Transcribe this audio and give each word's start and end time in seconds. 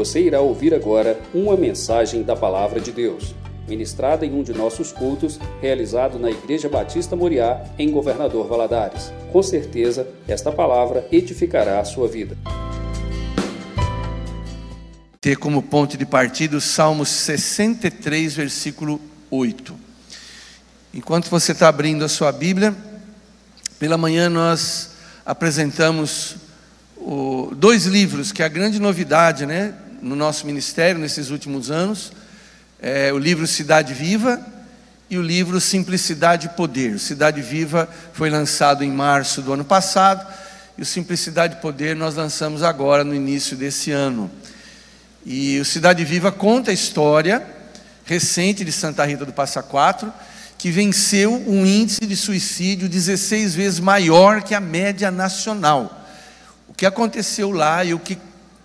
Você 0.00 0.18
irá 0.22 0.40
ouvir 0.40 0.72
agora 0.72 1.20
uma 1.34 1.58
mensagem 1.58 2.22
da 2.22 2.34
Palavra 2.34 2.80
de 2.80 2.90
Deus, 2.90 3.34
ministrada 3.68 4.24
em 4.24 4.32
um 4.32 4.42
de 4.42 4.54
nossos 4.54 4.92
cultos, 4.92 5.38
realizado 5.60 6.18
na 6.18 6.30
Igreja 6.30 6.70
Batista 6.70 7.14
Moriá, 7.14 7.62
em 7.78 7.90
Governador 7.90 8.48
Valadares. 8.48 9.12
Com 9.30 9.42
certeza, 9.42 10.08
esta 10.26 10.50
palavra 10.50 11.06
edificará 11.12 11.80
a 11.80 11.84
sua 11.84 12.08
vida. 12.08 12.34
Ter 15.20 15.36
como 15.36 15.62
ponto 15.62 15.98
de 15.98 16.06
partida 16.06 16.56
o 16.56 16.62
Salmo 16.62 17.04
63, 17.04 18.34
versículo 18.34 18.98
8. 19.30 19.76
Enquanto 20.94 21.28
você 21.28 21.52
está 21.52 21.68
abrindo 21.68 22.06
a 22.06 22.08
sua 22.08 22.32
Bíblia, 22.32 22.74
pela 23.78 23.98
manhã 23.98 24.30
nós 24.30 24.92
apresentamos 25.26 26.36
o, 26.96 27.52
dois 27.54 27.84
livros, 27.84 28.32
que 28.32 28.42
é 28.42 28.46
a 28.46 28.48
grande 28.48 28.80
novidade 28.80 29.44
né, 29.44 29.74
no 30.00 30.16
nosso 30.16 30.46
ministério 30.46 31.00
nesses 31.00 31.30
últimos 31.30 31.70
anos: 31.70 32.12
é, 32.80 33.12
o 33.12 33.18
livro 33.18 33.46
Cidade 33.46 33.94
Viva 33.94 34.40
e 35.08 35.18
o 35.18 35.22
livro 35.22 35.60
Simplicidade 35.60 36.46
e 36.46 36.50
Poder. 36.50 36.98
Cidade 36.98 37.42
Viva 37.42 37.88
foi 38.12 38.30
lançado 38.30 38.84
em 38.84 38.90
março 38.90 39.42
do 39.42 39.52
ano 39.52 39.64
passado 39.64 40.26
e 40.78 40.82
o 40.82 40.86
Simplicidade 40.86 41.56
e 41.56 41.60
Poder 41.60 41.96
nós 41.96 42.14
lançamos 42.14 42.62
agora 42.62 43.04
no 43.04 43.14
início 43.14 43.56
desse 43.56 43.90
ano. 43.90 44.30
E 45.26 45.58
o 45.58 45.64
Cidade 45.64 46.04
Viva 46.04 46.32
conta 46.32 46.70
a 46.70 46.74
história 46.74 47.44
recente 48.04 48.64
de 48.64 48.72
Santa 48.72 49.04
Rita 49.04 49.24
do 49.24 49.32
Passa 49.32 49.62
Quatro 49.62 50.12
que 50.60 50.70
venceu 50.70 51.42
um 51.46 51.64
índice 51.64 52.06
de 52.06 52.14
suicídio 52.14 52.86
16 52.86 53.54
vezes 53.54 53.80
maior 53.80 54.42
que 54.42 54.54
a 54.54 54.60
média 54.60 55.10
nacional. 55.10 56.06
O 56.68 56.74
que 56.74 56.84
aconteceu 56.84 57.50
lá 57.50 57.82
e 57.82 57.94
o 57.94 57.98
que 57.98 58.18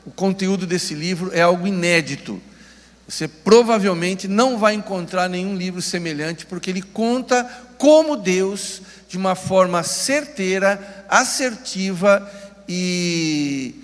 o 0.05 0.11
conteúdo 0.11 0.67
desse 0.67 0.93
livro 0.93 1.31
é 1.33 1.41
algo 1.41 1.65
inédito. 1.65 2.41
Você 3.07 3.27
provavelmente 3.27 4.27
não 4.27 4.57
vai 4.57 4.73
encontrar 4.73 5.29
nenhum 5.29 5.55
livro 5.55 5.81
semelhante, 5.81 6.45
porque 6.45 6.69
ele 6.69 6.81
conta 6.81 7.43
como 7.77 8.15
Deus, 8.15 8.81
de 9.07 9.17
uma 9.17 9.35
forma 9.35 9.83
certeira, 9.83 11.05
assertiva 11.09 12.31
e 12.67 13.75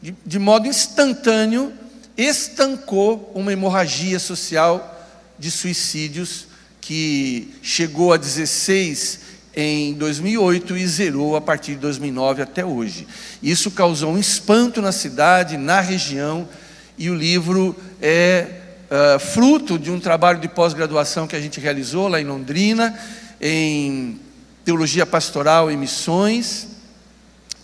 de, 0.00 0.14
de 0.24 0.38
modo 0.38 0.66
instantâneo, 0.66 1.72
estancou 2.16 3.30
uma 3.34 3.52
hemorragia 3.52 4.18
social 4.18 5.08
de 5.38 5.50
suicídios 5.50 6.46
que 6.80 7.54
chegou 7.62 8.12
a 8.12 8.16
16 8.16 9.29
em 9.54 9.94
2008 9.94 10.76
e 10.76 10.86
zerou 10.86 11.36
a 11.36 11.40
partir 11.40 11.72
de 11.72 11.78
2009 11.78 12.42
até 12.42 12.64
hoje. 12.64 13.06
Isso 13.42 13.70
causou 13.70 14.12
um 14.12 14.18
espanto 14.18 14.80
na 14.80 14.92
cidade, 14.92 15.56
na 15.56 15.80
região, 15.80 16.48
e 16.96 17.10
o 17.10 17.14
livro 17.14 17.74
é 18.00 18.46
uh, 18.90 19.18
fruto 19.18 19.78
de 19.78 19.90
um 19.90 19.98
trabalho 19.98 20.40
de 20.40 20.48
pós-graduação 20.48 21.26
que 21.26 21.34
a 21.34 21.40
gente 21.40 21.58
realizou 21.58 22.08
lá 22.08 22.20
em 22.20 22.24
Londrina, 22.24 22.98
em 23.40 24.20
teologia 24.64 25.06
pastoral 25.06 25.70
e 25.70 25.76
missões, 25.76 26.68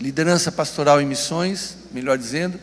liderança 0.00 0.50
pastoral 0.50 1.00
e 1.00 1.04
missões, 1.04 1.76
melhor 1.92 2.18
dizendo. 2.18 2.58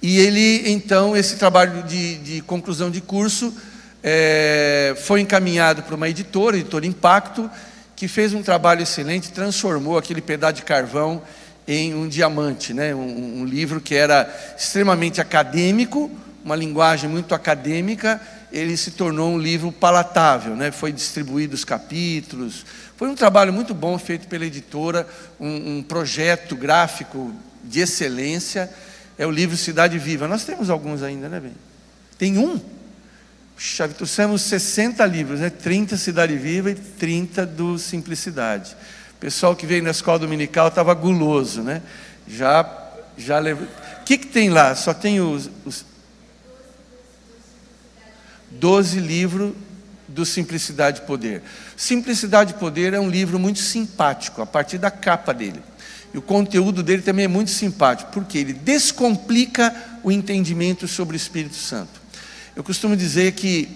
E 0.00 0.18
ele, 0.18 0.70
então, 0.70 1.16
esse 1.16 1.36
trabalho 1.36 1.82
de, 1.82 2.16
de 2.18 2.40
conclusão 2.42 2.90
de 2.90 3.00
curso 3.00 3.52
é, 4.02 4.94
foi 5.04 5.20
encaminhado 5.20 5.82
para 5.82 5.94
uma 5.94 6.08
editora, 6.08 6.56
editora 6.56 6.86
Impacto, 6.86 7.50
que 7.98 8.06
fez 8.06 8.32
um 8.32 8.44
trabalho 8.44 8.80
excelente, 8.80 9.32
transformou 9.32 9.98
aquele 9.98 10.20
pedaço 10.20 10.54
de 10.54 10.62
carvão 10.62 11.20
em 11.66 11.92
um 11.96 12.06
diamante, 12.06 12.72
né? 12.72 12.94
um, 12.94 13.40
um 13.40 13.44
livro 13.44 13.80
que 13.80 13.92
era 13.92 14.32
extremamente 14.56 15.20
acadêmico, 15.20 16.08
uma 16.44 16.54
linguagem 16.54 17.10
muito 17.10 17.34
acadêmica, 17.34 18.20
ele 18.52 18.76
se 18.76 18.92
tornou 18.92 19.32
um 19.32 19.38
livro 19.38 19.72
palatável, 19.72 20.54
né? 20.54 20.70
foi 20.70 20.92
distribuído 20.92 21.56
os 21.56 21.64
capítulos, 21.64 22.64
foi 22.96 23.08
um 23.08 23.16
trabalho 23.16 23.52
muito 23.52 23.74
bom 23.74 23.98
feito 23.98 24.28
pela 24.28 24.46
editora, 24.46 25.04
um, 25.40 25.78
um 25.78 25.82
projeto 25.82 26.54
gráfico 26.54 27.34
de 27.64 27.80
excelência, 27.80 28.70
é 29.18 29.26
o 29.26 29.30
livro 29.32 29.56
Cidade 29.56 29.98
Viva. 29.98 30.28
Nós 30.28 30.44
temos 30.44 30.70
alguns 30.70 31.02
ainda, 31.02 31.28
né, 31.28 31.40
bem? 31.40 31.52
Tem 32.16 32.38
um? 32.38 32.60
Puxa, 33.58 33.88
trouxemos 33.88 34.42
60 34.42 35.04
livros, 35.04 35.40
né? 35.40 35.50
30 35.50 35.96
Cidade 35.96 36.36
Viva 36.36 36.70
e 36.70 36.76
30 36.76 37.44
do 37.44 37.76
Simplicidade. 37.76 38.76
O 39.16 39.18
pessoal 39.18 39.56
que 39.56 39.66
veio 39.66 39.82
na 39.82 39.90
escola 39.90 40.20
dominical 40.20 40.68
estava 40.68 40.94
guloso, 40.94 41.60
né? 41.60 41.82
Já, 42.28 42.64
já 43.16 43.40
levou. 43.40 43.66
O 44.00 44.04
que, 44.04 44.16
que 44.16 44.28
tem 44.28 44.48
lá? 44.48 44.76
Só 44.76 44.94
tem 44.94 45.20
os, 45.20 45.50
os 45.64 45.84
12 48.48 49.00
livros 49.00 49.54
do 50.06 50.24
Simplicidade 50.24 51.00
e 51.00 51.04
Poder. 51.04 51.42
Simplicidade 51.76 52.52
e 52.52 52.58
Poder 52.58 52.94
é 52.94 53.00
um 53.00 53.10
livro 53.10 53.40
muito 53.40 53.58
simpático, 53.58 54.40
a 54.40 54.46
partir 54.46 54.78
da 54.78 54.92
capa 54.92 55.34
dele. 55.34 55.60
E 56.14 56.18
o 56.18 56.22
conteúdo 56.22 56.80
dele 56.80 57.02
também 57.02 57.24
é 57.24 57.28
muito 57.28 57.50
simpático, 57.50 58.12
porque 58.12 58.38
ele 58.38 58.52
descomplica 58.52 59.74
o 60.04 60.12
entendimento 60.12 60.86
sobre 60.86 61.16
o 61.16 61.18
Espírito 61.18 61.56
Santo. 61.56 61.97
Eu 62.58 62.64
costumo 62.64 62.96
dizer 62.96 63.34
que 63.34 63.68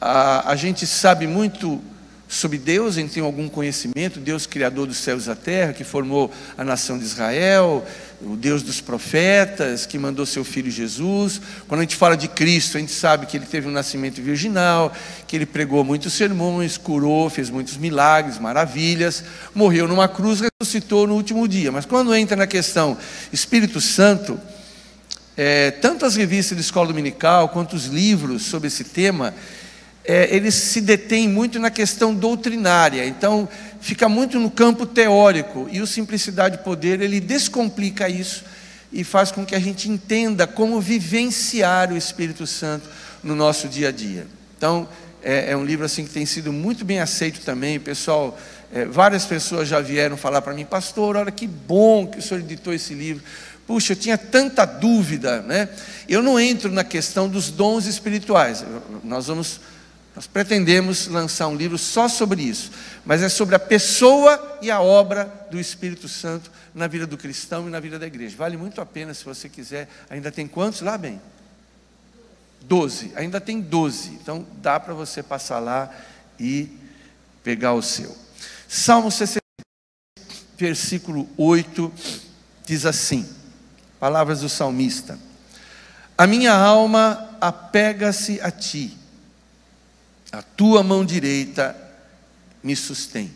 a, 0.00 0.52
a 0.52 0.56
gente 0.56 0.86
sabe 0.86 1.26
muito 1.26 1.78
sobre 2.26 2.56
Deus, 2.56 2.96
a 2.96 3.00
gente 3.00 3.12
tem 3.12 3.22
algum 3.22 3.46
conhecimento, 3.46 4.18
Deus 4.18 4.46
criador 4.46 4.86
dos 4.86 4.96
céus 4.96 5.24
e 5.24 5.26
da 5.26 5.36
terra, 5.36 5.74
que 5.74 5.84
formou 5.84 6.32
a 6.56 6.64
nação 6.64 6.96
de 6.96 7.04
Israel, 7.04 7.84
o 8.22 8.34
Deus 8.34 8.62
dos 8.62 8.80
profetas, 8.80 9.84
que 9.84 9.98
mandou 9.98 10.24
seu 10.24 10.44
filho 10.44 10.70
Jesus. 10.70 11.42
Quando 11.68 11.80
a 11.80 11.82
gente 11.82 11.94
fala 11.94 12.16
de 12.16 12.26
Cristo, 12.26 12.78
a 12.78 12.80
gente 12.80 12.92
sabe 12.92 13.26
que 13.26 13.36
ele 13.36 13.44
teve 13.44 13.68
um 13.68 13.70
nascimento 13.70 14.22
virginal, 14.22 14.90
que 15.26 15.36
ele 15.36 15.44
pregou 15.44 15.84
muitos 15.84 16.14
sermões, 16.14 16.78
curou, 16.78 17.28
fez 17.28 17.50
muitos 17.50 17.76
milagres, 17.76 18.38
maravilhas, 18.38 19.22
morreu 19.54 19.86
numa 19.86 20.08
cruz, 20.08 20.40
ressuscitou 20.40 21.06
no 21.06 21.16
último 21.16 21.46
dia. 21.46 21.70
Mas 21.70 21.84
quando 21.84 22.14
entra 22.14 22.34
na 22.34 22.46
questão 22.46 22.96
Espírito 23.30 23.78
Santo, 23.78 24.40
é, 25.36 25.70
tanto 25.70 26.04
as 26.04 26.16
revistas 26.16 26.56
de 26.56 26.62
escola 26.62 26.88
dominical 26.88 27.48
quanto 27.48 27.74
os 27.74 27.86
livros 27.86 28.42
sobre 28.42 28.68
esse 28.68 28.84
tema, 28.84 29.34
é, 30.04 30.34
eles 30.34 30.54
se 30.54 30.80
detêm 30.80 31.28
muito 31.28 31.58
na 31.58 31.70
questão 31.70 32.14
doutrinária, 32.14 33.06
então 33.06 33.48
fica 33.80 34.08
muito 34.08 34.38
no 34.38 34.50
campo 34.50 34.84
teórico, 34.84 35.68
e 35.70 35.80
o 35.80 35.86
Simplicidade 35.86 36.56
e 36.56 36.58
Poder, 36.58 37.00
ele 37.00 37.20
descomplica 37.20 38.08
isso 38.08 38.44
e 38.92 39.04
faz 39.04 39.30
com 39.30 39.44
que 39.46 39.54
a 39.54 39.60
gente 39.60 39.88
entenda 39.88 40.46
como 40.46 40.80
vivenciar 40.80 41.92
o 41.92 41.96
Espírito 41.96 42.46
Santo 42.46 42.88
no 43.22 43.34
nosso 43.34 43.68
dia 43.68 43.88
a 43.88 43.92
dia. 43.92 44.26
Então, 44.58 44.88
é, 45.22 45.52
é 45.52 45.56
um 45.56 45.64
livro 45.64 45.86
assim 45.86 46.04
que 46.04 46.10
tem 46.10 46.26
sido 46.26 46.52
muito 46.52 46.84
bem 46.84 47.00
aceito 47.00 47.40
também, 47.40 47.78
pessoal, 47.78 48.38
é, 48.74 48.84
várias 48.84 49.24
pessoas 49.24 49.68
já 49.68 49.80
vieram 49.80 50.16
falar 50.16 50.42
para 50.42 50.52
mim, 50.52 50.64
pastor, 50.64 51.16
olha 51.16 51.30
que 51.30 51.46
bom 51.46 52.06
que 52.06 52.18
o 52.18 52.22
senhor 52.22 52.40
editou 52.40 52.72
esse 52.74 52.92
livro, 52.92 53.22
Puxa, 53.66 53.92
eu 53.92 53.96
tinha 53.96 54.18
tanta 54.18 54.64
dúvida, 54.64 55.40
né? 55.42 55.68
Eu 56.08 56.22
não 56.22 56.38
entro 56.38 56.70
na 56.70 56.84
questão 56.84 57.28
dos 57.28 57.50
dons 57.50 57.86
espirituais. 57.86 58.64
Nós 59.04 59.28
vamos, 59.28 59.60
nós 60.16 60.26
pretendemos 60.26 61.06
lançar 61.06 61.46
um 61.48 61.54
livro 61.54 61.78
só 61.78 62.08
sobre 62.08 62.42
isso, 62.42 62.72
mas 63.04 63.22
é 63.22 63.28
sobre 63.28 63.54
a 63.54 63.58
pessoa 63.58 64.58
e 64.60 64.70
a 64.70 64.80
obra 64.80 65.46
do 65.50 65.60
Espírito 65.60 66.08
Santo 66.08 66.50
na 66.74 66.86
vida 66.86 67.06
do 67.06 67.16
cristão 67.16 67.68
e 67.68 67.70
na 67.70 67.78
vida 67.78 67.98
da 67.98 68.06
igreja. 68.06 68.36
Vale 68.36 68.56
muito 68.56 68.80
a 68.80 68.86
pena 68.86 69.14
se 69.14 69.24
você 69.24 69.48
quiser. 69.48 69.88
Ainda 70.10 70.32
tem 70.32 70.46
quantos 70.46 70.80
lá, 70.80 70.98
bem? 70.98 71.20
Doze. 72.62 73.12
Ainda 73.14 73.40
tem 73.40 73.60
doze. 73.60 74.10
Então 74.10 74.46
dá 74.60 74.80
para 74.80 74.94
você 74.94 75.22
passar 75.22 75.58
lá 75.58 75.90
e 76.38 76.68
pegar 77.44 77.74
o 77.74 77.82
seu. 77.82 78.16
Salmo 78.68 79.10
60, 79.10 79.40
versículo 80.56 81.28
8 81.36 81.92
diz 82.64 82.86
assim: 82.86 83.28
Palavras 84.02 84.40
do 84.40 84.48
salmista: 84.48 85.16
A 86.18 86.26
minha 86.26 86.52
alma 86.52 87.36
apega-se 87.40 88.40
a 88.40 88.50
ti, 88.50 88.98
a 90.32 90.42
tua 90.42 90.82
mão 90.82 91.04
direita 91.04 91.76
me 92.64 92.74
sustém. 92.74 93.32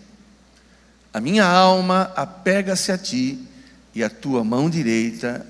A 1.15 1.21
minha 1.21 1.47
alma 1.47 2.11
apega-se 2.17 2.91
a 2.91 2.99
ti 2.99 3.47
e 3.95 4.03
a 4.03 4.11
tua 4.11 4.43
mão 4.43 4.69
direita 4.69 5.47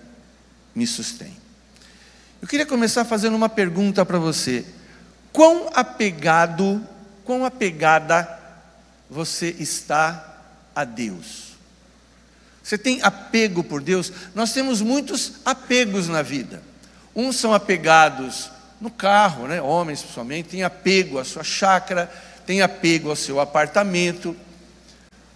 me 0.74 0.86
sustém. 0.86 1.34
Eu 2.42 2.46
queria 2.46 2.66
começar 2.66 3.02
fazendo 3.06 3.36
uma 3.36 3.48
pergunta 3.48 4.04
para 4.04 4.18
você: 4.18 4.66
quão 5.32 5.70
apegado, 5.72 6.86
quão 7.24 7.42
apegada 7.42 8.38
você 9.08 9.56
está 9.58 10.42
a 10.74 10.84
Deus? 10.84 11.45
Você 12.66 12.76
tem 12.76 13.00
apego 13.00 13.62
por 13.62 13.80
Deus? 13.80 14.12
Nós 14.34 14.52
temos 14.52 14.80
muitos 14.80 15.34
apegos 15.44 16.08
na 16.08 16.20
vida. 16.20 16.60
Uns 17.14 17.36
são 17.36 17.54
apegados 17.54 18.50
no 18.80 18.90
carro, 18.90 19.46
né? 19.46 19.62
homens 19.62 20.00
principalmente, 20.00 20.48
tem 20.48 20.64
apego 20.64 21.20
à 21.20 21.24
sua 21.24 21.44
chácara, 21.44 22.12
tem 22.44 22.62
apego 22.62 23.08
ao 23.08 23.14
seu 23.14 23.38
apartamento, 23.38 24.36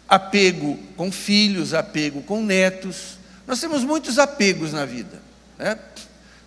apego 0.09 0.77
com 0.97 1.13
filhos, 1.13 1.73
apego 1.73 2.21
com 2.21 2.43
netos. 2.43 3.17
Nós 3.47 3.61
temos 3.61 3.85
muitos 3.85 4.19
apegos 4.19 4.73
na 4.73 4.85
vida. 4.85 5.23
Né? 5.57 5.79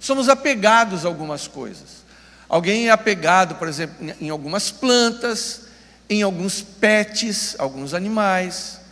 somos 0.01 0.27
apegados 0.27 1.05
a 1.05 1.07
algumas 1.07 1.47
coisas. 1.47 2.03
Alguém 2.49 2.89
é 2.89 2.91
apegado, 2.91 3.55
por 3.55 3.69
exemplo, 3.69 4.13
em 4.19 4.29
algumas 4.29 4.69
plantas, 4.69 5.61
em 6.09 6.21
alguns 6.23 6.61
pets, 6.61 7.55
alguns 7.57 7.93
animais. 7.93 8.82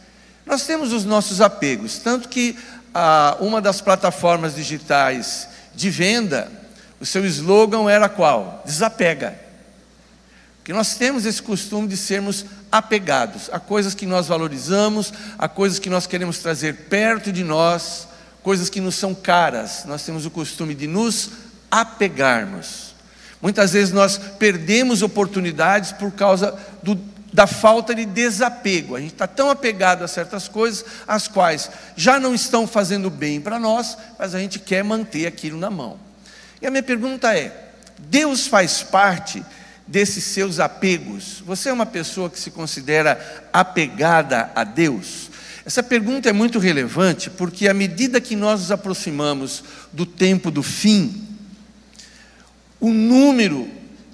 Nós 0.46 0.66
temos 0.66 0.92
os 0.92 1.06
nossos 1.06 1.42
apegos, 1.42 2.00
tanto 2.00 2.28
que 2.28 2.58
ah, 2.94 3.38
uma 3.40 3.62
das 3.62 3.82
plataformas 3.82 4.56
digitais 4.56 5.48
de 5.74 5.90
venda, 5.90 6.52
o 7.00 7.06
seu 7.06 7.26
slogan 7.26 7.90
era 7.90 8.10
qual? 8.10 8.62
Desapega. 8.66 9.40
Porque 10.58 10.74
nós 10.74 10.96
temos 10.96 11.26
esse 11.26 11.42
costume 11.42 11.88
de 11.88 11.98
sermos 11.98 12.46
apegados 12.72 13.50
a 13.52 13.60
coisas 13.60 13.96
que 13.96 14.06
nós 14.06 14.28
valorizamos, 14.28 15.12
a 15.38 15.48
coisas 15.48 15.80
que 15.80 15.90
nós 15.90 16.06
queremos 16.06 16.38
trazer 16.38 16.88
perto 16.88 17.32
de 17.32 17.44
nós, 17.44 18.08
coisas 18.44 18.70
que 18.70 18.80
nos 18.80 18.96
são 18.96 19.16
caras. 19.16 19.86
Nós 19.86 20.04
temos 20.04 20.26
o 20.26 20.32
costume 20.32 20.76
de 20.76 20.86
nos 20.86 21.32
apegarmos. 21.70 22.94
Muitas 23.42 23.74
vezes 23.74 23.92
nós 23.92 24.20
perdemos 24.38 25.02
oportunidades 25.02 25.92
por 25.92 26.12
causa 26.12 26.56
do, 26.84 26.96
da 27.34 27.48
falta 27.48 27.96
de 27.96 28.06
desapego. 28.06 28.96
A 28.96 29.00
gente 29.00 29.14
está 29.14 29.28
tão 29.28 29.50
apegado 29.50 30.04
a 30.04 30.08
certas 30.08 30.48
coisas, 30.48 30.84
as 31.08 31.28
quais 31.28 31.70
já 31.96 32.20
não 32.20 32.36
estão 32.36 32.68
fazendo 32.68 33.10
bem 33.10 33.40
para 33.40 33.60
nós, 33.60 33.98
mas 34.20 34.36
a 34.36 34.40
gente 34.40 34.60
quer 34.60 34.84
manter 34.84 35.26
aquilo 35.26 35.58
na 35.58 35.70
mão. 35.70 36.00
E 36.62 36.68
a 36.68 36.72
minha 36.72 36.84
pergunta 36.84 37.36
é: 37.36 37.72
Deus 37.98 38.48
faz 38.48 38.84
parte 38.84 39.44
desses 39.88 40.24
seus 40.24 40.60
apegos? 40.60 41.42
Você 41.46 41.70
é 41.70 41.74
uma 41.74 41.86
pessoa 41.86 42.30
que 42.30 42.40
se 42.40 42.52
considera 42.52 43.48
apegada 43.52 44.52
a 44.56 44.64
Deus? 44.64 45.30
Essa 45.66 45.84
pergunta 45.84 46.28
é 46.28 46.34
muito 46.34 46.60
relevante 46.60 47.30
porque, 47.30 47.68
à 47.68 47.74
medida 47.74 48.20
que 48.20 48.36
nós 48.36 48.62
nos 48.62 48.72
aproximamos 48.72 49.64
do 49.92 50.06
tempo 50.06 50.50
do 50.50 50.64
fim, 50.64 51.28
o 52.80 52.90
número 52.90 53.70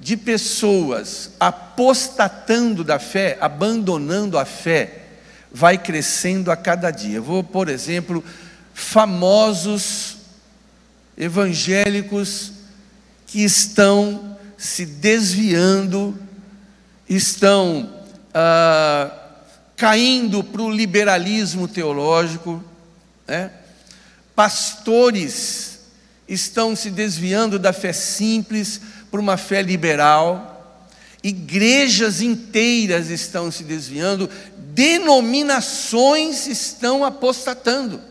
de 0.08 0.16
pessoas 0.16 1.32
apostatando 1.38 2.82
da 2.82 2.98
fé, 2.98 3.38
abandonando 3.42 4.38
a 4.38 4.46
fé, 4.46 5.02
vai 5.52 5.78
crescendo 5.78 6.50
a 6.50 6.56
cada 6.56 6.92
dia. 6.92 7.20
vou, 7.20 7.44
por 7.44 7.68
exemplo, 7.68 8.24
famosos 8.74 10.16
evangélicos 11.18 12.54
que 13.26 13.44
estão 13.44 14.38
se 14.58 14.86
desviando, 14.86 16.18
estão 17.10 17.94
ah, 18.34 19.12
caindo 19.76 20.42
para 20.42 20.62
o 20.62 20.72
liberalismo 20.72 21.68
teológico, 21.68 22.64
né? 23.28 23.52
pastores 24.34 25.82
estão 26.30 26.78
se 26.78 26.90
desviando 26.90 27.60
da 27.60 27.74
fé 27.74 27.92
simples 27.92 28.80
para 29.10 29.20
uma 29.20 29.38
fé 29.38 29.62
liberal, 29.62 30.82
igrejas 31.24 32.22
inteiras 32.22 33.10
estão 33.10 33.52
se 33.52 33.64
desviando, 33.64 34.30
denominações 34.58 36.48
estão 36.48 37.04
apostatando. 37.04 38.02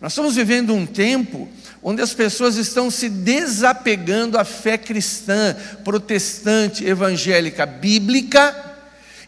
Nós 0.00 0.12
estamos 0.12 0.36
vivendo 0.36 0.74
um 0.74 0.86
tempo 0.86 1.48
onde 1.82 2.02
as 2.02 2.12
pessoas 2.12 2.56
estão 2.56 2.90
se 2.90 3.08
desapegando 3.08 4.38
à 4.38 4.44
fé 4.44 4.76
cristã, 4.76 5.56
protestante, 5.84 6.84
evangélica, 6.84 7.66
bíblica, 7.66 8.66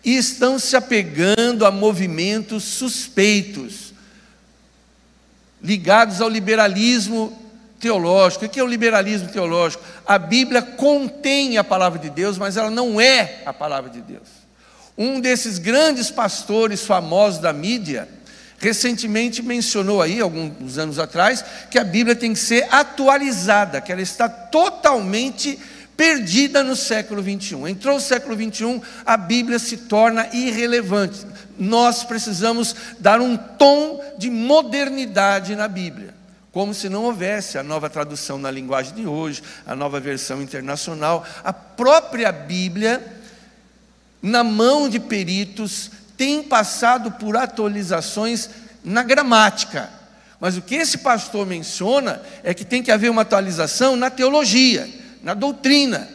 e 0.05 0.17
estão 0.17 0.59
se 0.59 0.77
apegando 0.77 1.67
a 1.67 1.71
movimentos 1.71 2.65
suspeitos, 2.65 3.93
ligados 5.63 6.21
ao 6.21 6.29
liberalismo 6.29 7.50
teológico. 7.81 8.45
O 8.45 8.49
que 8.49 8.61
é 8.61 8.63
o 8.63 8.67
liberalismo 8.67 9.29
teológico? 9.29 9.83
A 10.07 10.19
Bíblia 10.19 10.63
contém 10.63 11.57
a 11.59 11.65
palavra 11.65 11.99
de 11.99 12.11
Deus, 12.11 12.39
mas 12.39 12.57
ela 12.57 12.71
não 12.71 13.01
é 13.01 13.43
a 13.47 13.53
palavra 13.53 13.91
de 13.91 14.01
Deus. 14.01 14.29
Um 14.97 15.19
desses 15.19 15.59
grandes 15.59 16.11
pastores 16.11 16.85
famosos 16.85 17.41
da 17.41 17.53
mídia, 17.53 18.07
recentemente 18.59 19.43
mencionou 19.43 20.03
aí, 20.03 20.21
alguns 20.21 20.77
anos 20.77 20.99
atrás, 20.99 21.43
que 21.71 21.79
a 21.79 21.85
Bíblia 21.85 22.15
tem 22.15 22.35
que 22.35 22.39
ser 22.39 22.69
atualizada, 22.71 23.81
que 23.81 23.91
ela 23.91 24.03
está 24.03 24.29
totalmente 24.29 25.59
perdida 25.97 26.63
no 26.63 26.77
século 26.77 27.23
21. 27.23 27.69
Entrou 27.69 27.97
o 27.97 28.01
século 28.01 28.37
21, 28.37 28.81
a 29.07 29.17
Bíblia 29.17 29.59
se 29.59 29.77
torna 29.79 30.29
irrelevante. 30.35 31.27
Nós 31.59 32.05
precisamos 32.05 32.77
dar 32.99 33.21
um 33.21 33.37
tom 33.37 34.03
de 34.19 34.29
modernidade 34.31 35.57
na 35.57 35.69
Bíblia. 35.69 36.20
Como 36.53 36.75
se 36.75 36.89
não 36.89 37.05
houvesse 37.05 37.59
a 37.59 37.63
nova 37.63 37.89
tradução 37.89 38.37
na 38.37 38.51
linguagem 38.51 38.95
de 38.95 39.07
hoje, 39.07 39.43
a 39.65 39.77
nova 39.77 40.01
versão 40.01 40.43
internacional, 40.43 41.25
a 41.45 41.53
própria 41.53 42.33
Bíblia, 42.33 43.07
na 44.21 44.43
mão 44.43 44.89
de 44.89 44.99
peritos, 44.99 45.91
tem 46.17 46.43
passado 46.43 47.13
por 47.13 47.37
atualizações 47.37 48.51
na 48.85 49.03
gramática. 49.03 49.91
Mas 50.41 50.57
o 50.57 50.63
que 50.63 50.75
esse 50.75 50.99
pastor 50.99 51.47
menciona 51.47 52.21
é 52.43 52.53
que 52.53 52.65
tem 52.65 52.83
que 52.83 52.91
haver 52.91 53.11
uma 53.11 53.23
atualização 53.23 53.95
na 53.95 54.11
teologia, 54.11 54.89
na 55.23 55.35
doutrina. 55.35 56.09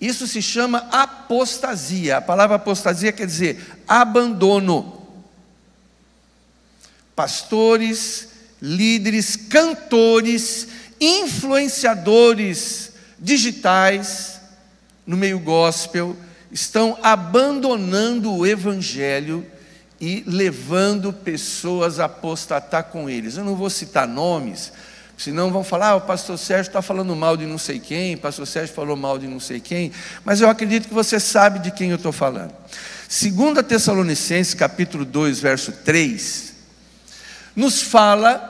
Isso 0.00 0.26
se 0.26 0.42
chama 0.42 0.88
apostasia. 0.90 2.18
A 2.18 2.20
palavra 2.20 2.56
apostasia 2.56 3.12
quer 3.12 3.26
dizer 3.26 3.80
abandono. 3.86 5.06
Pastores, 7.14 8.28
líderes, 8.60 9.36
cantores, 9.36 10.68
influenciadores 11.00 12.92
digitais 13.18 14.40
no 15.06 15.16
meio 15.16 15.38
gospel, 15.38 16.16
estão 16.52 16.98
abandonando 17.02 18.32
o 18.32 18.46
Evangelho 18.46 19.46
e 20.00 20.22
levando 20.26 21.12
pessoas 21.12 22.00
a 22.00 22.06
apostatar 22.06 22.84
com 22.84 23.08
eles. 23.08 23.36
Eu 23.36 23.44
não 23.44 23.54
vou 23.54 23.68
citar 23.68 24.08
nomes, 24.08 24.72
senão 25.16 25.50
vão 25.50 25.62
falar: 25.62 25.90
ah, 25.90 25.96
o 25.96 26.00
pastor 26.00 26.38
Sérgio 26.38 26.70
está 26.70 26.80
falando 26.80 27.14
mal 27.14 27.36
de 27.36 27.46
não 27.46 27.58
sei 27.58 27.78
quem, 27.78 28.14
o 28.14 28.18
pastor 28.18 28.46
Sérgio 28.46 28.74
falou 28.74 28.96
mal 28.96 29.18
de 29.18 29.26
não 29.26 29.40
sei 29.40 29.60
quem, 29.60 29.92
mas 30.24 30.40
eu 30.40 30.48
acredito 30.48 30.88
que 30.88 30.94
você 30.94 31.20
sabe 31.20 31.58
de 31.58 31.70
quem 31.70 31.90
eu 31.90 31.96
estou 31.96 32.12
falando. 32.12 32.52
2 33.08 33.66
Tessalonicenses, 33.66 34.54
capítulo 34.54 35.04
2, 35.04 35.40
verso 35.40 35.72
3, 35.72 36.54
nos 37.56 37.82
fala 37.82 38.49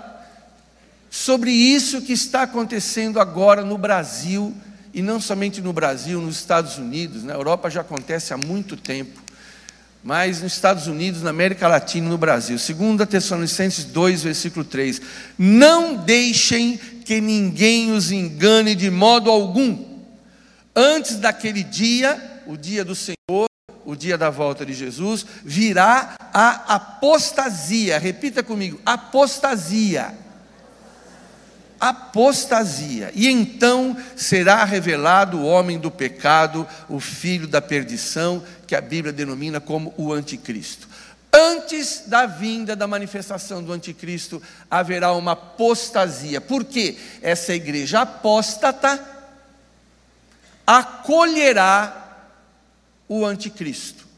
sobre 1.10 1.50
isso 1.50 2.02
que 2.02 2.12
está 2.12 2.42
acontecendo 2.42 3.18
agora 3.18 3.64
no 3.64 3.76
Brasil 3.76 4.54
e 4.94 5.02
não 5.02 5.20
somente 5.20 5.60
no 5.60 5.72
Brasil, 5.72 6.20
nos 6.20 6.36
Estados 6.36 6.78
Unidos, 6.78 7.24
na 7.24 7.34
Europa 7.34 7.68
já 7.68 7.80
acontece 7.80 8.32
há 8.32 8.36
muito 8.36 8.76
tempo, 8.76 9.20
mas 10.02 10.40
nos 10.40 10.52
Estados 10.52 10.86
Unidos, 10.86 11.22
na 11.22 11.30
América 11.30 11.66
Latina 11.66 12.06
e 12.06 12.10
no 12.10 12.16
Brasil. 12.16 12.56
2 12.56 13.08
Tessalonicenses 13.08 13.84
2, 13.84 14.22
versículo 14.22 14.64
3: 14.64 15.02
Não 15.36 15.96
deixem 15.96 16.78
que 17.04 17.20
ninguém 17.20 17.92
os 17.92 18.10
engane 18.10 18.74
de 18.74 18.90
modo 18.90 19.30
algum, 19.30 19.84
antes 20.74 21.16
daquele 21.16 21.62
dia, 21.62 22.42
o 22.46 22.56
dia 22.56 22.84
do 22.84 22.94
Senhor, 22.94 23.46
o 23.84 23.94
dia 23.94 24.16
da 24.16 24.30
volta 24.30 24.64
de 24.64 24.72
Jesus, 24.72 25.26
virá 25.44 26.14
a 26.32 26.74
apostasia. 26.74 27.98
Repita 27.98 28.42
comigo: 28.42 28.80
apostasia 28.86 30.14
apostasia. 31.80 33.10
E 33.14 33.26
então 33.26 33.96
será 34.14 34.64
revelado 34.64 35.38
o 35.38 35.46
homem 35.46 35.78
do 35.78 35.90
pecado, 35.90 36.68
o 36.88 37.00
filho 37.00 37.48
da 37.48 37.62
perdição, 37.62 38.42
que 38.66 38.76
a 38.76 38.80
Bíblia 38.80 39.12
denomina 39.12 39.60
como 39.60 39.94
o 39.96 40.12
anticristo. 40.12 40.86
Antes 41.32 42.04
da 42.06 42.26
vinda 42.26 42.76
da 42.76 42.86
manifestação 42.86 43.62
do 43.62 43.72
anticristo, 43.72 44.42
haverá 44.70 45.12
uma 45.12 45.32
apostasia. 45.32 46.40
Porque 46.40 46.98
essa 47.22 47.54
igreja 47.54 48.00
apóstata 48.02 49.02
acolherá 50.66 51.96
o 53.08 53.24
anticristo. 53.24 54.08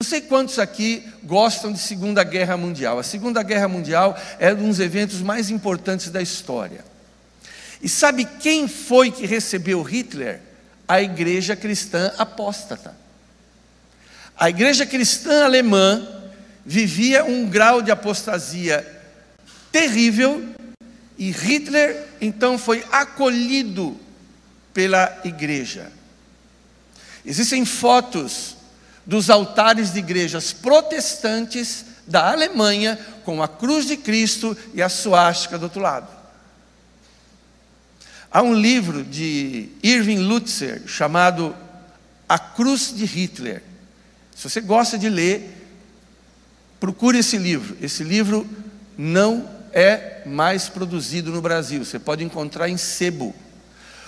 Não 0.00 0.08
sei 0.08 0.20
quantos 0.20 0.58
aqui 0.58 1.08
gostam 1.22 1.72
de 1.72 1.78
Segunda 1.78 2.22
Guerra 2.24 2.56
Mundial. 2.56 2.98
A 2.98 3.02
Segunda 3.02 3.42
Guerra 3.42 3.68
Mundial 3.68 4.18
é 4.38 4.52
um 4.52 4.68
dos 4.68 4.80
eventos 4.80 5.20
mais 5.20 5.48
importantes 5.48 6.10
da 6.10 6.20
história. 6.20 6.91
E 7.82 7.88
sabe 7.88 8.24
quem 8.24 8.68
foi 8.68 9.10
que 9.10 9.26
recebeu 9.26 9.82
Hitler? 9.82 10.40
A 10.86 11.02
igreja 11.02 11.56
cristã 11.56 12.12
apóstata. 12.16 12.96
A 14.36 14.48
igreja 14.48 14.86
cristã 14.86 15.44
alemã 15.44 16.06
vivia 16.64 17.24
um 17.24 17.48
grau 17.48 17.82
de 17.82 17.90
apostasia 17.90 18.86
terrível 19.72 20.48
e 21.18 21.30
Hitler 21.30 22.08
então 22.20 22.56
foi 22.56 22.84
acolhido 22.92 23.98
pela 24.72 25.20
igreja. 25.24 25.90
Existem 27.24 27.64
fotos 27.64 28.56
dos 29.04 29.28
altares 29.28 29.92
de 29.92 29.98
igrejas 29.98 30.52
protestantes 30.52 31.84
da 32.06 32.30
Alemanha 32.30 32.98
com 33.24 33.42
a 33.42 33.48
cruz 33.48 33.86
de 33.86 33.96
Cristo 33.96 34.56
e 34.74 34.82
a 34.82 34.88
suástica 34.88 35.58
do 35.58 35.64
outro 35.64 35.80
lado. 35.80 36.08
Há 38.32 38.40
um 38.40 38.54
livro 38.54 39.04
de 39.04 39.68
Irving 39.82 40.20
Lutzer 40.20 40.84
chamado 40.86 41.54
A 42.26 42.38
Cruz 42.38 42.90
de 42.96 43.04
Hitler. 43.04 43.62
Se 44.34 44.48
você 44.48 44.58
gosta 44.62 44.96
de 44.96 45.10
ler, 45.10 45.68
procure 46.80 47.18
esse 47.18 47.36
livro. 47.36 47.76
Esse 47.78 48.02
livro 48.02 48.46
não 48.96 49.46
é 49.70 50.22
mais 50.24 50.66
produzido 50.66 51.30
no 51.30 51.42
Brasil. 51.42 51.84
Você 51.84 51.98
pode 51.98 52.24
encontrar 52.24 52.70
em 52.70 52.78
sebo. 52.78 53.34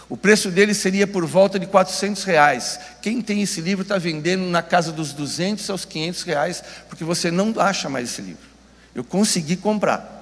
O 0.08 0.16
preço 0.16 0.50
dele 0.50 0.72
seria 0.72 1.06
por 1.06 1.26
volta 1.26 1.58
de 1.58 1.66
400 1.66 2.24
reais. 2.24 2.80
Quem 3.02 3.20
tem 3.20 3.42
esse 3.42 3.60
livro 3.60 3.82
está 3.82 3.98
vendendo 3.98 4.44
na 4.44 4.62
casa 4.62 4.90
dos 4.90 5.12
200 5.12 5.68
aos 5.68 5.84
500 5.84 6.22
reais, 6.22 6.64
porque 6.88 7.04
você 7.04 7.30
não 7.30 7.52
acha 7.58 7.90
mais 7.90 8.10
esse 8.10 8.22
livro. 8.22 8.48
Eu 8.94 9.04
consegui 9.04 9.56
comprar. 9.56 10.12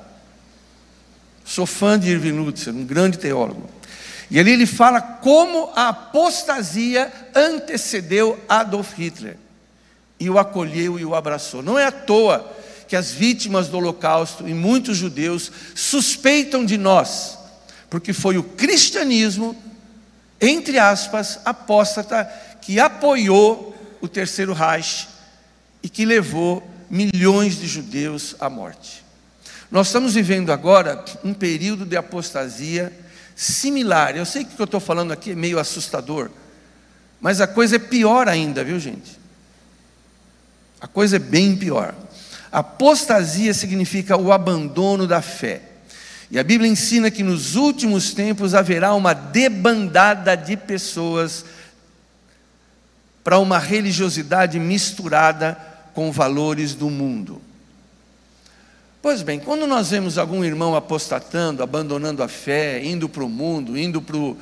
Sou 1.45 1.67
fã 1.67 1.97
de 1.97 2.11
Irving 2.11 2.33
Lutzer, 2.33 2.75
um 2.75 2.85
grande 2.85 3.17
teólogo. 3.17 3.69
E 4.33 4.41
ali 4.41 4.53
ele 4.53 4.65
fala 4.65 4.99
como 4.99 5.71
a 5.77 5.91
apostasia 5.91 7.13
antecedeu 7.35 8.43
Adolf 8.49 8.95
Hitler. 8.95 9.37
E 10.19 10.31
o 10.31 10.39
acolheu 10.39 10.99
e 10.99 11.05
o 11.05 11.15
abraçou. 11.15 11.63
Não 11.63 11.79
é 11.79 11.85
à 11.85 11.93
toa 11.93 12.51
que 12.89 12.97
as 12.97 13.13
vítimas 13.13 13.69
do 13.69 13.77
Holocausto 13.77 14.49
e 14.49 14.55
muitos 14.55 14.97
judeus 14.97 15.53
suspeitam 15.75 16.65
de 16.65 16.79
nós, 16.79 17.39
porque 17.91 18.15
foi 18.15 18.39
o 18.39 18.43
cristianismo 18.43 19.55
entre 20.43 20.77
aspas, 20.77 21.39
apóstata, 21.45 22.25
que 22.61 22.81
apoiou 22.81 23.77
o 24.01 24.09
terceiro 24.09 24.53
Reich 24.53 25.09
e 25.81 25.89
que 25.89 26.05
levou 26.05 26.69
milhões 26.91 27.61
de 27.61 27.69
judeus 27.69 28.35
à 28.41 28.51
morte. 28.51 29.05
Nós 29.71 29.87
estamos 29.87 30.15
vivendo 30.15 30.51
agora 30.51 31.05
um 31.23 31.33
período 31.33 31.87
de 31.87 31.97
apostasia 31.97 32.93
similar. 33.35 34.17
Eu 34.17 34.25
sei 34.25 34.45
que 34.45 34.53
o 34.53 34.57
que 34.57 34.63
eu 34.63 34.67
estou 34.67 34.81
falando 34.81 35.13
aqui 35.13 35.33
é 35.33 35.35
meio 35.35 35.59
assustador, 35.59 36.31
mas 37.21 37.41
a 37.41 37.47
coisa 37.47 37.77
é 37.77 37.79
pior 37.79 38.29
ainda, 38.29 38.65
viu, 38.65 38.79
gente? 38.79 39.19
A 40.81 40.87
coisa 40.87 41.17
é 41.17 41.19
bem 41.21 41.57
pior. 41.57 41.95
Apostasia 42.51 43.55
significa 43.55 44.17
o 44.17 44.33
abandono 44.33 45.07
da 45.07 45.23
fé. 45.23 45.63
E 46.31 46.39
a 46.39 46.43
Bíblia 46.43 46.71
ensina 46.71 47.11
que 47.11 47.23
nos 47.23 47.57
últimos 47.57 48.13
tempos 48.13 48.55
haverá 48.55 48.95
uma 48.95 49.15
debandada 49.15 50.35
de 50.35 50.57
pessoas 50.57 51.45
para 53.23 53.39
uma 53.39 53.59
religiosidade 53.59 54.59
misturada 54.59 55.57
com 55.95 56.11
valores 56.11 56.75
do 56.75 56.91
mundo. 56.91 57.41
Pois 59.03 59.21
bem, 59.21 59.41
quando 59.41 59.67
nós 59.67 59.91
vemos 59.91 60.17
algum 60.17 60.45
irmão 60.45 60.77
apostatando, 60.77 61.61
abandonando 61.61 62.23
a 62.23 62.29
fé, 62.29 62.81
indo 62.85 63.09
para 63.09 63.25
o 63.25 63.29
mundo, 63.29 63.77
indo 63.77 64.01
para 64.01 64.17
o, 64.17 64.37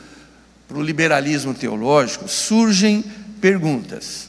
liberalismo 0.82 1.54
teológico, 1.54 2.28
surgem 2.28 3.02
perguntas. 3.40 4.28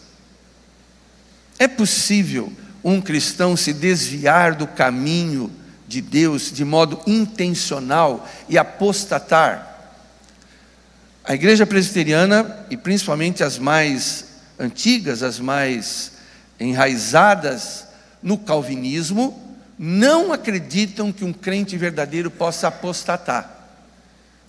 É 1.59 1.67
possível 1.67 2.49
um 2.81 3.01
cristão 3.01 3.57
se 3.57 3.73
desviar 3.73 4.55
do 4.55 4.65
caminho 4.65 5.51
de 5.85 6.01
Deus 6.01 6.49
de 6.49 6.63
modo 6.63 7.01
intencional 7.05 8.25
e 8.47 8.57
apostatar. 8.57 9.91
A 11.25 11.35
igreja 11.35 11.65
presbiteriana, 11.65 12.65
e 12.69 12.77
principalmente 12.77 13.43
as 13.43 13.59
mais 13.59 14.27
antigas, 14.57 15.23
as 15.23 15.41
mais 15.41 16.13
enraizadas 16.57 17.85
no 18.23 18.37
calvinismo, 18.37 19.50
não 19.83 20.31
acreditam 20.31 21.11
que 21.11 21.25
um 21.25 21.33
crente 21.33 21.75
verdadeiro 21.75 22.29
possa 22.29 22.67
apostatar. 22.67 23.49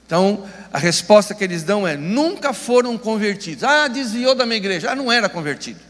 Então, 0.05 0.47
a 0.71 0.77
resposta 0.77 1.35
que 1.35 1.43
eles 1.43 1.63
dão 1.63 1.89
é: 1.89 1.97
nunca 1.97 2.53
foram 2.53 2.99
convertidos. 2.99 3.65
Ah, 3.65 3.89
desviou 3.89 4.35
da 4.35 4.45
minha 4.45 4.59
igreja. 4.59 4.91
Ah, 4.91 4.95
não 4.95 5.11
era 5.11 5.31
convertido. 5.31 5.81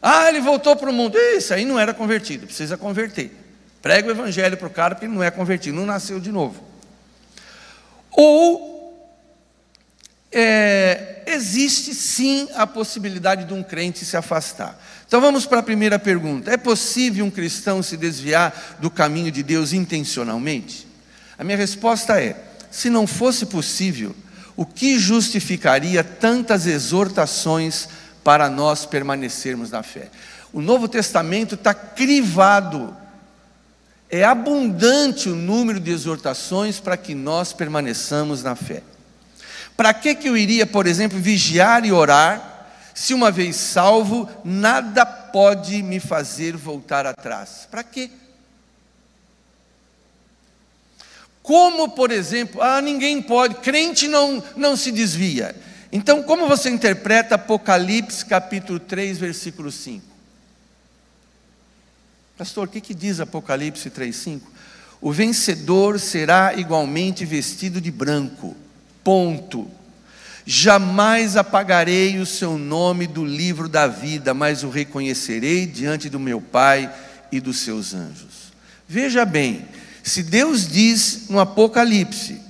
Ah, 0.00 0.28
ele 0.28 0.40
voltou 0.40 0.76
para 0.76 0.88
o 0.88 0.92
mundo. 0.92 1.18
Isso 1.18 1.52
aí 1.52 1.64
não 1.64 1.80
era 1.80 1.92
convertido, 1.92 2.46
precisa 2.46 2.76
converter. 2.76 3.36
Prega 3.82 4.06
o 4.06 4.12
evangelho 4.12 4.56
para 4.56 4.68
o 4.68 4.70
cara 4.70 4.94
porque 4.94 5.06
ele 5.06 5.14
não 5.14 5.22
é 5.22 5.32
convertido, 5.32 5.76
não 5.76 5.84
nasceu 5.84 6.20
de 6.20 6.30
novo. 6.30 6.62
Ou 8.12 8.72
é, 10.30 11.24
existe 11.26 11.92
sim 11.92 12.48
a 12.54 12.68
possibilidade 12.68 13.46
de 13.46 13.52
um 13.52 13.64
crente 13.64 14.04
se 14.04 14.16
afastar. 14.16 14.78
Então 15.06 15.20
vamos 15.20 15.46
para 15.46 15.60
a 15.60 15.62
primeira 15.62 15.98
pergunta: 15.98 16.50
é 16.50 16.56
possível 16.56 17.24
um 17.24 17.30
cristão 17.30 17.82
se 17.82 17.96
desviar 17.96 18.76
do 18.80 18.90
caminho 18.90 19.30
de 19.30 19.42
Deus 19.42 19.72
intencionalmente? 19.72 20.86
A 21.38 21.44
minha 21.44 21.56
resposta 21.56 22.20
é: 22.20 22.36
se 22.70 22.90
não 22.90 23.06
fosse 23.06 23.46
possível, 23.46 24.14
o 24.56 24.64
que 24.64 24.98
justificaria 24.98 26.02
tantas 26.02 26.66
exortações 26.66 27.88
para 28.22 28.48
nós 28.48 28.86
permanecermos 28.86 29.70
na 29.70 29.82
fé? 29.82 30.10
O 30.52 30.60
Novo 30.60 30.88
Testamento 30.88 31.54
está 31.56 31.74
crivado 31.74 32.96
é 34.10 34.22
abundante 34.22 35.28
o 35.28 35.34
número 35.34 35.80
de 35.80 35.90
exortações 35.90 36.78
para 36.78 36.96
que 36.96 37.16
nós 37.16 37.52
permaneçamos 37.52 38.44
na 38.44 38.54
fé. 38.54 38.80
Para 39.76 39.92
que, 39.92 40.14
que 40.14 40.28
eu 40.28 40.36
iria, 40.36 40.64
por 40.64 40.86
exemplo, 40.86 41.18
vigiar 41.18 41.84
e 41.84 41.90
orar, 41.90 42.53
se 42.94 43.12
uma 43.12 43.30
vez 43.30 43.56
salvo, 43.56 44.28
nada 44.44 45.04
pode 45.04 45.82
me 45.82 45.98
fazer 45.98 46.56
voltar 46.56 47.04
atrás? 47.04 47.66
Para 47.70 47.82
quê? 47.82 48.08
Como, 51.42 51.90
por 51.90 52.10
exemplo, 52.10 52.62
ah, 52.62 52.80
ninguém 52.80 53.20
pode, 53.20 53.56
crente 53.56 54.08
não, 54.08 54.42
não 54.56 54.76
se 54.76 54.92
desvia. 54.92 55.54
Então, 55.92 56.22
como 56.22 56.48
você 56.48 56.70
interpreta 56.70 57.34
Apocalipse 57.34 58.24
capítulo 58.24 58.80
3, 58.80 59.18
versículo 59.18 59.70
5? 59.70 60.06
Pastor, 62.38 62.66
o 62.66 62.70
que, 62.70 62.80
que 62.80 62.94
diz 62.94 63.20
Apocalipse 63.20 63.90
3,5? 63.90 64.40
O 65.00 65.12
vencedor 65.12 66.00
será 66.00 66.54
igualmente 66.54 67.24
vestido 67.24 67.80
de 67.80 67.90
branco. 67.90 68.56
Ponto. 69.04 69.70
Jamais 70.46 71.36
apagarei 71.36 72.18
o 72.18 72.26
seu 72.26 72.58
nome 72.58 73.06
do 73.06 73.24
livro 73.24 73.68
da 73.68 73.86
vida, 73.86 74.34
mas 74.34 74.62
o 74.62 74.68
reconhecerei 74.68 75.66
diante 75.66 76.10
do 76.10 76.20
meu 76.20 76.40
Pai 76.40 76.92
e 77.32 77.40
dos 77.40 77.60
seus 77.60 77.94
anjos. 77.94 78.52
Veja 78.86 79.24
bem, 79.24 79.66
se 80.02 80.22
Deus 80.22 80.68
diz 80.68 81.28
no 81.30 81.40
Apocalipse 81.40 82.40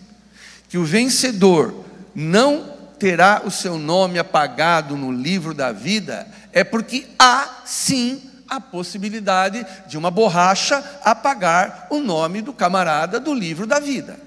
que 0.68 0.76
o 0.76 0.84
vencedor 0.84 1.84
não 2.14 2.74
terá 2.98 3.42
o 3.44 3.50
seu 3.50 3.78
nome 3.78 4.18
apagado 4.18 4.96
no 4.96 5.12
livro 5.12 5.54
da 5.54 5.70
vida, 5.70 6.26
é 6.52 6.64
porque 6.64 7.06
há 7.16 7.62
sim 7.64 8.22
a 8.48 8.60
possibilidade 8.60 9.64
de 9.86 9.96
uma 9.96 10.10
borracha 10.10 10.82
apagar 11.04 11.86
o 11.90 12.00
nome 12.00 12.42
do 12.42 12.52
camarada 12.52 13.20
do 13.20 13.32
livro 13.32 13.66
da 13.66 13.78
vida. 13.78 14.18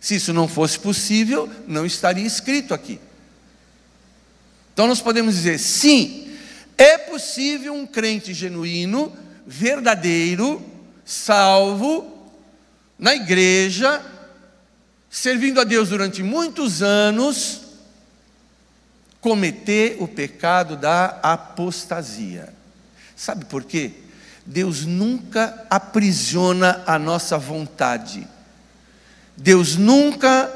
Se 0.00 0.14
isso 0.14 0.32
não 0.32 0.48
fosse 0.48 0.78
possível, 0.78 1.48
não 1.68 1.84
estaria 1.84 2.26
escrito 2.26 2.72
aqui. 2.72 2.98
Então 4.72 4.86
nós 4.86 5.00
podemos 5.00 5.34
dizer: 5.34 5.58
sim, 5.58 6.34
é 6.78 6.96
possível 6.96 7.74
um 7.74 7.86
crente 7.86 8.32
genuíno, 8.32 9.14
verdadeiro, 9.46 10.64
salvo, 11.04 12.30
na 12.98 13.14
igreja, 13.14 14.02
servindo 15.10 15.60
a 15.60 15.64
Deus 15.64 15.90
durante 15.90 16.22
muitos 16.22 16.82
anos, 16.82 17.60
cometer 19.20 19.98
o 20.00 20.08
pecado 20.08 20.76
da 20.76 21.18
apostasia. 21.22 22.54
Sabe 23.14 23.44
por 23.44 23.64
quê? 23.64 23.92
Deus 24.46 24.86
nunca 24.86 25.66
aprisiona 25.68 26.82
a 26.86 26.98
nossa 26.98 27.36
vontade. 27.36 28.26
Deus 29.40 29.76
nunca 29.76 30.52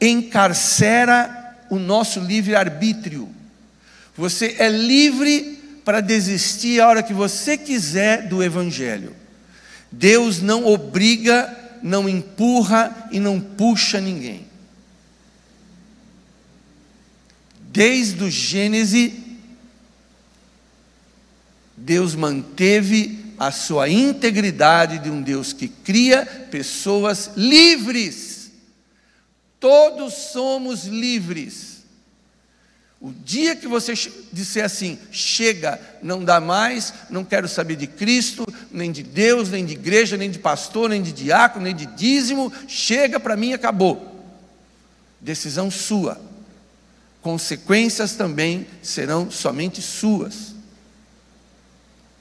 encarcera 0.00 1.56
o 1.70 1.78
nosso 1.78 2.18
livre-arbítrio. 2.18 3.28
Você 4.16 4.56
é 4.58 4.68
livre 4.68 5.80
para 5.84 6.00
desistir 6.00 6.80
a 6.80 6.88
hora 6.88 7.02
que 7.02 7.14
você 7.14 7.56
quiser 7.56 8.28
do 8.28 8.42
Evangelho. 8.42 9.14
Deus 9.90 10.42
não 10.42 10.66
obriga, 10.66 11.56
não 11.80 12.08
empurra 12.08 13.08
e 13.12 13.20
não 13.20 13.40
puxa 13.40 14.00
ninguém. 14.00 14.46
Desde 17.70 18.24
o 18.24 18.30
Gênesis 18.30 19.12
Deus 21.76 22.14
manteve 22.14 23.23
a 23.38 23.50
sua 23.50 23.88
integridade 23.88 24.98
de 24.98 25.10
um 25.10 25.22
Deus 25.22 25.52
que 25.52 25.68
cria 25.68 26.24
pessoas 26.50 27.30
livres. 27.36 28.50
Todos 29.58 30.14
somos 30.32 30.84
livres. 30.84 31.74
O 33.00 33.12
dia 33.12 33.54
que 33.54 33.68
você 33.68 33.92
disser 34.32 34.64
assim, 34.64 34.98
chega, 35.12 35.78
não 36.02 36.24
dá 36.24 36.40
mais, 36.40 36.94
não 37.10 37.22
quero 37.22 37.46
saber 37.46 37.76
de 37.76 37.86
Cristo, 37.86 38.46
nem 38.72 38.90
de 38.90 39.02
Deus, 39.02 39.50
nem 39.50 39.64
de 39.64 39.74
igreja, 39.74 40.16
nem 40.16 40.30
de 40.30 40.38
pastor, 40.38 40.88
nem 40.88 41.02
de 41.02 41.12
diácono, 41.12 41.64
nem 41.64 41.74
de 41.74 41.84
dízimo, 41.84 42.50
chega 42.66 43.20
para 43.20 43.36
mim, 43.36 43.52
acabou. 43.52 44.24
decisão 45.20 45.70
sua. 45.70 46.18
Consequências 47.20 48.14
também 48.14 48.66
serão 48.82 49.30
somente 49.30 49.80
suas. 49.82 50.54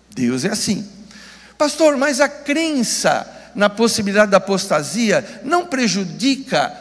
Deus 0.10 0.46
é 0.46 0.50
assim. 0.50 0.88
Pastor, 1.58 1.98
mas 1.98 2.20
a 2.20 2.28
crença 2.28 3.28
na 3.56 3.70
possibilidade 3.70 4.32
da 4.32 4.38
apostasia 4.38 5.42
não 5.44 5.66
prejudica 5.66 6.76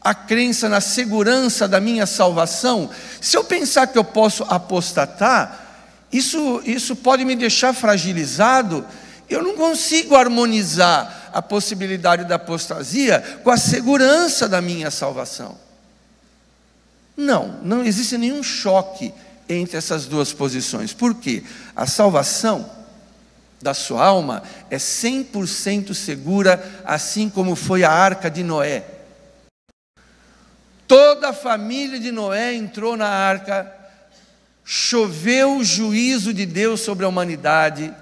a 0.00 0.14
crença 0.14 0.68
na 0.68 0.80
segurança 0.80 1.66
da 1.66 1.80
minha 1.80 2.06
salvação? 2.06 2.88
Se 3.20 3.36
eu 3.36 3.42
pensar 3.42 3.88
que 3.88 3.98
eu 3.98 4.04
posso 4.04 4.44
apostatar, 4.44 5.66
isso, 6.12 6.62
isso 6.64 6.94
pode 6.94 7.24
me 7.24 7.34
deixar 7.34 7.72
fragilizado. 7.72 8.86
Eu 9.28 9.42
não 9.42 9.56
consigo 9.56 10.14
harmonizar 10.14 11.30
a 11.32 11.42
possibilidade 11.42 12.24
da 12.24 12.36
apostasia 12.36 13.40
com 13.42 13.50
a 13.50 13.56
segurança 13.56 14.48
da 14.48 14.60
minha 14.60 14.90
salvação. 14.90 15.58
Não, 17.16 17.58
não 17.62 17.84
existe 17.84 18.16
nenhum 18.16 18.42
choque 18.42 19.12
entre 19.48 19.76
essas 19.76 20.06
duas 20.06 20.32
posições. 20.32 20.92
Por 20.92 21.14
quê? 21.14 21.42
A 21.74 21.86
salvação 21.86 22.75
da 23.60 23.74
sua 23.74 24.04
alma 24.04 24.42
é 24.70 24.76
100% 24.76 25.94
segura, 25.94 26.82
assim 26.84 27.28
como 27.28 27.56
foi 27.56 27.84
a 27.84 27.90
arca 27.90 28.30
de 28.30 28.42
Noé. 28.42 28.84
Toda 30.86 31.30
a 31.30 31.32
família 31.32 31.98
de 31.98 32.12
Noé 32.12 32.54
entrou 32.54 32.96
na 32.96 33.08
arca, 33.08 33.72
choveu 34.64 35.56
o 35.56 35.64
juízo 35.64 36.32
de 36.32 36.46
Deus 36.46 36.80
sobre 36.80 37.04
a 37.04 37.08
humanidade, 37.08 37.92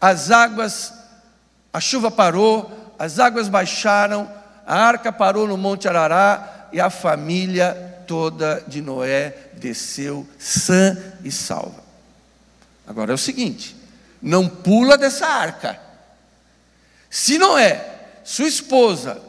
as 0.00 0.30
águas, 0.30 0.92
a 1.72 1.80
chuva 1.80 2.10
parou, 2.10 2.94
as 2.98 3.18
águas 3.18 3.48
baixaram, 3.48 4.30
a 4.66 4.76
arca 4.76 5.10
parou 5.10 5.46
no 5.48 5.56
Monte 5.56 5.88
Arará 5.88 6.68
e 6.72 6.80
a 6.80 6.90
família 6.90 8.04
toda 8.06 8.62
de 8.66 8.82
Noé 8.82 9.34
desceu 9.54 10.26
sã 10.38 10.96
e 11.24 11.30
salva. 11.30 11.82
Agora 12.86 13.12
é 13.12 13.14
o 13.14 13.18
seguinte: 13.18 13.79
não 14.20 14.48
pula 14.48 14.96
dessa 14.98 15.26
arca. 15.26 15.80
Se 17.08 17.38
Noé, 17.38 18.20
sua 18.24 18.48
esposa, 18.48 19.20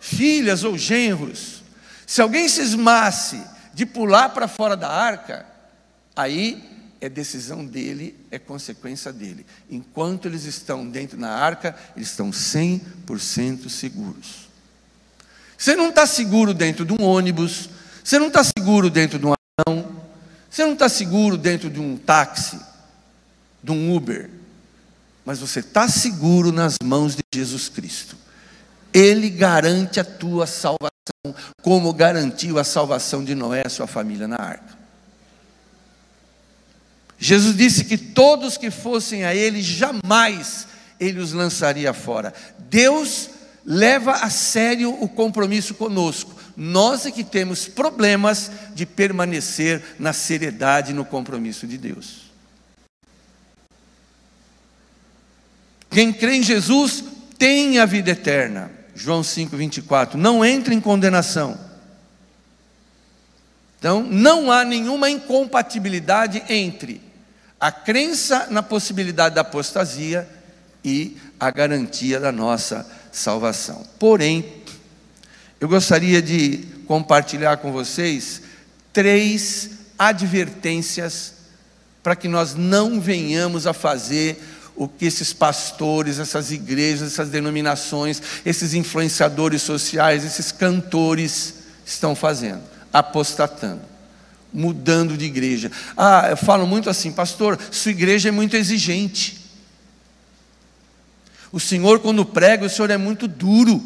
filhas 0.00 0.64
ou 0.64 0.76
genros, 0.76 1.62
se 2.06 2.20
alguém 2.20 2.48
cismasse 2.48 3.40
de 3.74 3.86
pular 3.86 4.30
para 4.30 4.48
fora 4.48 4.76
da 4.76 4.88
arca, 4.88 5.46
aí 6.16 6.62
é 7.00 7.08
decisão 7.08 7.64
dele, 7.64 8.18
é 8.30 8.38
consequência 8.38 9.12
dele. 9.12 9.46
Enquanto 9.70 10.26
eles 10.26 10.44
estão 10.44 10.88
dentro 10.88 11.16
da 11.18 11.30
arca, 11.30 11.76
eles 11.94 12.10
estão 12.10 12.30
100% 12.30 13.68
seguros. 13.68 14.48
Você 15.56 15.76
não 15.76 15.90
está 15.90 16.06
seguro 16.06 16.54
dentro 16.54 16.84
de 16.84 16.92
um 16.92 17.02
ônibus, 17.02 17.68
você 18.02 18.18
não 18.18 18.28
está 18.28 18.42
seguro 18.44 18.88
dentro 18.90 19.18
de 19.18 19.26
um 19.26 19.34
avião, 19.34 20.02
você 20.50 20.64
não 20.64 20.72
está 20.72 20.88
seguro 20.88 21.36
dentro 21.36 21.68
de 21.68 21.80
um 21.80 21.96
táxi, 21.96 22.58
de 23.62 23.72
um 23.72 23.94
Uber, 23.94 24.30
mas 25.24 25.38
você 25.38 25.60
está 25.60 25.88
seguro 25.88 26.52
nas 26.52 26.76
mãos 26.82 27.14
de 27.14 27.22
Jesus 27.34 27.68
Cristo. 27.68 28.16
Ele 28.92 29.28
garante 29.28 30.00
a 30.00 30.04
tua 30.04 30.46
salvação, 30.46 31.34
como 31.62 31.92
garantiu 31.92 32.58
a 32.58 32.64
salvação 32.64 33.22
de 33.22 33.34
Noé 33.34 33.64
e 33.66 33.70
sua 33.70 33.86
família 33.86 34.26
na 34.26 34.36
arca. 34.36 34.78
Jesus 37.18 37.56
disse 37.56 37.84
que 37.84 37.98
todos 37.98 38.56
que 38.56 38.70
fossem 38.70 39.24
a 39.24 39.34
Ele, 39.34 39.60
jamais 39.60 40.68
Ele 40.98 41.18
os 41.18 41.32
lançaria 41.32 41.92
fora. 41.92 42.32
Deus 42.58 43.28
leva 43.66 44.12
a 44.12 44.30
sério 44.30 44.96
o 45.02 45.08
compromisso 45.08 45.74
conosco. 45.74 46.34
Nós 46.56 47.04
é 47.06 47.10
que 47.10 47.22
temos 47.22 47.68
problemas 47.68 48.50
de 48.74 48.86
permanecer 48.86 49.82
na 49.98 50.12
seriedade 50.12 50.94
no 50.94 51.04
compromisso 51.04 51.66
de 51.66 51.76
Deus. 51.76 52.27
Quem 55.90 56.12
crê 56.12 56.36
em 56.36 56.42
Jesus 56.42 57.04
tem 57.38 57.78
a 57.78 57.86
vida 57.86 58.10
eterna. 58.10 58.70
João 58.94 59.22
5:24. 59.22 60.18
Não 60.18 60.44
entra 60.44 60.74
em 60.74 60.80
condenação. 60.80 61.58
Então, 63.78 64.02
não 64.02 64.50
há 64.50 64.64
nenhuma 64.64 65.08
incompatibilidade 65.08 66.42
entre 66.48 67.00
a 67.60 67.70
crença 67.70 68.48
na 68.50 68.62
possibilidade 68.62 69.36
da 69.36 69.42
apostasia 69.42 70.28
e 70.84 71.16
a 71.38 71.50
garantia 71.50 72.18
da 72.18 72.32
nossa 72.32 72.86
salvação. 73.12 73.84
Porém, 73.98 74.44
eu 75.60 75.68
gostaria 75.68 76.20
de 76.20 76.66
compartilhar 76.86 77.58
com 77.58 77.72
vocês 77.72 78.42
três 78.92 79.70
advertências 79.98 81.34
para 82.02 82.16
que 82.16 82.28
nós 82.28 82.54
não 82.54 83.00
venhamos 83.00 83.66
a 83.66 83.72
fazer 83.72 84.40
o 84.78 84.86
que 84.86 85.06
esses 85.06 85.32
pastores, 85.32 86.20
essas 86.20 86.52
igrejas, 86.52 87.12
essas 87.12 87.28
denominações, 87.28 88.22
esses 88.46 88.74
influenciadores 88.74 89.60
sociais, 89.60 90.24
esses 90.24 90.52
cantores 90.52 91.54
estão 91.84 92.14
fazendo, 92.14 92.62
apostatando, 92.92 93.82
mudando 94.54 95.16
de 95.16 95.24
igreja. 95.24 95.72
Ah, 95.96 96.28
eu 96.30 96.36
falo 96.36 96.64
muito 96.64 96.88
assim, 96.88 97.10
pastor, 97.10 97.58
sua 97.72 97.90
igreja 97.90 98.28
é 98.28 98.32
muito 98.32 98.56
exigente. 98.56 99.36
O 101.50 101.58
senhor, 101.58 101.98
quando 101.98 102.24
prega, 102.24 102.64
o 102.64 102.70
senhor 102.70 102.90
é 102.90 102.96
muito 102.96 103.26
duro. 103.26 103.82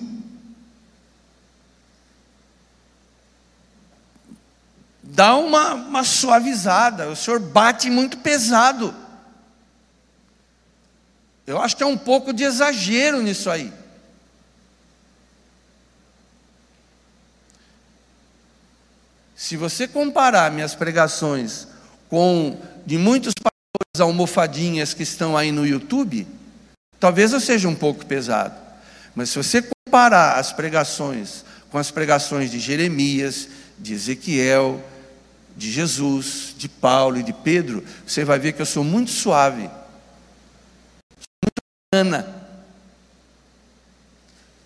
Dá 5.02 5.36
uma, 5.36 5.72
uma 5.72 6.04
suavizada, 6.04 7.08
o 7.08 7.16
senhor 7.16 7.40
bate 7.40 7.88
muito 7.88 8.18
pesado. 8.18 9.01
Eu 11.46 11.60
acho 11.60 11.76
que 11.76 11.82
é 11.82 11.86
um 11.86 11.98
pouco 11.98 12.32
de 12.32 12.44
exagero 12.44 13.20
nisso 13.20 13.50
aí. 13.50 13.72
Se 19.34 19.56
você 19.56 19.88
comparar 19.88 20.52
minhas 20.52 20.74
pregações 20.74 21.66
com 22.08 22.60
de 22.86 22.96
muitos 22.96 23.34
pastores 23.34 24.00
almofadinhas 24.00 24.94
que 24.94 25.02
estão 25.02 25.36
aí 25.36 25.50
no 25.50 25.66
YouTube, 25.66 26.26
talvez 27.00 27.32
eu 27.32 27.40
seja 27.40 27.68
um 27.68 27.74
pouco 27.74 28.06
pesado. 28.06 28.54
Mas 29.14 29.30
se 29.30 29.38
você 29.38 29.62
comparar 29.62 30.38
as 30.38 30.52
pregações 30.52 31.44
com 31.70 31.78
as 31.78 31.90
pregações 31.90 32.50
de 32.50 32.60
Jeremias, 32.60 33.48
de 33.78 33.94
Ezequiel, 33.94 34.80
de 35.56 35.72
Jesus, 35.72 36.54
de 36.56 36.68
Paulo 36.68 37.18
e 37.18 37.22
de 37.22 37.32
Pedro, 37.32 37.82
você 38.06 38.24
vai 38.24 38.38
ver 38.38 38.52
que 38.52 38.62
eu 38.62 38.66
sou 38.66 38.84
muito 38.84 39.10
suave 39.10 39.68
Ana. 41.92 42.26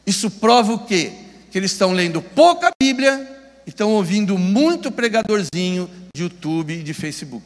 Isso 0.07 0.31
prova 0.31 0.73
o 0.73 0.87
quê? 0.87 1.13
Que 1.51 1.59
eles 1.59 1.73
estão 1.73 1.93
lendo 1.93 2.23
pouca 2.23 2.71
Bíblia 2.81 3.29
e 3.67 3.71
estão 3.71 3.91
ouvindo 3.91 4.39
muito 4.39 4.93
pregadorzinho 4.93 5.91
de 6.15 6.23
YouTube 6.23 6.75
e 6.75 6.83
de 6.85 6.95
Facebook. 6.95 7.45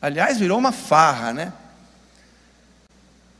Aliás, 0.00 0.38
virou 0.38 0.58
uma 0.58 0.70
farra, 0.70 1.32
né? 1.32 1.52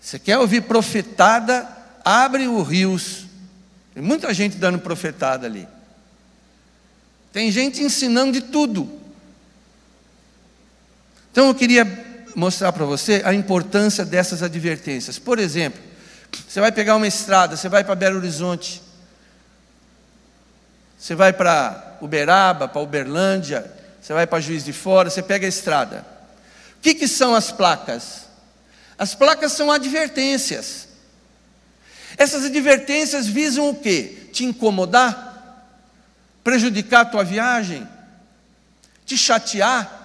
Você 0.00 0.18
quer 0.18 0.38
ouvir 0.38 0.62
profetada? 0.62 1.68
Abre 2.04 2.48
o 2.48 2.60
Rios. 2.60 3.26
Tem 3.94 4.02
muita 4.02 4.34
gente 4.34 4.56
dando 4.56 4.80
profetada 4.80 5.46
ali. 5.46 5.68
Tem 7.32 7.52
gente 7.52 7.80
ensinando 7.80 8.32
de 8.32 8.40
tudo. 8.40 8.90
Então 11.30 11.46
eu 11.46 11.54
queria 11.54 12.11
mostrar 12.34 12.72
para 12.72 12.84
você 12.84 13.22
a 13.24 13.34
importância 13.34 14.04
dessas 14.04 14.42
advertências. 14.42 15.18
Por 15.18 15.38
exemplo, 15.38 15.80
você 16.48 16.60
vai 16.60 16.72
pegar 16.72 16.96
uma 16.96 17.06
estrada, 17.06 17.56
você 17.56 17.68
vai 17.68 17.84
para 17.84 17.94
Belo 17.94 18.18
Horizonte, 18.18 18.82
você 20.98 21.14
vai 21.14 21.32
para 21.32 21.98
Uberaba, 22.00 22.68
para 22.68 22.80
Uberlândia, 22.80 23.70
você 24.00 24.12
vai 24.12 24.26
para 24.26 24.40
Juiz 24.40 24.64
de 24.64 24.72
Fora, 24.72 25.10
você 25.10 25.22
pega 25.22 25.46
a 25.46 25.48
estrada. 25.48 26.06
O 26.78 26.80
que, 26.82 26.94
que 26.94 27.08
são 27.08 27.34
as 27.34 27.52
placas? 27.52 28.26
As 28.98 29.14
placas 29.14 29.52
são 29.52 29.70
advertências. 29.70 30.88
Essas 32.16 32.44
advertências 32.44 33.26
visam 33.26 33.70
o 33.70 33.74
quê? 33.74 34.28
Te 34.32 34.44
incomodar? 34.44 35.30
Prejudicar 36.44 37.02
a 37.02 37.04
tua 37.06 37.24
viagem? 37.24 37.86
Te 39.06 39.16
chatear? 39.16 40.01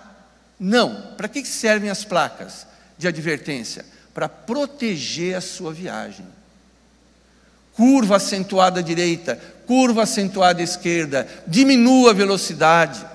Não. 0.60 1.14
Para 1.16 1.28
que 1.28 1.46
servem 1.46 1.90
as 1.90 2.04
placas 2.04 2.66
de 2.98 3.08
advertência? 3.08 3.86
Para 4.14 4.28
proteger 4.28 5.36
a 5.36 5.42
sua 5.42 5.74
viagem. 5.74 6.26
Curva 7.74 8.16
acentuada 8.16 8.80
à 8.80 8.84
direita, 8.84 9.40
curva 9.68 10.04
acentuada 10.04 10.62
à 10.62 10.64
esquerda, 10.64 11.28
diminua 11.46 12.10
a 12.10 12.14
velocidade, 12.14 13.06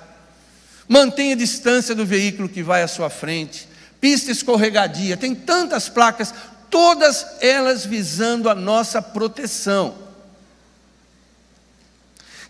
mantenha 0.87 1.35
a 1.35 1.39
distância 1.39 1.97
do 1.97 2.07
veículo 2.07 2.49
que 2.49 2.63
vai 2.63 2.83
à 2.85 2.87
sua 2.87 3.11
frente, 3.11 3.67
pista 4.01 4.31
escorregadia, 4.31 5.17
tem 5.17 5.35
tantas 5.35 5.89
placas, 5.89 6.33
todas 6.71 7.27
elas 7.41 7.85
visando 7.85 8.49
a 8.49 8.55
nossa 8.55 9.03
proteção. 9.03 9.95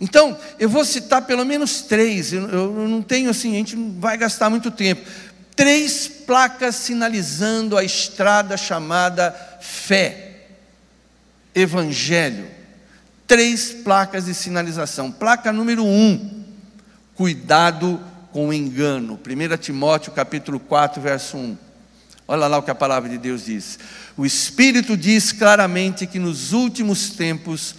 Então, 0.03 0.37
eu 0.59 0.69
vou 0.69 0.85
citar 0.85 1.23
pelo 1.23 1.45
menos 1.45 1.83
três, 1.83 2.33
eu, 2.33 2.89
não 2.89 3.01
tenho 3.01 3.31
assim, 3.31 3.53
a 3.53 3.59
gente 3.59 3.77
não 3.77 4.01
vai 4.01 4.17
gastar 4.17 4.51
muito 4.51 4.69
tempo. 4.69 5.09
Três 5.55 6.09
placas 6.09 6.75
sinalizando 6.75 7.79
a 7.79 7.85
estrada 7.85 8.57
chamada 8.57 9.33
fé, 9.61 10.47
evangelho. 11.55 12.49
Três 13.29 13.71
placas 13.71 14.25
de 14.25 14.35
sinalização. 14.35 15.13
Placa 15.13 15.53
número 15.53 15.85
um, 15.85 16.43
cuidado 17.15 18.01
com 18.33 18.49
o 18.49 18.53
engano. 18.53 19.21
1 19.25 19.57
Timóteo 19.59 20.11
capítulo 20.11 20.59
4, 20.59 21.01
verso 21.01 21.37
1. 21.37 21.57
Olha 22.27 22.49
lá 22.49 22.59
o 22.59 22.63
que 22.65 22.73
a 22.73 22.75
palavra 22.75 23.09
de 23.09 23.19
Deus 23.19 23.45
diz. 23.45 23.79
O 24.17 24.27
Espírito 24.27 24.97
diz 24.97 25.31
claramente 25.31 26.09
que 26.09 26.19
nos 26.19 26.53
últimos 26.53 27.11
tempos 27.11 27.77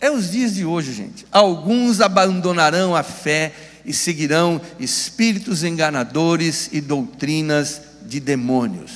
é 0.00 0.10
os 0.10 0.30
dias 0.30 0.54
de 0.54 0.64
hoje, 0.64 0.92
gente. 0.92 1.26
Alguns 1.32 2.00
abandonarão 2.00 2.94
a 2.94 3.02
fé 3.02 3.52
e 3.84 3.92
seguirão 3.92 4.60
espíritos 4.78 5.64
enganadores 5.64 6.68
e 6.72 6.80
doutrinas 6.80 7.80
de 8.02 8.20
demônios. 8.20 8.92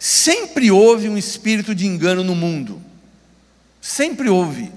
Sempre 0.00 0.70
houve 0.70 1.08
um 1.08 1.16
espírito 1.16 1.74
de 1.74 1.86
engano 1.86 2.24
no 2.24 2.34
mundo. 2.34 2.82
Sempre 3.80 4.28
houve. 4.28 4.70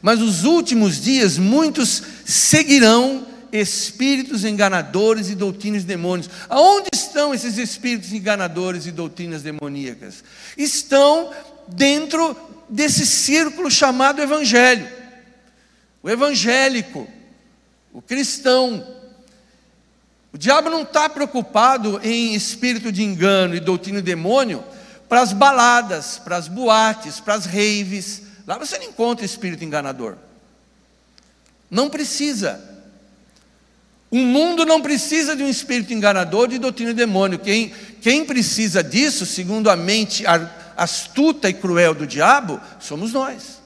Mas 0.00 0.18
nos 0.18 0.44
últimos 0.44 1.00
dias 1.00 1.38
muitos 1.38 2.02
seguirão 2.24 3.26
espíritos 3.52 4.44
enganadores 4.44 5.28
e 5.28 5.34
doutrinas 5.34 5.82
de 5.82 5.88
demônios. 5.88 6.30
Aonde 6.48 6.88
estão 6.94 7.34
esses 7.34 7.58
espíritos 7.58 8.12
enganadores 8.12 8.86
e 8.86 8.90
doutrinas 8.90 9.42
demoníacas? 9.42 10.24
Estão 10.56 11.30
dentro 11.68 12.36
desse 12.72 13.04
círculo 13.06 13.70
chamado 13.70 14.22
Evangelho. 14.22 14.88
O 16.02 16.10
evangélico, 16.10 17.06
o 17.92 18.00
cristão. 18.02 18.84
O 20.32 20.38
diabo 20.38 20.70
não 20.70 20.82
está 20.82 21.08
preocupado 21.08 22.00
em 22.02 22.34
espírito 22.34 22.90
de 22.90 23.02
engano 23.02 23.54
e 23.54 23.60
doutrina 23.60 24.00
de 24.00 24.06
demônio 24.06 24.64
para 25.08 25.20
as 25.20 25.32
baladas, 25.32 26.18
para 26.18 26.36
as 26.36 26.48
boates, 26.48 27.20
para 27.20 27.34
as 27.34 27.44
raves. 27.44 28.22
Lá 28.46 28.58
você 28.58 28.78
não 28.78 28.86
encontra 28.86 29.24
espírito 29.24 29.62
enganador. 29.62 30.16
Não 31.70 31.90
precisa. 31.90 32.60
O 34.10 34.16
mundo 34.16 34.64
não 34.64 34.80
precisa 34.80 35.36
de 35.36 35.42
um 35.42 35.48
espírito 35.48 35.92
enganador 35.92 36.48
de 36.48 36.58
doutrina 36.58 36.92
de 36.92 36.98
demônio. 36.98 37.38
Quem, 37.38 37.72
quem 38.00 38.24
precisa 38.24 38.82
disso, 38.82 39.24
segundo 39.24 39.70
a 39.70 39.76
mente 39.76 40.24
astuta 40.82 41.48
e 41.48 41.54
cruel 41.54 41.94
do 41.94 42.06
diabo, 42.06 42.60
somos 42.80 43.12
nós. 43.12 43.60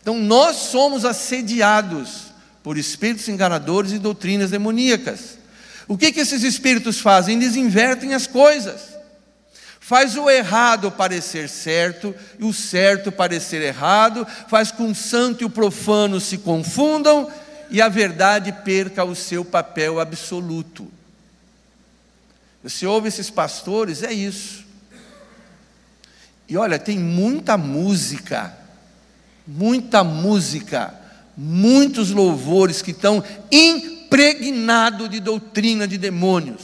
Então 0.00 0.18
nós 0.18 0.56
somos 0.56 1.04
assediados 1.04 2.34
por 2.62 2.76
espíritos 2.76 3.28
enganadores 3.28 3.92
e 3.92 3.98
doutrinas 3.98 4.50
demoníacas. 4.50 5.38
O 5.86 5.98
que, 5.98 6.12
que 6.12 6.20
esses 6.20 6.42
espíritos 6.42 6.98
fazem? 6.98 7.36
Eles 7.36 7.56
invertem 7.56 8.14
as 8.14 8.26
coisas. 8.26 8.94
Faz 9.80 10.16
o 10.16 10.30
errado 10.30 10.90
parecer 10.90 11.46
certo 11.48 12.14
e 12.38 12.44
o 12.44 12.54
certo 12.54 13.12
parecer 13.12 13.60
errado, 13.60 14.26
faz 14.48 14.70
com 14.70 14.90
o 14.90 14.94
santo 14.94 15.42
e 15.42 15.44
o 15.44 15.50
profano 15.50 16.18
se 16.18 16.38
confundam 16.38 17.30
e 17.70 17.82
a 17.82 17.88
verdade 17.90 18.50
perca 18.64 19.04
o 19.04 19.14
seu 19.14 19.44
papel 19.44 20.00
absoluto. 20.00 20.90
Você 22.62 22.86
ouve 22.86 23.08
esses 23.08 23.28
pastores, 23.28 24.02
é 24.02 24.10
isso. 24.10 24.63
E 26.48 26.56
olha, 26.56 26.78
tem 26.78 26.98
muita 26.98 27.56
música, 27.56 28.56
muita 29.46 30.04
música, 30.04 30.94
muitos 31.36 32.10
louvores 32.10 32.82
que 32.82 32.90
estão 32.90 33.24
impregnados 33.50 35.08
de 35.08 35.20
doutrina 35.20 35.88
de 35.88 35.96
demônios. 35.96 36.62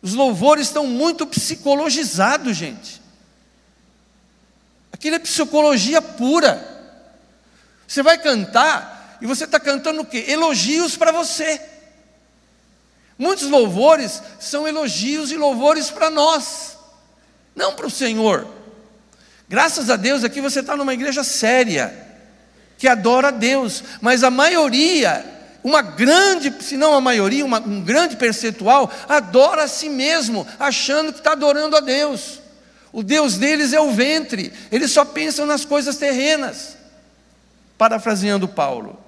Os 0.00 0.14
louvores 0.14 0.68
estão 0.68 0.86
muito 0.86 1.26
psicologizados, 1.26 2.56
gente. 2.56 3.02
Aquilo 4.92 5.16
é 5.16 5.18
psicologia 5.18 6.00
pura. 6.00 6.66
Você 7.86 8.02
vai 8.02 8.16
cantar 8.18 9.18
e 9.20 9.26
você 9.26 9.44
está 9.44 9.58
cantando 9.58 10.02
o 10.02 10.06
quê? 10.06 10.24
Elogios 10.28 10.96
para 10.96 11.10
você. 11.10 11.60
Muitos 13.18 13.50
louvores 13.50 14.22
são 14.38 14.66
elogios 14.66 15.30
e 15.30 15.36
louvores 15.36 15.90
para 15.90 16.08
nós 16.08 16.79
não 17.60 17.74
para 17.74 17.86
o 17.86 17.90
Senhor. 17.90 18.46
Graças 19.48 19.90
a 19.90 19.96
Deus 19.96 20.24
aqui 20.24 20.40
você 20.40 20.60
está 20.60 20.76
numa 20.76 20.94
igreja 20.94 21.22
séria, 21.22 21.94
que 22.78 22.88
adora 22.88 23.28
a 23.28 23.30
Deus, 23.30 23.84
mas 24.00 24.24
a 24.24 24.30
maioria, 24.30 25.24
uma 25.62 25.82
grande, 25.82 26.52
se 26.64 26.76
não 26.76 26.94
a 26.94 27.00
maioria, 27.00 27.44
uma, 27.44 27.60
um 27.60 27.82
grande 27.82 28.16
percentual, 28.16 28.90
adora 29.08 29.64
a 29.64 29.68
si 29.68 29.88
mesmo, 29.88 30.46
achando 30.58 31.12
que 31.12 31.18
está 31.18 31.32
adorando 31.32 31.76
a 31.76 31.80
Deus. 31.80 32.40
O 32.92 33.02
Deus 33.02 33.36
deles 33.36 33.72
é 33.72 33.80
o 33.80 33.92
ventre, 33.92 34.52
eles 34.72 34.90
só 34.90 35.04
pensam 35.04 35.46
nas 35.46 35.64
coisas 35.64 35.96
terrenas. 35.96 36.76
Parafraseando 37.76 38.48
Paulo. 38.48 38.98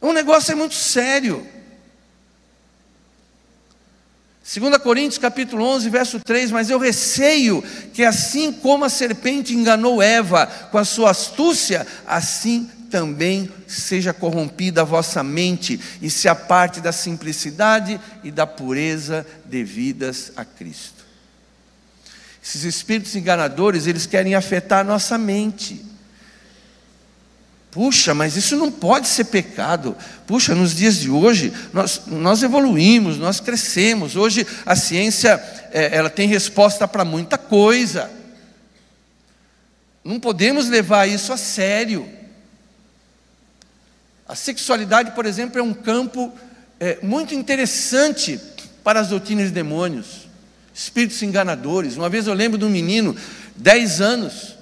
O 0.00 0.12
negócio 0.12 0.52
é 0.52 0.54
muito 0.54 0.74
sério. 0.74 1.46
2 4.44 4.76
Coríntios 4.76 5.16
capítulo 5.16 5.64
11, 5.64 5.88
verso 5.88 6.20
3, 6.20 6.50
mas 6.50 6.68
eu 6.68 6.78
receio 6.78 7.64
que 7.94 8.04
assim 8.04 8.52
como 8.52 8.84
a 8.84 8.90
serpente 8.90 9.54
enganou 9.54 10.02
Eva 10.02 10.46
com 10.70 10.76
a 10.76 10.84
sua 10.84 11.12
astúcia, 11.12 11.86
assim 12.06 12.68
também 12.90 13.50
seja 13.66 14.12
corrompida 14.12 14.82
a 14.82 14.84
vossa 14.84 15.22
mente 15.22 15.80
e 16.02 16.10
se 16.10 16.28
aparte 16.28 16.82
da 16.82 16.92
simplicidade 16.92 17.98
e 18.22 18.30
da 18.30 18.46
pureza 18.46 19.26
devidas 19.46 20.30
a 20.36 20.44
Cristo. 20.44 21.06
Esses 22.44 22.64
espíritos 22.64 23.16
enganadores, 23.16 23.86
eles 23.86 24.04
querem 24.04 24.34
afetar 24.34 24.80
a 24.80 24.84
nossa 24.84 25.16
mente. 25.16 25.82
Puxa, 27.74 28.14
mas 28.14 28.36
isso 28.36 28.54
não 28.54 28.70
pode 28.70 29.08
ser 29.08 29.24
pecado. 29.24 29.96
Puxa, 30.28 30.54
nos 30.54 30.76
dias 30.76 31.00
de 31.00 31.10
hoje, 31.10 31.52
nós, 31.72 32.02
nós 32.06 32.40
evoluímos, 32.40 33.18
nós 33.18 33.40
crescemos. 33.40 34.14
Hoje 34.14 34.46
a 34.64 34.76
ciência 34.76 35.42
é, 35.72 35.96
ela 35.96 36.08
tem 36.08 36.28
resposta 36.28 36.86
para 36.86 37.04
muita 37.04 37.36
coisa. 37.36 38.08
Não 40.04 40.20
podemos 40.20 40.68
levar 40.68 41.08
isso 41.08 41.32
a 41.32 41.36
sério. 41.36 42.08
A 44.28 44.36
sexualidade, 44.36 45.10
por 45.10 45.26
exemplo, 45.26 45.58
é 45.58 45.62
um 45.62 45.74
campo 45.74 46.32
é, 46.78 47.00
muito 47.02 47.34
interessante 47.34 48.40
para 48.84 49.00
as 49.00 49.08
doutrinas 49.08 49.48
de 49.48 49.52
demônios, 49.52 50.28
espíritos 50.72 51.20
enganadores. 51.24 51.96
Uma 51.96 52.08
vez 52.08 52.28
eu 52.28 52.34
lembro 52.34 52.56
de 52.56 52.64
um 52.64 52.70
menino, 52.70 53.16
10 53.56 54.00
anos, 54.00 54.54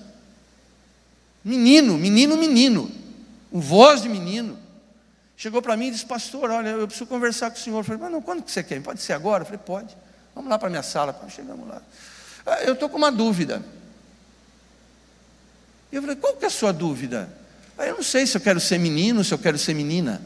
menino, 1.44 1.98
menino, 1.98 2.38
menino, 2.38 3.01
um 3.52 3.60
voz 3.60 4.00
de 4.00 4.08
menino, 4.08 4.58
chegou 5.36 5.60
para 5.60 5.76
mim 5.76 5.88
e 5.88 5.90
disse, 5.90 6.06
pastor, 6.06 6.50
olha, 6.50 6.70
eu 6.70 6.86
preciso 6.86 7.06
conversar 7.06 7.50
com 7.50 7.58
o 7.58 7.60
senhor. 7.60 7.78
Eu 7.78 7.84
falei, 7.84 8.00
mas 8.00 8.10
não, 8.10 8.22
quando 8.22 8.42
que 8.42 8.50
você 8.50 8.62
quer? 8.62 8.80
Pode 8.80 9.02
ser 9.02 9.12
agora? 9.12 9.42
Eu 9.42 9.46
falei, 9.46 9.60
pode. 9.64 9.94
Vamos 10.34 10.48
lá 10.48 10.58
para 10.58 10.68
a 10.68 10.70
minha 10.70 10.82
sala. 10.82 11.14
Chegamos 11.28 11.68
lá. 11.68 11.82
Ah, 12.46 12.62
eu 12.62 12.72
estou 12.72 12.88
com 12.88 12.96
uma 12.96 13.12
dúvida. 13.12 13.62
E 15.90 15.96
eu 15.96 16.00
falei, 16.00 16.16
qual 16.16 16.34
que 16.36 16.44
é 16.44 16.48
a 16.48 16.50
sua 16.50 16.72
dúvida? 16.72 17.28
Ah, 17.76 17.86
eu 17.86 17.96
não 17.96 18.02
sei 18.02 18.26
se 18.26 18.36
eu 18.36 18.40
quero 18.40 18.58
ser 18.58 18.78
menino, 18.78 19.22
se 19.22 19.34
eu 19.34 19.38
quero 19.38 19.58
ser 19.58 19.74
menina. 19.74 20.22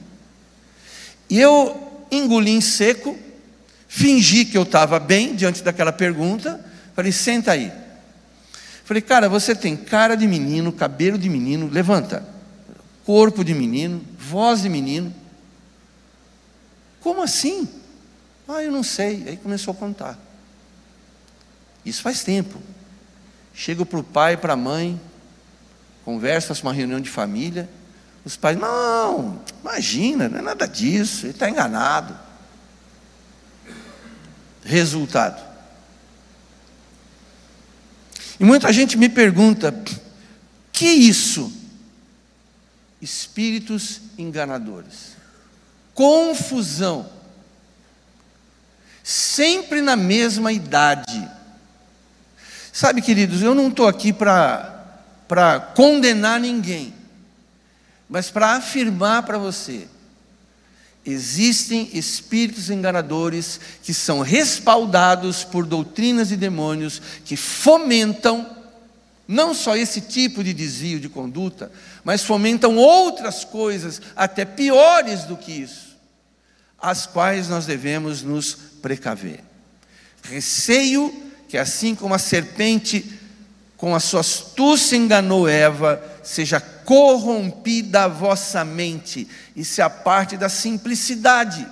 E 1.29 1.41
eu 1.41 2.07
engoli 2.11 2.53
em 2.53 2.61
seco, 2.61 3.19
fingi 3.89 4.45
que 4.45 4.57
eu 4.57 4.62
estava 4.62 5.01
bem 5.01 5.35
diante 5.35 5.65
daquela 5.65 5.93
pergunta. 5.93 6.65
Falei, 6.95 7.11
senta 7.11 7.51
aí. 7.51 7.73
Falei, 8.85 9.03
cara, 9.03 9.29
você 9.29 9.53
tem 9.53 9.77
cara 9.77 10.15
de 10.15 10.29
menino, 10.29 10.73
cabelo 10.73 11.19
de 11.19 11.29
menino, 11.29 11.69
levanta 11.69 12.36
corpo 13.07 13.45
de 13.45 13.55
menino, 13.55 14.05
voz 14.19 14.62
de 14.62 14.69
menino. 14.69 15.14
Como 17.01 17.23
assim? 17.23 17.69
Ah, 18.49 18.64
eu 18.64 18.73
não 18.73 18.83
sei. 18.83 19.23
Aí 19.29 19.37
começou 19.37 19.73
a 19.73 19.77
contar. 19.77 20.19
Isso 21.85 22.03
faz 22.03 22.25
tempo. 22.25 22.61
Chego 23.55 23.87
para 23.87 24.01
o 24.01 24.05
pai 24.05 24.37
para 24.37 24.55
a 24.55 24.57
mãe, 24.57 25.01
conversa, 26.05 26.49
faço 26.49 26.62
uma 26.64 26.73
reunião 26.73 27.01
de 27.01 27.09
família. 27.09 27.71
Os 28.25 28.37
pais, 28.37 28.59
não, 28.59 29.40
imagina, 29.62 30.29
não 30.29 30.40
é 30.40 30.42
nada 30.42 30.66
disso, 30.66 31.27
ele 31.27 31.33
está 31.33 31.49
enganado. 31.49 32.19
Resultado. 34.64 35.40
E 38.40 38.45
muita 38.45 38.73
gente 38.73 38.99
me 38.99 39.09
pergunta: 39.09 39.73
que 40.73 40.87
isso? 40.87 41.65
Espíritos 43.01 44.01
enganadores, 44.17 45.17
confusão, 45.95 47.09
sempre 49.03 49.81
na 49.81 49.97
mesma 49.97 50.53
idade. 50.53 51.31
Sabe, 52.73 53.01
queridos, 53.01 53.43
eu 53.43 53.55
não 53.55 53.69
estou 53.69 53.87
aqui 53.87 54.13
para 54.13 55.73
condenar 55.75 56.41
ninguém, 56.41 56.95
mas 58.09 58.31
para 58.31 58.57
afirmar 58.57 59.23
para 59.23 59.39
você: 59.39 59.89
existem 61.05 61.91
espíritos 61.93 62.69
enganadores 62.71 63.61
que 63.83 63.95
são 63.95 64.21
respaldados 64.21 65.45
por 65.45 65.65
doutrinas 65.65 66.33
e 66.33 66.37
demônios 66.37 67.01
que 67.25 67.37
fomentam 67.37 68.56
não 69.27 69.55
só 69.55 69.77
esse 69.77 70.01
tipo 70.01 70.45
de 70.45 70.55
desvio 70.55 71.01
de 71.01 71.09
conduta, 71.09 71.71
mas 72.05 72.23
fomentam 72.23 72.77
outras 72.77 73.45
coisas 73.45 74.01
até 74.15 74.45
piores 74.45 75.25
do 75.25 75.37
que 75.37 75.53
isso, 75.53 75.97
as 76.81 77.07
quais 77.07 77.49
nós 77.49 77.67
devemos 77.67 78.23
nos 78.23 78.55
precaver. 78.81 79.43
Receio 80.23 81.33
que, 81.49 81.59
assim 81.59 81.95
como 81.95 82.15
a 82.15 82.19
serpente 82.19 83.21
com 83.77 83.95
a 83.95 84.01
sua 84.01 84.21
astúcia 84.21 84.97
enganou 84.97 85.49
Eva, 85.49 86.03
seja 86.23 86.61
corrompida 86.61 88.05
a 88.05 88.09
vossa 88.09 88.65
mente 88.65 89.29
e 89.55 89.65
se 89.65 89.83
aparte 89.83 90.37
da 90.37 90.49
simplicidade. 90.49 91.67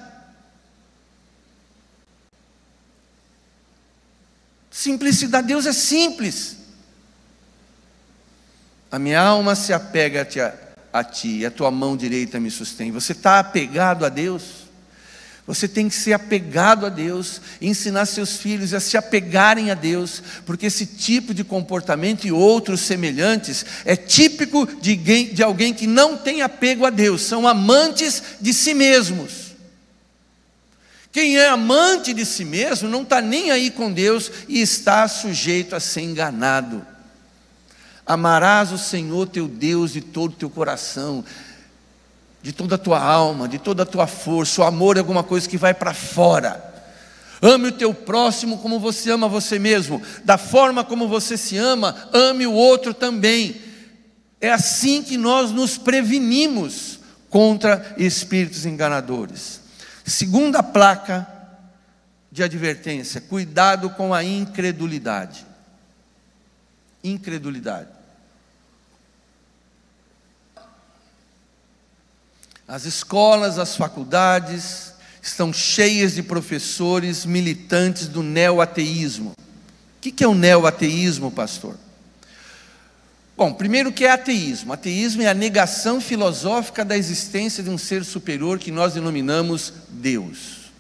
Simplicidade, 4.71 5.47
Deus 5.47 5.67
é 5.67 5.73
simples. 5.73 6.64
A 8.95 8.99
minha 9.01 9.21
alma 9.21 9.57
se 9.57 9.73
apega 9.73 10.21
a 10.21 10.25
ti, 11.03 11.45
a, 11.45 11.49
a 11.49 11.51
tua 11.51 11.69
mão 11.69 11.97
direita 11.97 12.39
me 12.39 12.49
sustém. 12.49 12.93
Você 12.93 13.11
está 13.11 13.41
apegado 13.41 14.07
a 14.07 14.09
Deus? 14.09 14.69
Você 15.49 15.67
tem 15.67 15.89
que 15.89 15.97
ser 15.97 16.13
apegado 16.13 16.87
a 16.87 16.89
Deus, 16.89 17.41
ensinar 17.61 18.07
seus 18.07 18.37
filhos 18.37 18.73
a 18.73 18.79
se 18.79 18.97
apegarem 18.97 19.73
a 19.73 19.75
Deus, 19.75 20.23
porque 20.47 20.67
esse 20.67 20.87
tipo 20.87 21.35
de 21.35 21.43
comportamento 21.43 22.25
e 22.25 22.31
outros 22.31 22.83
semelhantes 22.83 23.67
é 23.85 23.97
típico 23.97 24.65
de 24.81 25.43
alguém 25.43 25.75
que 25.75 25.89
não 25.89 26.17
tem 26.17 26.43
apego 26.43 26.87
a 26.87 26.91
Deus, 26.91 27.23
são 27.23 27.49
amantes 27.49 28.23
de 28.41 28.55
si 28.55 28.75
mesmos. 28.75 29.57
Quem 31.11 31.37
é 31.37 31.49
amante 31.49 32.15
de 32.15 32.25
si 32.25 32.45
mesmo 32.45 32.89
não 32.89 33.03
está 33.03 33.21
nem 33.21 33.51
aí 33.51 33.73
com 33.73 33.93
Deus 33.93 34.31
e 34.49 34.61
está 34.61 35.09
sujeito 35.09 35.75
a 35.75 35.81
ser 35.81 36.03
enganado. 36.03 36.94
Amarás 38.07 38.71
o 38.73 38.79
Senhor 38.79 39.29
teu 39.29 39.49
Deus 39.49 39.93
de 39.93 40.01
todo 40.01 40.33
o 40.33 40.37
teu 40.37 40.51
coração, 40.51 41.25
de 42.43 42.53
toda 42.53 42.75
a 42.75 42.79
tua 42.79 43.01
alma, 43.01 43.49
de 43.49 43.59
toda 43.59 43.85
a 43.85 43.87
tua 43.87 44.07
força. 44.07 44.61
O 44.61 44.65
amor 44.65 44.97
é 44.97 45.01
alguma 45.01 45.23
coisa 45.23 45.49
que 45.49 45.57
vai 45.57 45.73
para 45.73 45.95
fora. 45.95 46.73
Ame 47.41 47.69
o 47.69 47.73
teu 47.73 47.95
próximo 47.95 48.59
como 48.59 48.79
você 48.79 49.11
ama 49.11 49.29
você 49.29 49.59
mesmo. 49.59 50.03
Da 50.25 50.37
forma 50.37 50.85
como 50.85 51.09
você 51.09 51.37
se 51.37 51.57
ama, 51.57 52.09
ame 52.13 52.47
o 52.47 52.53
outro 52.53 52.93
também. 52.93 53.61
É 54.41 54.53
assim 54.53 55.03
que 55.03 55.17
nós 55.17 55.51
nos 55.51 55.79
prevenimos 55.79 57.01
contra 57.31 57.95
espíritos 57.97 58.67
enganadores. 58.67 59.63
Segunda 60.05 60.63
placa 60.63 61.27
de 62.31 62.43
advertência: 62.43 63.23
cuidado 63.23 63.89
com 63.91 64.13
a 64.13 64.23
incredulidade. 64.23 65.47
Incredulidade. 67.03 67.94
As 72.67 72.87
escolas, 72.87 73.59
as 73.59 73.77
faculdades 73.77 74.95
estão 75.21 75.53
cheias 75.53 76.15
de 76.15 76.23
professores 76.23 77.27
militantes 77.27 78.09
do 78.09 78.23
neo-ateísmo. 78.23 79.33
O 79.33 80.01
que 80.01 80.25
é 80.25 80.29
o 80.29 80.35
neo-ateísmo, 80.35 81.31
pastor? 81.31 81.77
Bom, 83.37 83.53
primeiro 83.53 83.93
que 83.93 84.05
é 84.05 84.13
ateísmo. 84.13 84.73
Ateísmo 84.73 85.23
é 85.23 85.27
a 85.27 85.35
negação 85.35 86.01
filosófica 86.01 86.85
da 86.85 86.97
existência 86.97 87.63
de 87.63 87.69
um 87.69 87.77
ser 87.77 88.05
superior 88.05 88.59
que 88.59 88.71
nós 88.71 88.95
denominamos 88.95 89.73
Deus. 89.89 90.71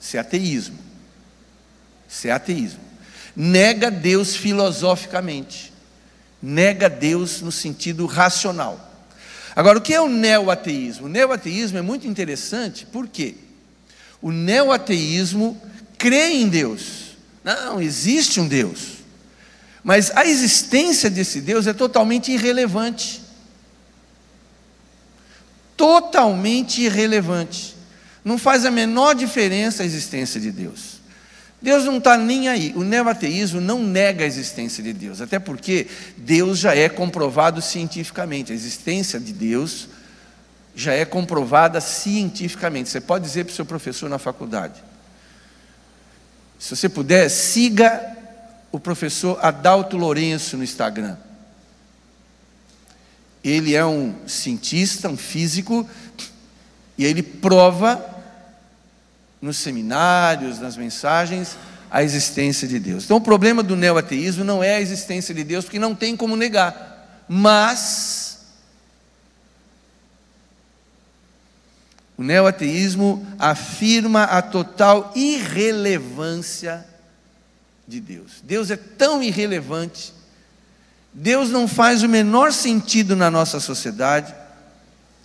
Isso 0.00 0.16
é 0.16 0.20
ateísmo. 0.20 0.78
Isso 2.08 2.28
é 2.28 2.32
ateísmo. 2.32 2.80
Nega 3.34 3.90
Deus 3.90 4.34
filosoficamente. 4.36 5.72
Nega 6.42 6.90
Deus 6.90 7.40
no 7.40 7.52
sentido 7.52 8.04
racional. 8.04 8.91
Agora, 9.54 9.78
o 9.78 9.82
que 9.82 9.92
é 9.92 10.00
o 10.00 10.08
neo-ateísmo? 10.08 11.06
O 11.06 11.08
neo-ateísmo 11.08 11.78
é 11.78 11.82
muito 11.82 12.06
interessante, 12.06 12.86
por 12.86 13.06
quê? 13.06 13.34
O 14.20 14.30
neo-ateísmo 14.30 15.60
crê 15.98 16.32
em 16.32 16.48
Deus. 16.48 17.16
Não, 17.44 17.80
existe 17.80 18.40
um 18.40 18.48
Deus. 18.48 19.02
Mas 19.82 20.10
a 20.16 20.24
existência 20.24 21.10
desse 21.10 21.40
Deus 21.40 21.66
é 21.66 21.72
totalmente 21.72 22.30
irrelevante. 22.30 23.20
Totalmente 25.76 26.82
irrelevante. 26.82 27.74
Não 28.24 28.38
faz 28.38 28.64
a 28.64 28.70
menor 28.70 29.14
diferença 29.14 29.82
a 29.82 29.86
existência 29.86 30.40
de 30.40 30.52
Deus. 30.52 30.91
Deus 31.62 31.84
não 31.84 31.98
está 31.98 32.16
nem 32.16 32.48
aí. 32.48 32.72
O 32.74 32.82
neoateísmo 32.82 33.60
não 33.60 33.82
nega 33.82 34.24
a 34.24 34.26
existência 34.26 34.82
de 34.82 34.92
Deus, 34.92 35.20
até 35.20 35.38
porque 35.38 35.86
Deus 36.16 36.58
já 36.58 36.74
é 36.74 36.88
comprovado 36.88 37.62
cientificamente. 37.62 38.50
A 38.50 38.54
existência 38.54 39.20
de 39.20 39.32
Deus 39.32 39.88
já 40.74 40.92
é 40.92 41.04
comprovada 41.04 41.80
cientificamente. 41.80 42.90
Você 42.90 43.00
pode 43.00 43.24
dizer 43.24 43.44
para 43.44 43.52
o 43.52 43.54
seu 43.54 43.64
professor 43.64 44.10
na 44.10 44.18
faculdade. 44.18 44.82
Se 46.58 46.74
você 46.74 46.88
puder, 46.88 47.28
siga 47.28 48.16
o 48.72 48.80
professor 48.80 49.38
Adalto 49.40 49.96
Lourenço 49.96 50.56
no 50.56 50.64
Instagram. 50.64 51.16
Ele 53.44 53.74
é 53.74 53.84
um 53.84 54.14
cientista, 54.26 55.08
um 55.08 55.16
físico, 55.16 55.88
e 56.98 57.04
ele 57.04 57.22
prova 57.22 58.11
nos 59.42 59.56
seminários, 59.56 60.60
nas 60.60 60.76
mensagens, 60.76 61.58
a 61.90 62.02
existência 62.02 62.66
de 62.68 62.78
Deus. 62.78 63.04
Então, 63.04 63.16
o 63.16 63.20
problema 63.20 63.62
do 63.62 63.74
neoateísmo 63.74 64.44
não 64.44 64.62
é 64.62 64.76
a 64.76 64.80
existência 64.80 65.34
de 65.34 65.42
Deus, 65.42 65.64
porque 65.64 65.80
não 65.80 65.96
tem 65.96 66.16
como 66.16 66.36
negar. 66.36 67.24
Mas, 67.28 68.38
o 72.16 72.22
neoateísmo 72.22 73.26
afirma 73.36 74.22
a 74.22 74.40
total 74.40 75.12
irrelevância 75.16 76.86
de 77.86 78.00
Deus. 78.00 78.40
Deus 78.44 78.70
é 78.70 78.76
tão 78.76 79.20
irrelevante, 79.20 80.14
Deus 81.12 81.50
não 81.50 81.66
faz 81.68 82.02
o 82.02 82.08
menor 82.08 82.52
sentido 82.52 83.16
na 83.16 83.30
nossa 83.30 83.60
sociedade, 83.60 84.32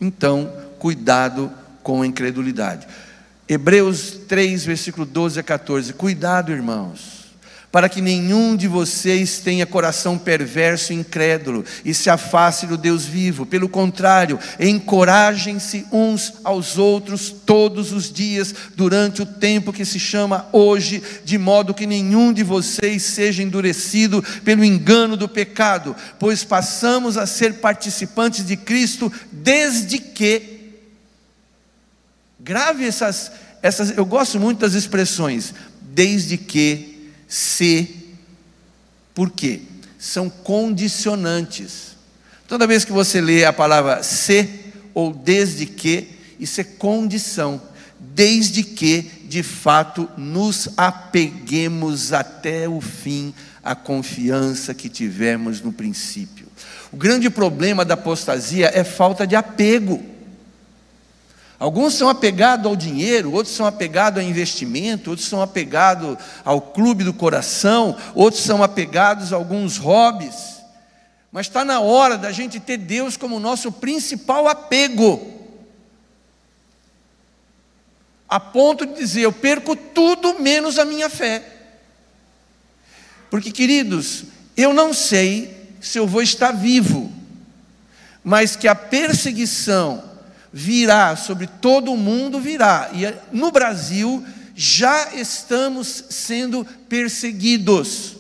então, 0.02 0.52
cuidado 0.80 1.52
com 1.82 2.02
a 2.02 2.08
incredulidade. 2.08 2.88
Hebreus 3.50 4.20
3, 4.28 4.66
versículo 4.66 5.06
12 5.06 5.40
a 5.40 5.44
14. 5.44 5.94
Cuidado, 5.94 6.52
irmãos, 6.52 7.28
para 7.72 7.88
que 7.88 8.02
nenhum 8.02 8.58
de 8.58 8.68
vocês 8.68 9.40
tenha 9.40 9.66
coração 9.66 10.18
perverso 10.18 10.92
e 10.92 10.98
incrédulo 10.98 11.64
e 11.86 11.94
se 11.94 12.10
afaste 12.10 12.66
do 12.66 12.76
Deus 12.76 13.06
vivo. 13.06 13.46
Pelo 13.46 13.70
contrário, 13.70 14.38
encorajem-se 14.60 15.86
uns 15.94 16.34
aos 16.44 16.78
outros 16.78 17.30
todos 17.30 17.94
os 17.94 18.12
dias, 18.12 18.54
durante 18.76 19.22
o 19.22 19.26
tempo 19.26 19.72
que 19.72 19.86
se 19.86 19.98
chama 19.98 20.50
hoje, 20.52 21.02
de 21.24 21.38
modo 21.38 21.74
que 21.74 21.88
nenhum 21.88 22.34
de 22.34 22.44
vocês 22.44 23.02
seja 23.04 23.42
endurecido 23.42 24.22
pelo 24.44 24.66
engano 24.66 25.16
do 25.16 25.30
pecado, 25.30 25.96
pois 26.20 26.44
passamos 26.44 27.18
a 27.18 27.26
ser 27.26 27.54
participantes 27.56 28.46
de 28.46 28.58
Cristo 28.58 29.10
desde 29.32 30.00
que 30.00 30.57
Grave 32.48 32.86
essas, 32.86 33.30
essas, 33.62 33.98
eu 33.98 34.06
gosto 34.06 34.40
muito 34.40 34.60
das 34.60 34.74
expressões, 34.74 35.54
desde 35.82 36.38
que, 36.38 37.12
se, 37.28 38.16
por 39.14 39.30
quê? 39.30 39.64
São 40.00 40.30
condicionantes. 40.30 41.98
Toda 42.48 42.66
vez 42.66 42.86
que 42.86 42.94
você 42.94 43.20
lê 43.20 43.44
a 43.44 43.52
palavra 43.52 44.02
se 44.02 44.48
ou 44.94 45.14
desde 45.14 45.66
que, 45.66 46.08
isso 46.40 46.62
é 46.62 46.64
condição, 46.64 47.62
desde 48.00 48.64
que 48.64 49.02
de 49.26 49.44
fato 49.44 50.10
nos 50.16 50.70
apeguemos 50.78 52.14
até 52.14 52.70
o 52.70 52.80
fim 52.80 53.34
à 53.62 53.76
confiança 53.76 54.74
que 54.74 54.88
tivemos 54.88 55.60
no 55.60 55.74
princípio. 55.74 56.48
O 56.94 56.96
grande 56.96 57.30
problema 57.30 57.84
da 57.84 57.96
apostasia 57.96 58.72
é 58.74 58.86
falta 58.86 59.28
de 59.28 59.36
apego. 59.36 60.16
Alguns 61.60 61.96
são 61.96 62.08
apegados 62.08 62.67
ao 62.67 62.76
dinheiro, 62.76 63.32
outros 63.34 63.56
são 63.56 63.65
apegados 63.65 64.22
ao 64.22 64.30
investimento, 64.30 65.10
outros 65.10 65.28
são 65.28 65.41
apegados 65.41 66.17
ao 66.46 66.62
clube 66.62 67.04
do 67.04 67.13
coração, 67.13 67.98
outros 68.13 68.43
são 68.43 68.62
apegados 68.62 69.34
a 69.34 69.36
alguns 69.36 69.78
hobbies. 69.78 70.58
Mas 71.32 71.48
está 71.48 71.65
na 71.65 71.80
hora 71.80 72.15
da 72.17 72.32
gente 72.32 72.60
ter 72.60 72.78
Deus 72.78 73.17
como 73.17 73.39
nosso 73.39 73.72
principal 73.72 74.48
apego. 74.48 75.36
A 78.30 78.39
ponto 78.39 78.86
de 78.86 78.93
dizer, 78.93 79.22
eu 79.22 79.32
perco 79.32 79.76
tudo 79.76 80.39
menos 80.39 80.78
a 80.78 80.86
minha 80.86 81.10
fé. 81.10 81.43
Porque, 83.32 83.52
queridos, 83.52 84.26
eu 84.56 84.74
não 84.74 84.93
sei 84.93 85.70
se 85.82 85.98
eu 85.98 86.06
vou 86.06 86.22
estar 86.22 86.52
vivo, 86.52 87.12
mas 88.24 88.56
que 88.56 88.67
a 88.67 88.76
perseguição 88.76 90.04
virá 90.52 91.16
sobre 91.16 91.48
todo 91.48 91.92
o 91.92 91.98
mundo, 91.98 92.40
virá. 92.40 92.90
E 92.94 93.14
no 93.36 93.52
Brasil 93.52 94.26
já 94.56 95.14
estamos 95.14 96.06
sendo 96.10 96.66
perseguidos. 96.90 98.16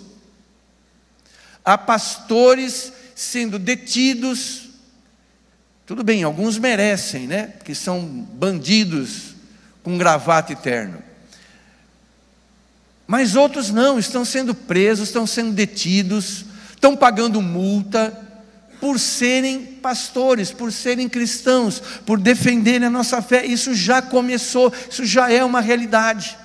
Há 1.63 1.77
pastores 1.77 2.93
sendo 3.15 3.57
detidos. 3.57 4.69
Tudo 5.85 6.03
bem, 6.03 6.23
alguns 6.23 6.57
merecem, 6.57 7.27
né? 7.27 7.53
Que 7.63 7.73
são 7.73 8.05
bandidos 8.05 9.35
com 9.83 9.97
gravata 9.97 10.53
eterno. 10.53 11.01
Mas 13.07 13.35
outros 13.35 13.69
não, 13.71 13.97
estão 13.97 14.25
sendo 14.25 14.53
presos, 14.53 15.07
estão 15.07 15.25
sendo 15.25 15.53
detidos, 15.53 16.45
estão 16.75 16.95
pagando 16.95 17.41
multa 17.41 18.26
por 18.79 18.99
serem 18.99 19.63
pastores, 19.65 20.51
por 20.51 20.71
serem 20.71 21.09
cristãos, 21.09 21.81
por 22.05 22.19
defenderem 22.19 22.87
a 22.87 22.91
nossa 22.91 23.21
fé. 23.21 23.45
Isso 23.45 23.73
já 23.73 24.01
começou, 24.01 24.71
isso 24.89 25.05
já 25.05 25.31
é 25.31 25.43
uma 25.43 25.61
realidade. 25.61 26.37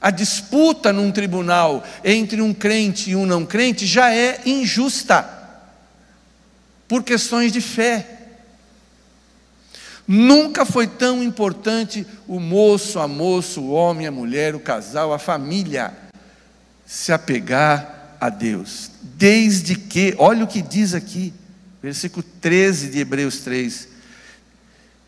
A 0.00 0.10
disputa 0.10 0.92
num 0.92 1.10
tribunal 1.10 1.84
entre 2.04 2.40
um 2.40 2.52
crente 2.52 3.10
e 3.10 3.16
um 3.16 3.26
não 3.26 3.44
crente 3.44 3.86
já 3.86 4.12
é 4.12 4.40
injusta, 4.46 5.28
por 6.86 7.02
questões 7.02 7.50
de 7.50 7.60
fé. 7.60 8.06
Nunca 10.06 10.64
foi 10.64 10.86
tão 10.86 11.22
importante 11.22 12.06
o 12.28 12.38
moço, 12.38 13.00
a 13.00 13.08
moça, 13.08 13.58
o 13.58 13.70
homem, 13.70 14.06
a 14.06 14.12
mulher, 14.12 14.54
o 14.54 14.60
casal, 14.60 15.12
a 15.12 15.18
família 15.18 15.92
se 16.86 17.12
apegar 17.12 17.95
a 18.20 18.28
Deus. 18.28 18.90
Desde 19.02 19.74
que, 19.74 20.14
olha 20.18 20.44
o 20.44 20.48
que 20.48 20.62
diz 20.62 20.94
aqui, 20.94 21.32
versículo 21.82 22.24
13 22.40 22.90
de 22.90 23.00
Hebreus 23.00 23.40
3: 23.40 23.88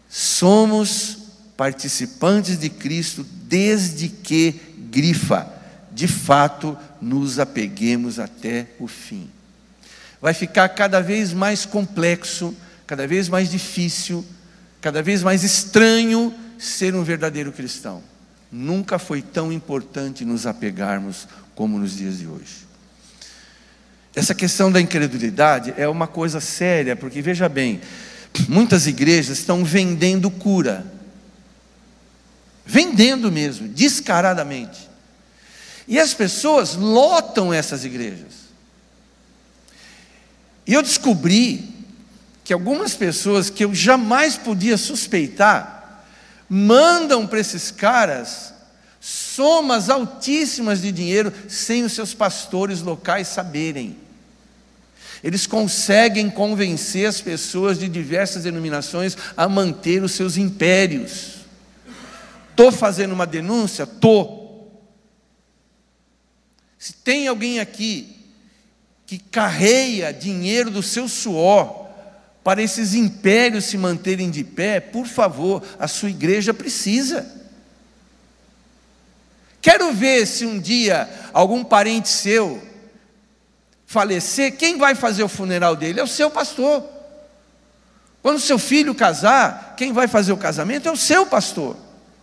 somos 0.09 1.19
participantes 1.57 2.59
de 2.59 2.71
Cristo 2.71 3.27
desde 3.45 4.09
que, 4.09 4.61
grifa, 4.91 5.53
de 5.93 6.07
fato 6.07 6.77
nos 7.01 7.39
apeguemos 7.39 8.19
até 8.19 8.69
o 8.79 8.87
fim. 8.87 9.29
Vai 10.21 10.35
ficar 10.35 10.69
cada 10.71 11.01
vez 11.01 11.33
mais 11.33 11.65
complexo, 11.65 12.55
cada 12.87 13.07
vez 13.07 13.29
mais 13.29 13.51
difícil 13.51 14.25
cada 14.81 15.03
vez 15.03 15.23
mais 15.23 15.43
estranho 15.43 16.33
ser 16.59 16.95
um 16.95 17.03
verdadeiro 17.03 17.53
cristão. 17.53 18.03
Nunca 18.51 18.99
foi 18.99 19.21
tão 19.21 19.53
importante 19.53 20.25
nos 20.25 20.47
apegarmos 20.47 21.29
como 21.55 21.79
nos 21.79 21.97
dias 21.97 22.19
de 22.19 22.27
hoje. 22.27 22.68
Essa 24.19 24.35
questão 24.35 24.73
da 24.73 24.81
incredulidade 24.81 25.73
é 25.77 25.87
uma 25.87 26.09
coisa 26.09 26.41
séria, 26.41 26.97
porque 26.97 27.23
veja 27.23 27.49
bem, 27.49 27.81
muitas 28.49 28.89
igrejas 28.89 29.39
estão 29.39 29.65
vendendo 29.65 30.29
cura. 30.29 30.85
Vendendo 32.67 33.31
mesmo, 33.31 33.69
descaradamente. 33.69 34.91
E 35.87 36.01
as 36.01 36.15
pessoas 36.15 36.75
lotam 36.75 37.55
essas 37.55 37.85
igrejas. 37.85 38.49
E 40.67 40.75
eu 40.75 40.83
descobri 40.83 41.73
que 42.43 42.53
algumas 42.53 42.95
pessoas 42.95 43.49
que 43.49 43.65
eu 43.65 43.73
jamais 43.73 44.37
podia 44.37 44.77
suspeitar 44.77 46.03
mandam 46.49 47.25
para 47.25 47.39
esses 47.39 47.71
caras 47.71 48.53
somas 49.01 49.89
altíssimas 49.89 50.83
de 50.83 50.91
dinheiro 50.91 51.33
sem 51.49 51.85
os 51.85 51.93
seus 51.93 52.15
pastores 52.15 52.81
locais 52.81 53.29
saberem. 53.29 54.08
Eles 55.23 55.47
conseguem 55.47 56.31
convencer 56.31 57.07
as 57.07 57.21
pessoas 57.21 57.79
de 57.79 57.89
diversas 57.89 58.45
denominações 58.45 59.17
a 59.37 59.49
manter 59.49 60.03
os 60.03 60.13
seus 60.13 60.37
impérios. 60.37 61.39
Estou 62.51 62.71
fazendo 62.71 63.13
uma 63.13 63.27
denúncia? 63.27 63.85
Estou. 63.85 64.83
Se 66.79 66.93
tem 66.93 67.27
alguém 67.27 67.59
aqui 67.61 68.17
que 69.07 69.19
carreia 69.19 70.13
dinheiro 70.13 70.71
do 70.71 70.83
seu 70.83 71.09
suor, 71.09 71.89
para 72.45 72.63
esses 72.63 72.95
impérios 72.95 73.65
se 73.65 73.77
manterem 73.77 74.31
de 74.31 74.45
pé, 74.45 74.81
por 74.81 75.07
favor, 75.07 75.63
a 75.79 75.89
sua 75.89 76.11
igreja 76.11 76.55
precisa. 76.55 77.27
Quero 79.61 79.93
ver 79.93 80.27
se 80.27 80.47
um 80.47 80.59
dia 80.59 81.09
algum 81.33 81.65
parente 81.65 82.09
seu 82.09 82.63
falecer, 83.89 84.59
quem 84.59 84.77
vai 84.77 84.95
fazer 84.95 85.23
o 85.23 85.29
funeral 85.29 85.75
dele? 85.75 85.99
É 85.99 86.03
o 86.03 86.07
seu 86.07 86.31
pastor. 86.31 86.85
Quando 88.23 88.39
seu 88.39 88.59
filho 88.59 88.95
casar, 88.95 89.75
quem 89.79 89.95
vai 89.95 90.07
fazer 90.07 90.31
o 90.31 90.37
casamento 90.37 90.87
é 90.87 90.93
o 90.93 90.97
seu 90.97 91.25
pastor. 91.25 91.75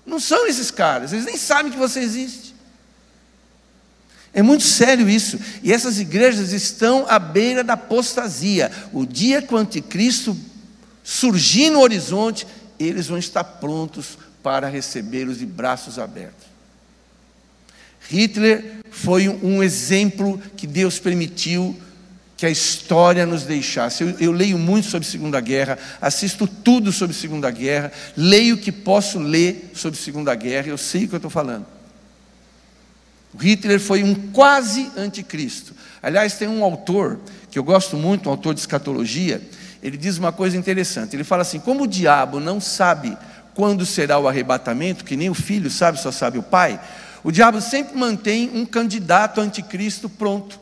Não 0.06 0.20
são 0.20 0.46
esses 0.46 0.70
caras, 0.70 1.12
eles 1.12 1.26
nem 1.26 1.36
sabem 1.36 1.72
que 1.72 1.78
você 1.78 2.00
existe. 2.00 2.54
É 4.32 4.44
muito 4.44 4.64
sério 4.64 5.10
isso. 5.10 5.40
E 5.64 5.74
essas 5.74 5.98
igrejas 5.98 6.52
estão 6.52 7.06
à 7.10 7.18
beira 7.18 7.64
da 7.64 7.74
apostasia. 7.74 8.72
O 8.94 9.04
dia 9.04 9.42
que 9.42 9.54
o 9.54 9.58
anticristo 9.58 10.38
surgir 11.04 11.72
no 11.72 11.80
horizonte, 11.80 12.46
eles 12.78 13.08
vão 13.08 13.18
estar 13.18 13.44
prontos 13.44 14.20
para 14.44 14.68
recebê-los 14.68 15.40
de 15.40 15.48
braços 15.48 15.98
abertos. 15.98 16.46
Hitler 18.10 18.76
foi 18.90 19.28
um 19.28 19.62
exemplo 19.62 20.42
que 20.56 20.66
Deus 20.66 21.00
permitiu 21.00 21.76
que 22.38 22.46
a 22.46 22.50
história 22.50 23.26
nos 23.26 23.44
deixasse. 23.44 24.04
Eu, 24.04 24.10
eu, 24.20 24.32
leio 24.32 24.58
muito 24.58 24.88
sobre 24.88 25.08
Segunda 25.08 25.40
Guerra, 25.40 25.78
assisto 26.02 26.48
tudo 26.48 26.92
sobre 26.92 27.16
Segunda 27.16 27.50
Guerra, 27.50 27.92
leio 28.16 28.56
o 28.56 28.58
que 28.58 28.72
posso 28.72 29.20
ler 29.20 29.72
sobre 29.74 30.00
Segunda 30.00 30.36
Guerra, 30.36 30.68
eu 30.68 30.78
sei 30.78 31.06
o 31.06 31.08
que 31.08 31.16
eu 31.16 31.18
estou 31.18 31.32
falando. 31.32 31.66
Hitler 33.40 33.80
foi 33.80 34.04
um 34.04 34.16
quase 34.32 34.92
anticristo. 34.96 35.74
Aliás, 36.02 36.36
tem 36.36 36.48
um 36.48 36.64
autor 36.64 37.20
que 37.50 37.60
eu 37.60 37.64
gosto 37.64 37.98
muito, 37.98 38.28
um 38.28 38.32
autor 38.32 38.54
de 38.54 38.62
escatologia, 38.62 39.42
ele 39.82 39.98
diz 39.98 40.18
uma 40.18 40.32
coisa 40.32 40.58
interessante. 40.58 41.16
Ele 41.16 41.24
fala 41.24 41.42
assim: 41.42 41.60
como 41.60 41.84
o 41.84 41.88
diabo 41.88 42.40
não 42.40 42.60
sabe 42.60 43.18
quando 43.54 43.86
será 43.86 44.20
o 44.20 44.28
arrebatamento, 44.28 45.06
que 45.06 45.16
nem 45.16 45.30
o 45.30 45.34
filho 45.34 45.70
sabe, 45.70 46.00
só 46.00 46.12
sabe 46.12 46.38
o 46.38 46.44
pai, 46.44 46.80
o 47.26 47.32
diabo 47.32 47.60
sempre 47.60 47.98
mantém 47.98 48.52
um 48.54 48.64
candidato 48.68 49.42
anticristo 49.42 50.08
pronto. 50.08 50.60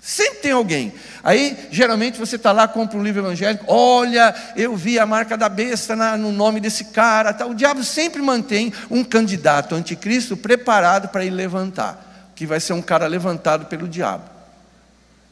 Sempre 0.00 0.40
tem 0.40 0.50
alguém. 0.50 0.92
Aí, 1.22 1.68
geralmente, 1.70 2.18
você 2.18 2.34
está 2.34 2.50
lá, 2.50 2.66
compra 2.66 2.98
um 2.98 3.02
livro 3.04 3.22
evangélico, 3.22 3.64
olha, 3.68 4.34
eu 4.56 4.74
vi 4.74 4.98
a 4.98 5.06
marca 5.06 5.36
da 5.36 5.48
besta 5.48 5.94
na, 5.94 6.16
no 6.16 6.32
nome 6.32 6.58
desse 6.58 6.86
cara. 6.86 7.32
Tá. 7.32 7.46
O 7.46 7.54
diabo 7.54 7.84
sempre 7.84 8.20
mantém 8.20 8.72
um 8.90 9.04
candidato 9.04 9.76
anticristo 9.76 10.36
preparado 10.36 11.06
para 11.06 11.24
ele 11.24 11.36
levantar, 11.36 12.32
que 12.34 12.44
vai 12.44 12.58
ser 12.58 12.72
um 12.72 12.82
cara 12.82 13.06
levantado 13.06 13.66
pelo 13.66 13.86
diabo. 13.86 14.28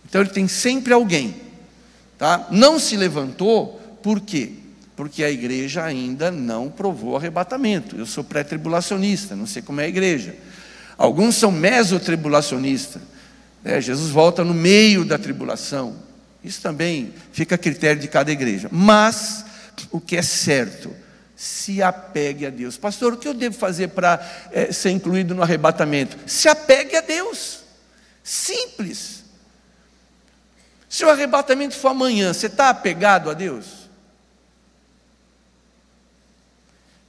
Então 0.09 0.21
ele 0.21 0.31
tem 0.31 0.47
sempre 0.47 0.93
alguém. 0.93 1.35
Tá? 2.17 2.47
Não 2.53 2.79
se 2.79 2.97
levantou, 2.97 3.81
por 4.01 4.21
quê? 4.21 4.62
Porque 5.03 5.25
a 5.25 5.31
igreja 5.31 5.83
ainda 5.83 6.31
não 6.31 6.71
provou 6.71 7.17
arrebatamento. 7.17 7.97
Eu 7.97 8.07
sou 8.07 8.23
pré-tribulacionista, 8.23 9.35
não 9.35 9.49
sei 9.49 9.61
como 9.61 9.81
é 9.81 9.87
a 9.87 9.89
igreja. 9.89 10.37
Alguns 10.97 11.35
são 11.35 11.51
mesotribulacionistas. 11.51 13.03
É, 13.65 13.81
Jesus 13.81 14.13
volta 14.13 14.45
no 14.45 14.55
meio 14.55 15.05
da 15.05 15.19
tribulação. 15.19 15.97
Isso 16.45 16.63
também 16.63 17.13
fica 17.33 17.57
a 17.57 17.59
critério 17.59 18.01
de 18.01 18.07
cada 18.07 18.31
igreja. 18.31 18.69
Mas 18.71 19.45
o 19.91 20.01
que 20.01 20.17
é 20.17 20.23
certo, 20.23 20.95
se 21.35 21.83
apegue 21.83 22.47
a 22.47 22.51
Deus. 22.51 22.77
Pastor, 22.77 23.15
o 23.15 23.17
que 23.17 23.27
eu 23.27 23.35
devo 23.35 23.57
fazer 23.57 23.89
para 23.89 24.25
é, 24.53 24.71
ser 24.71 24.91
incluído 24.91 25.35
no 25.35 25.43
arrebatamento? 25.43 26.17
Se 26.29 26.49
apegue 26.49 26.95
a 26.95 27.01
Deus. 27.01 27.59
Simples. 28.23 29.25
Se 30.89 31.05
o 31.05 31.11
arrebatamento 31.11 31.75
for 31.75 31.89
amanhã, 31.89 32.33
você 32.33 32.47
está 32.47 32.71
apegado 32.71 33.29
a 33.29 33.35
Deus? 33.35 33.82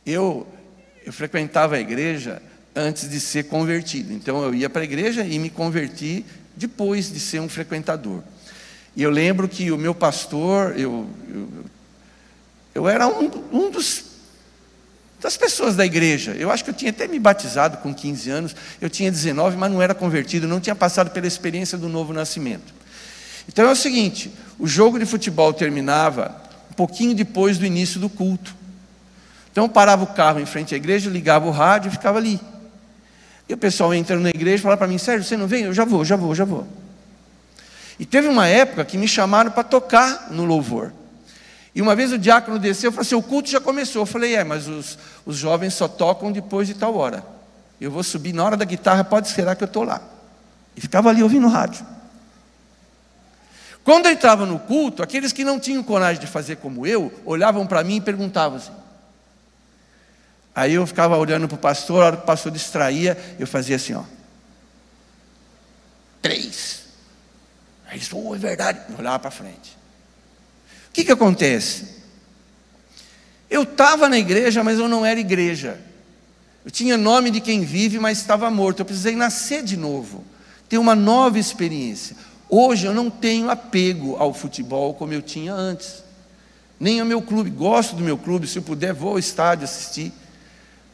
Eu, 0.06 0.47
eu 1.06 1.14
frequentava 1.14 1.76
a 1.76 1.80
igreja 1.80 2.41
antes 2.76 3.10
de 3.10 3.20
ser 3.20 3.43
convertido. 3.43 4.14
Então 4.14 4.43
eu 4.43 4.54
ia 4.54 4.70
para 4.70 4.82
a 4.82 4.86
igreja 4.86 5.24
e 5.24 5.38
me 5.39 5.49
converti 5.49 6.26
depois 6.56 7.12
de 7.12 7.20
ser 7.20 7.39
um 7.39 7.49
frequentador. 7.49 8.22
E 8.95 9.01
eu 9.01 9.10
lembro 9.10 9.47
que 9.47 9.72
o 9.72 9.78
meu 9.78 9.95
pastor, 9.95 10.78
eu, 10.78 11.08
eu, 11.28 11.49
eu 12.76 12.88
era 12.88 13.08
um, 13.08 13.30
um 13.51 13.72
dos, 13.72 14.04
das 15.20 15.36
pessoas 15.36 15.76
da 15.76 15.86
igreja. 15.86 16.32
Eu 16.34 16.51
acho 16.51 16.64
que 16.64 16.70
eu 16.70 16.74
tinha 16.74 16.91
até 16.91 17.08
me 17.08 17.18
batizado 17.18 17.78
com 17.78 17.93
15 17.93 18.30
anos, 18.30 18.56
eu 18.80 18.89
tinha 18.89 19.10
19, 19.10 19.58
mas 19.58 19.72
não 19.72 19.82
era 19.82 19.95
convertido, 19.95 20.47
não 20.47 20.60
tinha 20.60 20.76
passado 20.76 21.10
pela 21.10 21.26
experiência 21.26 21.78
do 21.78 21.89
novo 21.89 22.14
nascimento. 22.14 22.74
Então 23.47 23.68
é 23.68 23.72
o 23.72 23.76
seguinte: 23.76 24.32
o 24.60 24.68
jogo 24.68 24.99
de 24.99 25.06
futebol 25.06 25.54
terminava 25.54 26.41
um 26.70 26.74
pouquinho 26.74 27.16
depois 27.16 27.58
do 27.58 27.66
início 27.66 27.99
do 27.99 28.10
culto. 28.10 28.56
Então 29.54 29.66
eu 29.66 29.70
parava 29.70 30.04
o 30.04 30.08
carro 30.08 30.39
em 30.39 30.47
frente 30.47 30.74
à 30.74 30.78
igreja, 30.78 31.12
ligava 31.12 31.47
o 31.47 31.51
rádio 31.51 31.89
e 31.89 31.91
ficava 31.91 32.18
ali. 32.18 32.41
E 33.47 33.54
o 33.54 33.58
pessoal 33.58 33.93
entra 33.93 34.20
na 34.20 34.30
igreja 34.30 34.64
fala 34.64 34.76
para 34.76 34.88
mim: 34.88 34.97
Sérgio, 34.97 35.24
você 35.24 35.38
não 35.38 35.45
vem? 35.45 35.66
Eu 35.66 35.74
já 35.76 35.86
vou, 35.86 36.04
já 36.04 36.16
vou, 36.16 36.34
já 36.34 36.43
vou. 36.43 36.68
E 37.99 38.06
teve 38.06 38.28
uma 38.28 38.47
época 38.47 38.84
que 38.84 38.97
me 38.97 39.08
chamaram 39.08 39.51
para 39.51 39.64
tocar 39.64 40.32
no 40.32 40.43
louvor. 40.43 40.91
E 41.76 41.84
uma 41.84 41.95
vez 41.95 42.12
o 42.12 42.18
diácono 42.18 42.58
desceu 42.58 42.89
e 42.89 42.93
falou 42.93 43.04
assim: 43.04 43.14
o 43.14 43.22
culto 43.22 43.47
já 43.47 43.62
começou. 43.62 44.01
Eu 44.01 44.06
falei: 44.08 44.34
é, 44.34 44.43
mas 44.43 44.68
os, 44.68 44.97
os 45.24 45.38
jovens 45.38 45.76
só 45.76 45.88
tocam 45.88 46.32
depois 46.32 46.68
de 46.68 46.74
tal 46.74 46.95
hora. 46.97 47.24
Eu 47.80 47.91
vou 47.91 48.01
subir 48.01 48.34
na 48.34 48.43
hora 48.43 48.58
da 48.58 48.66
guitarra, 48.66 49.04
pode 49.04 49.28
esperar 49.28 49.56
que 49.56 49.64
eu 49.64 49.68
estou 49.68 49.84
lá. 49.84 50.01
E 50.76 50.82
ficava 50.82 51.10
ali 51.10 51.22
ouvindo 51.22 51.47
rádio. 51.47 51.86
Quando 53.84 54.08
eu 54.08 54.12
entrava 54.14 54.47
no 54.47 54.58
culto, 54.58 55.04
aqueles 55.04 55.32
que 55.32 55.43
não 55.43 55.60
tinham 55.60 55.84
coragem 55.84 56.20
de 56.20 56.26
fazer 56.26 56.56
como 56.56 56.88
eu, 56.88 57.14
olhavam 57.24 57.68
para 57.68 57.84
mim 57.84 57.97
e 57.97 58.01
perguntavam 58.01 58.58
assim. 58.58 58.82
Aí 60.56 60.74
eu 60.74 60.86
ficava 60.86 61.18
olhando 61.18 61.47
para 61.47 61.56
o 61.56 61.60
pastor, 61.60 62.04
a 62.04 62.06
hora 62.08 62.18
que 62.18 62.24
o 62.24 62.26
pastor 62.26 62.51
distraía, 62.51 63.18
eu 63.39 63.47
fazia 63.47 63.76
assim, 63.76 63.93
ó. 63.93 64.04
Três. 66.22 66.84
Aí 67.88 67.97
eles, 67.97 68.10
oh, 68.14 68.36
é 68.36 68.38
verdade. 68.38 68.80
Eu 68.89 68.99
olhava 68.99 69.20
para 69.20 69.32
frente. 69.32 69.78
O 70.89 70.93
que, 70.93 71.04
que 71.04 71.12
acontece? 71.12 72.04
Eu 73.49 73.64
estava 73.64 74.08
na 74.08 74.18
igreja, 74.18 74.64
mas 74.64 74.78
eu 74.78 74.88
não 74.88 75.06
era 75.06 75.20
igreja. 75.20 75.80
Eu 76.64 76.72
tinha 76.72 76.97
nome 76.97 77.30
de 77.30 77.41
quem 77.41 77.62
vive, 77.62 77.99
mas 77.99 78.20
estava 78.20 78.49
morto. 78.49 78.80
Eu 78.80 78.86
precisei 78.86 79.16
nascer 79.16 79.64
de 79.64 79.76
novo, 79.76 80.24
ter 80.70 80.78
uma 80.78 80.95
nova 80.95 81.38
experiência. 81.38 82.16
Hoje 82.47 82.86
eu 82.86 82.93
não 82.93 83.10
tenho 83.10 83.49
apego 83.49 84.16
ao 84.18 84.34
futebol 84.34 84.93
como 84.93 85.14
eu 85.14 85.22
tinha 85.22 85.54
antes, 85.54 86.04
nem 86.80 86.99
ao 86.99 87.06
meu 87.06 87.22
clube. 87.22 87.49
Gosto 87.49 87.95
do 87.95 88.04
meu 88.04 88.18
clube, 88.18 88.47
se 88.47 88.60
eu 88.60 88.64
puder, 88.64 88.93
vou 88.93 89.12
ao 89.12 89.20
estádio 89.20 89.66
assistir. 89.66 90.14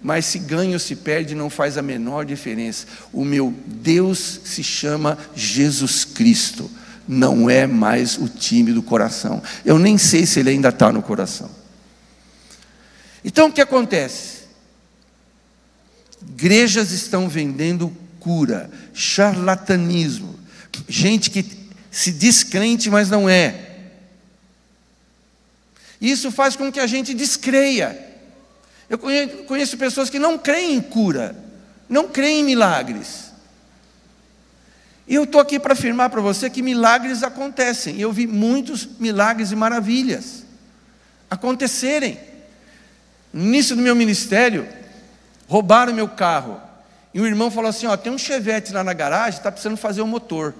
Mas 0.01 0.25
se 0.25 0.39
ganha 0.39 0.73
ou 0.73 0.79
se 0.79 0.95
perde 0.95 1.35
não 1.35 1.49
faz 1.49 1.77
a 1.77 1.81
menor 1.81 2.25
diferença. 2.25 2.87
O 3.11 3.25
meu 3.25 3.53
Deus 3.65 4.41
se 4.45 4.63
chama 4.63 5.17
Jesus 5.35 6.05
Cristo 6.05 6.69
não 7.09 7.49
é 7.49 7.65
mais 7.65 8.19
o 8.19 8.29
time 8.29 8.71
do 8.71 8.83
coração. 8.83 9.41
Eu 9.65 9.79
nem 9.79 9.97
sei 9.97 10.27
se 10.27 10.39
ele 10.39 10.51
ainda 10.51 10.69
está 10.69 10.91
no 10.91 11.01
coração. 11.01 11.49
Então 13.25 13.47
o 13.47 13.51
que 13.51 13.59
acontece? 13.59 14.43
Igrejas 16.21 16.91
estão 16.91 17.27
vendendo 17.27 17.91
cura, 18.19 18.69
charlatanismo, 18.93 20.39
gente 20.87 21.31
que 21.31 21.43
se 21.89 22.11
diz 22.11 22.43
crente, 22.43 22.91
mas 22.91 23.09
não 23.09 23.27
é. 23.27 23.65
Isso 25.99 26.31
faz 26.31 26.55
com 26.55 26.71
que 26.71 26.79
a 26.79 26.85
gente 26.85 27.15
descreia. 27.15 28.08
Eu 28.89 28.97
conheço 28.97 29.77
pessoas 29.77 30.09
que 30.09 30.17
não 30.17 30.37
creem 30.37 30.75
em 30.75 30.81
cura, 30.81 31.35
não 31.87 32.07
creem 32.07 32.41
em 32.41 32.43
milagres. 32.43 33.29
E 35.07 35.15
eu 35.15 35.23
estou 35.23 35.41
aqui 35.41 35.59
para 35.59 35.73
afirmar 35.73 36.09
para 36.09 36.21
você 36.21 36.49
que 36.49 36.61
milagres 36.61 37.23
acontecem. 37.23 37.99
Eu 37.99 38.11
vi 38.11 38.27
muitos 38.27 38.87
milagres 38.99 39.51
e 39.51 39.55
maravilhas 39.55 40.45
acontecerem. 41.29 42.19
No 43.31 43.43
início 43.43 43.75
do 43.75 43.81
meu 43.81 43.95
ministério, 43.95 44.67
roubaram 45.47 45.93
meu 45.93 46.07
carro. 46.07 46.61
E 47.13 47.19
o 47.19 47.25
irmão 47.25 47.49
falou 47.49 47.69
assim: 47.69 47.87
Ó, 47.87 47.97
tem 47.97 48.11
um 48.11 48.17
chevette 48.17 48.71
lá 48.71 48.83
na 48.83 48.93
garagem, 48.93 49.37
está 49.37 49.51
precisando 49.51 49.77
fazer 49.77 50.01
o 50.01 50.05
um 50.05 50.07
motor. 50.07 50.53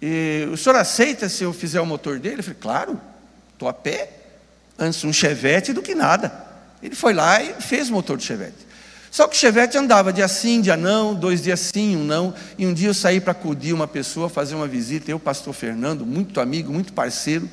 E, 0.00 0.48
o 0.52 0.56
senhor 0.56 0.76
aceita 0.76 1.28
se 1.28 1.44
eu 1.44 1.52
fizer 1.52 1.80
o 1.80 1.86
motor 1.86 2.18
dele? 2.18 2.40
Eu 2.40 2.44
falei: 2.44 2.58
Claro, 2.60 3.00
estou 3.52 3.68
a 3.68 3.72
pé. 3.72 4.10
Antes 4.78 5.04
um 5.04 5.12
chevette 5.12 5.72
do 5.72 5.82
que 5.82 5.94
nada. 5.94 6.51
Ele 6.82 6.94
foi 6.94 7.14
lá 7.14 7.42
e 7.42 7.54
fez 7.60 7.88
motor 7.88 8.16
do 8.16 8.22
chevette. 8.22 8.72
Só 9.12 9.28
que 9.28 9.36
o 9.36 9.38
Chevette 9.38 9.76
andava 9.76 10.10
dia 10.10 10.26
sim, 10.26 10.62
dia 10.62 10.74
não, 10.74 11.14
dois 11.14 11.42
dias 11.42 11.60
sim, 11.60 11.96
um 11.96 12.02
não. 12.02 12.32
E 12.56 12.66
um 12.66 12.72
dia 12.72 12.88
eu 12.88 12.94
saí 12.94 13.20
para 13.20 13.32
acudir 13.32 13.74
uma 13.74 13.86
pessoa, 13.86 14.26
fazer 14.26 14.54
uma 14.54 14.66
visita, 14.66 15.10
eu, 15.10 15.20
pastor 15.20 15.52
Fernando, 15.52 16.06
muito 16.06 16.40
amigo, 16.40 16.72
muito 16.72 16.94
parceiro. 16.94 17.46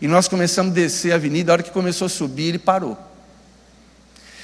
E 0.00 0.06
nós 0.06 0.28
começamos 0.28 0.70
a 0.70 0.74
descer 0.76 1.10
a 1.10 1.16
avenida, 1.16 1.50
a 1.50 1.54
hora 1.54 1.62
que 1.64 1.72
começou 1.72 2.06
a 2.06 2.08
subir, 2.08 2.50
ele 2.50 2.58
parou. 2.58 2.96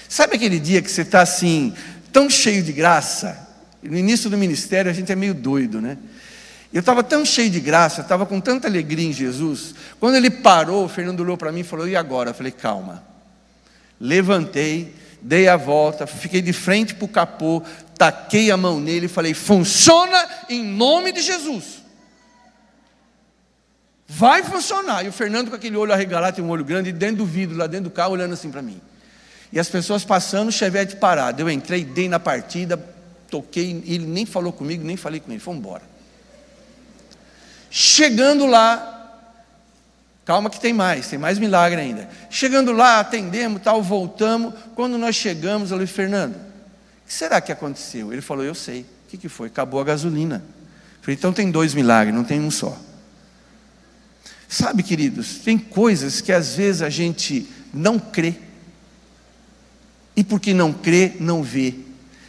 Sabe 0.09 0.35
aquele 0.35 0.59
dia 0.59 0.83
que 0.83 0.91
você 0.91 1.03
está 1.03 1.23
assim, 1.23 1.73
tão 2.13 2.29
cheio 2.29 2.61
de 2.61 2.73
graça? 2.73 3.39
No 3.81 3.97
início 3.97 4.29
do 4.29 4.37
ministério 4.37 4.91
a 4.91 4.95
gente 4.95 5.13
é 5.13 5.15
meio 5.15 5.35
doido, 5.35 5.81
né? 5.81 5.97
Eu 6.73 6.81
estava 6.81 7.05
tão 7.05 7.25
cheio 7.25 7.51
de 7.51 7.61
graça, 7.61 8.01
estava 8.01 8.27
com 8.27 8.41
tanta 8.41 8.67
alegria 8.67 9.07
em 9.07 9.13
Jesus. 9.13 9.77
Quando 10.01 10.17
ele 10.17 10.29
parou, 10.29 10.87
o 10.87 10.89
Fernando 10.89 11.21
olhou 11.21 11.37
para 11.37 11.53
mim 11.53 11.61
e 11.61 11.65
falou: 11.65 11.87
E 11.87 11.95
agora? 11.95 12.31
Eu 12.31 12.35
falei: 12.35 12.51
Calma. 12.51 13.08
Levantei, 14.01 14.95
dei 15.21 15.49
a 15.49 15.57
volta, 15.57 16.07
fiquei 16.07 16.41
de 16.41 16.53
frente 16.53 16.95
para 16.95 17.05
o 17.05 17.09
capô, 17.09 17.63
taquei 17.97 18.51
a 18.51 18.57
mão 18.57 18.81
nele 18.81 19.07
e 19.07 19.09
falei: 19.09 19.35
funciona 19.35 20.29
em 20.49 20.65
nome 20.65 21.13
de 21.13 21.21
Jesus. 21.21 21.83
Vai 24.07 24.43
funcionar. 24.43 25.05
E 25.05 25.09
o 25.09 25.13
Fernando, 25.13 25.51
com 25.51 25.57
aquele 25.57 25.77
olho 25.77 25.93
arregalado, 25.93 26.37
tem 26.37 26.45
um 26.45 26.49
olho 26.49 26.65
grande, 26.65 26.93
dentro 26.93 27.17
do 27.17 27.27
vidro, 27.27 27.57
lá 27.57 27.67
dentro 27.67 27.91
do 27.91 27.95
carro, 27.95 28.13
olhando 28.13 28.33
assim 28.33 28.51
para 28.51 28.63
mim. 28.63 28.81
E 29.53 29.61
as 29.61 29.69
pessoas 29.69 30.05
passando, 30.05 30.49
o 30.49 30.53
chevette 30.53 30.97
parado. 30.97 31.43
Eu 31.43 31.51
entrei, 31.51 31.85
dei 31.85 32.09
na 32.09 32.19
partida, 32.19 32.83
toquei, 33.31 33.83
ele 33.87 34.07
nem 34.07 34.25
falou 34.25 34.53
comigo, 34.53 34.83
nem 34.83 34.97
falei 34.97 35.21
com 35.21 35.31
ele, 35.31 35.41
fomos 35.41 35.61
embora. 35.61 35.83
Chegando 37.71 38.47
lá, 38.47 38.98
Calma 40.29 40.51
que 40.51 40.61
tem 40.61 40.75
mais, 40.75 41.09
tem 41.09 41.19
mais 41.19 41.39
milagre 41.39 41.81
ainda. 41.81 42.07
Chegando 42.29 42.71
lá, 42.71 43.01
atendemos, 43.01 43.63
tal, 43.63 43.83
voltamos. 43.83 44.53
Quando 44.75 44.99
nós 44.99 45.17
chegamos, 45.17 45.71
eu 45.71 45.77
falei, 45.79 45.87
Fernando, 45.87 46.35
o 46.35 47.07
que 47.07 47.15
será 47.15 47.41
que 47.41 47.51
aconteceu? 47.51 48.13
Ele 48.13 48.21
falou, 48.21 48.45
eu 48.45 48.55
sei. 48.55 48.83
O 48.83 49.09
que, 49.09 49.17
que 49.17 49.27
foi? 49.27 49.47
Acabou 49.47 49.81
a 49.81 49.85
gasolina. 49.85 50.45
Eu 50.45 51.01
falei, 51.01 51.17
então 51.17 51.33
tem 51.33 51.51
dois 51.51 51.73
milagres, 51.73 52.15
não 52.15 52.25
tem 52.25 52.41
um 52.41 52.51
só. 52.51 52.79
Sabe, 54.47 54.83
queridos, 54.83 55.39
tem 55.39 55.57
coisas 55.57 56.21
que 56.21 56.31
às 56.31 56.55
vezes 56.55 56.83
a 56.83 56.91
gente 56.91 57.49
não 57.73 57.99
crê. 57.99 58.35
E 60.15 60.23
porque 60.23 60.53
não 60.53 60.75
crê, 60.75 61.15
não 61.19 61.43
vê. 61.43 61.75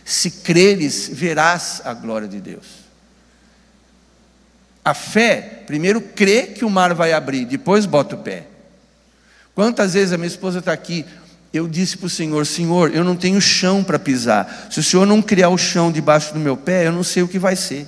Se 0.05 0.31
creres, 0.31 1.09
verás 1.11 1.81
a 1.83 1.93
glória 1.93 2.29
de 2.29 2.39
Deus. 2.39 2.78
A 4.89 4.93
fé, 4.95 5.61
primeiro 5.67 6.01
crê 6.01 6.47
que 6.47 6.65
o 6.65 6.69
mar 6.69 6.95
vai 6.95 7.13
abrir, 7.13 7.45
depois 7.45 7.85
bota 7.85 8.15
o 8.15 8.23
pé. 8.23 8.47
Quantas 9.53 9.93
vezes 9.93 10.11
a 10.11 10.17
minha 10.17 10.27
esposa 10.27 10.57
está 10.57 10.73
aqui, 10.73 11.05
eu 11.53 11.67
disse 11.67 11.95
para 11.95 12.07
o 12.07 12.09
Senhor: 12.09 12.43
Senhor, 12.47 12.91
eu 12.95 13.03
não 13.03 13.15
tenho 13.15 13.39
chão 13.39 13.83
para 13.83 13.99
pisar. 13.99 14.67
Se 14.71 14.79
o 14.79 14.83
Senhor 14.83 15.05
não 15.05 15.21
criar 15.21 15.49
o 15.49 15.59
chão 15.59 15.91
debaixo 15.91 16.33
do 16.33 16.39
meu 16.39 16.57
pé, 16.57 16.87
eu 16.87 16.91
não 16.91 17.03
sei 17.03 17.21
o 17.21 17.27
que 17.27 17.37
vai 17.37 17.55
ser. 17.55 17.85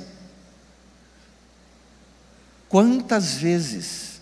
Quantas 2.70 3.34
vezes? 3.34 4.22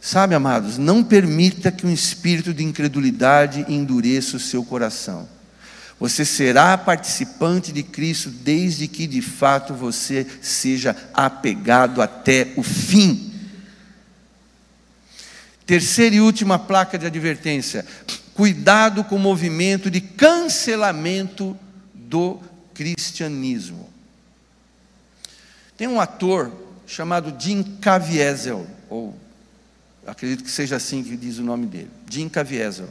Sabe, 0.00 0.36
amados, 0.36 0.78
não 0.78 1.02
permita 1.02 1.72
que 1.72 1.84
um 1.84 1.92
espírito 1.92 2.54
de 2.54 2.62
incredulidade 2.62 3.66
endureça 3.68 4.36
o 4.36 4.40
seu 4.40 4.64
coração. 4.64 5.28
Você 5.98 6.24
será 6.24 6.76
participante 6.76 7.72
de 7.72 7.82
Cristo 7.82 8.28
desde 8.28 8.88
que 8.88 9.06
de 9.06 9.22
fato 9.22 9.72
você 9.72 10.26
seja 10.42 10.96
apegado 11.12 12.02
até 12.02 12.52
o 12.56 12.62
fim. 12.62 13.32
Terceira 15.64 16.16
e 16.16 16.20
última 16.20 16.58
placa 16.58 16.98
de 16.98 17.06
advertência: 17.06 17.86
cuidado 18.34 19.04
com 19.04 19.16
o 19.16 19.20
movimento 19.20 19.90
de 19.90 20.00
cancelamento 20.00 21.56
do 21.94 22.40
cristianismo. 22.74 23.88
Tem 25.76 25.88
um 25.88 26.00
ator 26.00 26.52
chamado 26.86 27.34
Jim 27.38 27.62
Caviezel, 27.80 28.66
ou 28.90 29.16
acredito 30.06 30.44
que 30.44 30.50
seja 30.50 30.76
assim 30.76 31.02
que 31.02 31.16
diz 31.16 31.38
o 31.38 31.42
nome 31.42 31.66
dele, 31.66 31.90
Jim 32.10 32.28
Caviezel. 32.28 32.88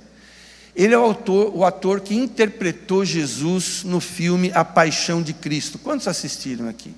Ele 0.76 0.94
é 0.94 0.98
o, 0.98 1.04
autor, 1.04 1.56
o 1.56 1.64
ator 1.64 2.02
que 2.02 2.16
interpretou 2.16 3.06
Jesus 3.06 3.84
no 3.84 4.00
filme 4.00 4.52
A 4.54 4.66
Paixão 4.66 5.22
de 5.22 5.34
Cristo. 5.34 5.78
Quantos 5.78 6.08
assistiram 6.08 6.68
aqui? 6.68 6.94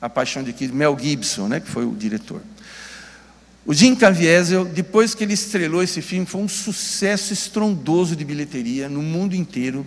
A 0.00 0.08
Paixão 0.08 0.42
de 0.42 0.52
Cristo, 0.54 0.74
Mel 0.74 0.96
Gibson, 0.98 1.46
né, 1.46 1.60
que 1.60 1.68
foi 1.68 1.84
o 1.84 1.94
diretor. 1.94 2.40
O 3.66 3.74
Jim 3.74 3.94
Caviezel, 3.94 4.64
depois 4.64 5.14
que 5.14 5.22
ele 5.22 5.34
estrelou 5.34 5.82
esse 5.82 6.00
filme, 6.00 6.24
foi 6.24 6.40
um 6.40 6.48
sucesso 6.48 7.32
estrondoso 7.32 8.16
de 8.16 8.24
bilheteria 8.24 8.88
no 8.88 9.02
mundo 9.02 9.34
inteiro. 9.34 9.86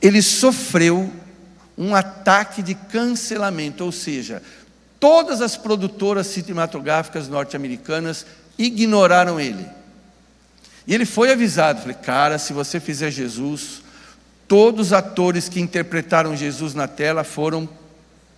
Ele 0.00 0.20
sofreu 0.20 1.10
um 1.76 1.94
ataque 1.94 2.62
de 2.62 2.74
cancelamento, 2.74 3.82
ou 3.82 3.90
seja, 3.90 4.42
todas 5.00 5.40
as 5.40 5.56
produtoras 5.56 6.26
cinematográficas 6.26 7.28
norte-americanas 7.28 8.26
ignoraram 8.58 9.40
ele. 9.40 9.64
E 10.88 10.94
ele 10.94 11.04
foi 11.04 11.30
avisado, 11.30 11.82
falei, 11.82 11.96
cara, 11.96 12.38
se 12.38 12.54
você 12.54 12.80
fizer 12.80 13.10
Jesus, 13.10 13.82
todos 14.48 14.86
os 14.86 14.92
atores 14.94 15.46
que 15.46 15.60
interpretaram 15.60 16.34
Jesus 16.34 16.72
na 16.72 16.88
tela 16.88 17.22
foram 17.22 17.68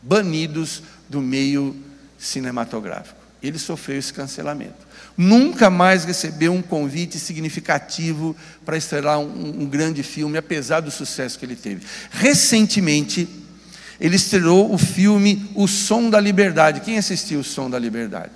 banidos 0.02 0.82
do 1.08 1.20
meio 1.20 1.76
cinematográfico. 2.18 3.20
Ele 3.40 3.56
sofreu 3.56 4.00
esse 4.00 4.12
cancelamento. 4.12 4.84
Nunca 5.16 5.70
mais 5.70 6.04
recebeu 6.04 6.52
um 6.52 6.60
convite 6.60 7.20
significativo 7.20 8.34
para 8.64 8.76
estrelar 8.76 9.20
um, 9.20 9.62
um 9.62 9.66
grande 9.66 10.02
filme, 10.02 10.36
apesar 10.36 10.80
do 10.80 10.90
sucesso 10.90 11.38
que 11.38 11.44
ele 11.44 11.54
teve. 11.54 11.86
Recentemente, 12.10 13.28
ele 14.00 14.16
estreou 14.16 14.74
o 14.74 14.76
filme 14.76 15.48
O 15.54 15.68
Som 15.68 16.10
da 16.10 16.18
Liberdade. 16.18 16.80
Quem 16.80 16.98
assistiu 16.98 17.40
O 17.40 17.44
Som 17.44 17.70
da 17.70 17.78
Liberdade? 17.78 18.32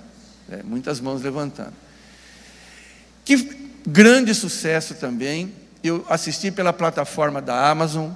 É, 0.49 0.63
muitas 0.63 1.01
mãos 1.01 1.21
levantando. 1.21 1.73
Que 3.25 3.64
grande 3.85 4.33
sucesso 4.33 4.95
também. 4.95 5.53
Eu 5.83 6.05
assisti 6.09 6.51
pela 6.51 6.73
plataforma 6.73 7.41
da 7.41 7.69
Amazon. 7.69 8.09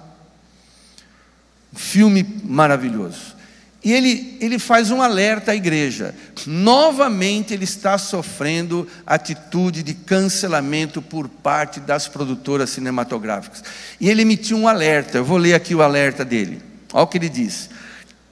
Um 1.74 1.78
filme 1.78 2.24
maravilhoso. 2.44 3.38
E 3.84 3.94
ele, 3.94 4.38
ele 4.42 4.60
faz 4.60 4.92
um 4.92 5.02
alerta 5.02 5.52
à 5.52 5.56
igreja. 5.56 6.14
Novamente 6.46 7.54
ele 7.54 7.64
está 7.64 7.98
sofrendo 7.98 8.88
atitude 9.06 9.84
de 9.84 9.94
cancelamento 9.94 11.02
por 11.02 11.30
parte 11.30 11.80
das 11.80 12.08
produtoras 12.08 12.72
cinematográficas. 12.72 13.64
E 14.00 14.10
ele 14.10 14.24
emitiu 14.24 14.58
um 14.58 14.68
alerta. 14.68 15.18
Eu 15.18 15.24
vou 15.26 15.38
ler 15.38 15.54
aqui 15.54 15.74
o 15.74 15.82
alerta 15.82 16.26
dele. 16.26 16.62
Olha 16.92 17.04
o 17.04 17.08
que 17.08 17.18
ele 17.18 17.30
diz: 17.30 17.70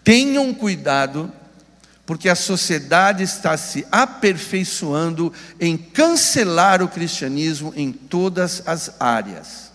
Tenham 0.03 0.53
cuidado, 0.53 1.31
porque 2.07 2.29
a 2.29 2.35
sociedade 2.35 3.21
está 3.21 3.57
se 3.57 3.85
aperfeiçoando 3.91 5.31
em 5.59 5.77
cancelar 5.77 6.81
o 6.81 6.87
cristianismo 6.87 7.73
em 7.75 7.91
todas 7.91 8.63
as 8.65 8.95
áreas. 8.97 9.73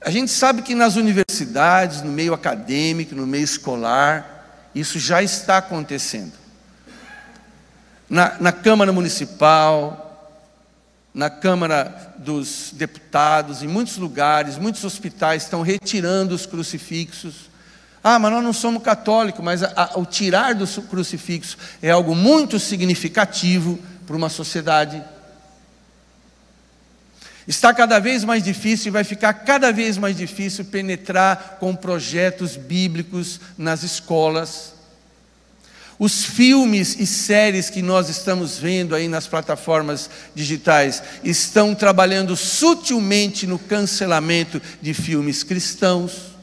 A 0.00 0.10
gente 0.10 0.32
sabe 0.32 0.62
que 0.62 0.74
nas 0.74 0.96
universidades, 0.96 2.02
no 2.02 2.10
meio 2.10 2.34
acadêmico, 2.34 3.14
no 3.14 3.28
meio 3.28 3.44
escolar, 3.44 4.68
isso 4.74 4.98
já 4.98 5.22
está 5.22 5.58
acontecendo. 5.58 6.32
Na, 8.10 8.36
na 8.40 8.50
Câmara 8.50 8.92
Municipal, 8.92 10.42
na 11.14 11.30
Câmara 11.30 12.12
dos 12.18 12.72
Deputados, 12.72 13.62
em 13.62 13.68
muitos 13.68 13.98
lugares, 13.98 14.58
muitos 14.58 14.82
hospitais 14.82 15.44
estão 15.44 15.62
retirando 15.62 16.34
os 16.34 16.44
crucifixos. 16.44 17.54
Ah, 18.08 18.20
mas 18.20 18.30
nós 18.30 18.44
não 18.44 18.52
somos 18.52 18.84
católicos, 18.84 19.44
mas 19.44 19.64
a, 19.64 19.72
a, 19.74 19.98
o 19.98 20.06
tirar 20.06 20.54
do 20.54 20.64
crucifixo 20.82 21.58
é 21.82 21.90
algo 21.90 22.14
muito 22.14 22.56
significativo 22.60 23.80
para 24.06 24.14
uma 24.14 24.28
sociedade 24.28 25.02
Está 27.48 27.72
cada 27.72 27.98
vez 27.98 28.22
mais 28.22 28.42
difícil 28.42 28.88
e 28.88 28.90
vai 28.90 29.04
ficar 29.04 29.32
cada 29.32 29.72
vez 29.72 29.96
mais 29.96 30.16
difícil 30.16 30.64
penetrar 30.64 31.58
com 31.60 31.74
projetos 31.76 32.56
bíblicos 32.56 33.40
nas 33.56 33.82
escolas. 33.84 34.74
Os 35.98 36.24
filmes 36.24 36.96
e 36.98 37.06
séries 37.06 37.70
que 37.70 37.82
nós 37.82 38.08
estamos 38.08 38.58
vendo 38.58 38.94
aí 38.94 39.08
nas 39.08 39.26
plataformas 39.26 40.10
digitais 40.34 41.02
estão 41.24 41.74
trabalhando 41.74 42.36
sutilmente 42.36 43.46
no 43.46 43.58
cancelamento 43.58 44.60
de 44.82 44.92
filmes 44.92 45.42
cristãos. 45.42 46.35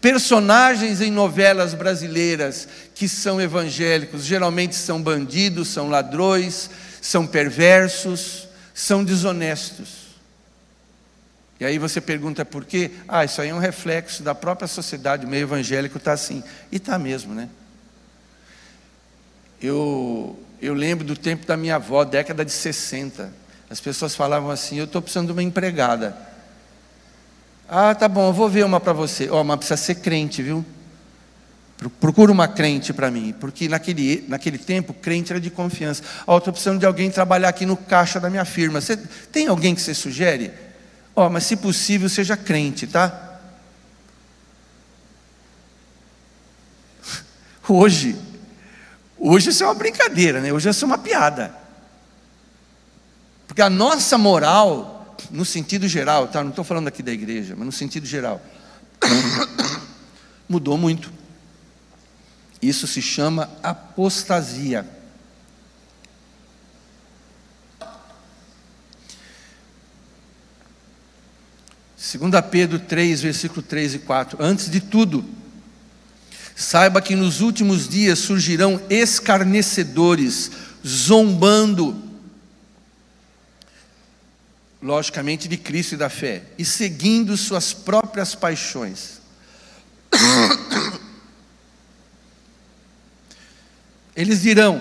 Personagens 0.00 1.00
em 1.00 1.10
novelas 1.10 1.74
brasileiras 1.74 2.68
que 2.94 3.08
são 3.08 3.40
evangélicos 3.40 4.24
geralmente 4.24 4.74
são 4.74 5.02
bandidos, 5.02 5.68
são 5.68 5.88
ladrões, 5.88 6.70
são 7.00 7.26
perversos 7.26 8.46
são 8.76 9.02
desonestos. 9.02 10.04
E 11.58 11.64
aí 11.64 11.78
você 11.78 11.98
pergunta 11.98 12.44
por 12.44 12.66
quê? 12.66 12.90
Ah, 13.08 13.24
isso 13.24 13.40
aí 13.40 13.48
é 13.48 13.54
um 13.54 13.58
reflexo 13.58 14.22
da 14.22 14.34
própria 14.34 14.68
sociedade, 14.68 15.24
o 15.24 15.28
meio 15.28 15.44
evangélico 15.44 15.96
está 15.96 16.12
assim. 16.12 16.44
E 16.70 16.76
está 16.76 16.98
mesmo, 16.98 17.34
né? 17.34 17.48
Eu, 19.62 20.38
eu 20.60 20.74
lembro 20.74 21.06
do 21.06 21.16
tempo 21.16 21.46
da 21.46 21.56
minha 21.56 21.76
avó, 21.76 22.04
década 22.04 22.44
de 22.44 22.52
60. 22.52 23.32
As 23.70 23.80
pessoas 23.80 24.14
falavam 24.14 24.50
assim: 24.50 24.76
eu 24.76 24.84
estou 24.84 25.00
precisando 25.00 25.28
de 25.28 25.32
uma 25.32 25.42
empregada. 25.42 26.14
Ah, 27.68 27.94
tá 27.94 28.08
bom, 28.08 28.28
eu 28.28 28.32
vou 28.32 28.48
ver 28.48 28.64
uma 28.64 28.78
para 28.78 28.92
você. 28.92 29.28
Ó, 29.28 29.40
oh, 29.40 29.44
mas 29.44 29.58
precisa 29.58 29.76
ser 29.76 29.96
crente, 29.96 30.42
viu? 30.42 30.64
Procura 32.00 32.32
uma 32.32 32.48
crente 32.48 32.92
para 32.92 33.10
mim, 33.10 33.34
porque 33.38 33.68
naquele, 33.68 34.24
naquele 34.28 34.56
tempo 34.56 34.94
crente 34.94 35.32
era 35.32 35.40
de 35.40 35.50
confiança. 35.50 36.02
Ó, 36.26 36.34
oh, 36.34 36.38
estou 36.38 36.52
precisando 36.52 36.78
de 36.78 36.86
alguém 36.86 37.10
trabalhar 37.10 37.50
aqui 37.50 37.66
no 37.66 37.76
caixa 37.76 38.18
da 38.18 38.30
minha 38.30 38.44
firma. 38.44 38.80
Você, 38.80 38.96
tem 38.96 39.48
alguém 39.48 39.74
que 39.74 39.82
você 39.82 39.92
sugere? 39.92 40.52
Ó, 41.14 41.26
oh, 41.26 41.30
mas 41.30 41.44
se 41.44 41.56
possível, 41.56 42.08
seja 42.08 42.36
crente, 42.36 42.86
tá? 42.86 43.40
Hoje, 47.68 48.16
hoje 49.18 49.50
isso 49.50 49.64
é 49.64 49.66
uma 49.66 49.74
brincadeira, 49.74 50.40
né? 50.40 50.52
Hoje 50.52 50.68
isso 50.68 50.84
é 50.84 50.86
uma 50.86 50.98
piada. 50.98 51.52
Porque 53.46 53.60
a 53.60 53.68
nossa 53.68 54.16
moral, 54.16 54.95
no 55.30 55.44
sentido 55.44 55.88
geral, 55.88 56.28
tá? 56.28 56.42
Não 56.42 56.50
estou 56.50 56.64
falando 56.64 56.88
aqui 56.88 57.02
da 57.02 57.12
igreja, 57.12 57.54
mas 57.56 57.66
no 57.66 57.72
sentido 57.72 58.06
geral, 58.06 58.40
mudou 60.48 60.76
muito. 60.78 61.12
Isso 62.60 62.86
se 62.86 63.02
chama 63.02 63.50
apostasia. 63.62 64.86
Segunda 71.96 72.40
Pedro 72.40 72.78
3, 72.78 73.20
versículo 73.20 73.62
3 73.62 73.94
e 73.94 73.98
4. 73.98 74.38
Antes 74.40 74.70
de 74.70 74.80
tudo, 74.80 75.24
saiba 76.54 77.02
que 77.02 77.16
nos 77.16 77.40
últimos 77.40 77.88
dias 77.88 78.20
surgirão 78.20 78.80
escarnecedores, 78.88 80.50
zombando, 80.86 82.05
logicamente 84.86 85.48
de 85.48 85.56
Cristo 85.56 85.94
e 85.94 85.98
da 85.98 86.08
fé, 86.08 86.44
e 86.56 86.64
seguindo 86.64 87.36
suas 87.36 87.74
próprias 87.74 88.36
paixões. 88.36 89.20
Eles 94.14 94.42
dirão: 94.42 94.80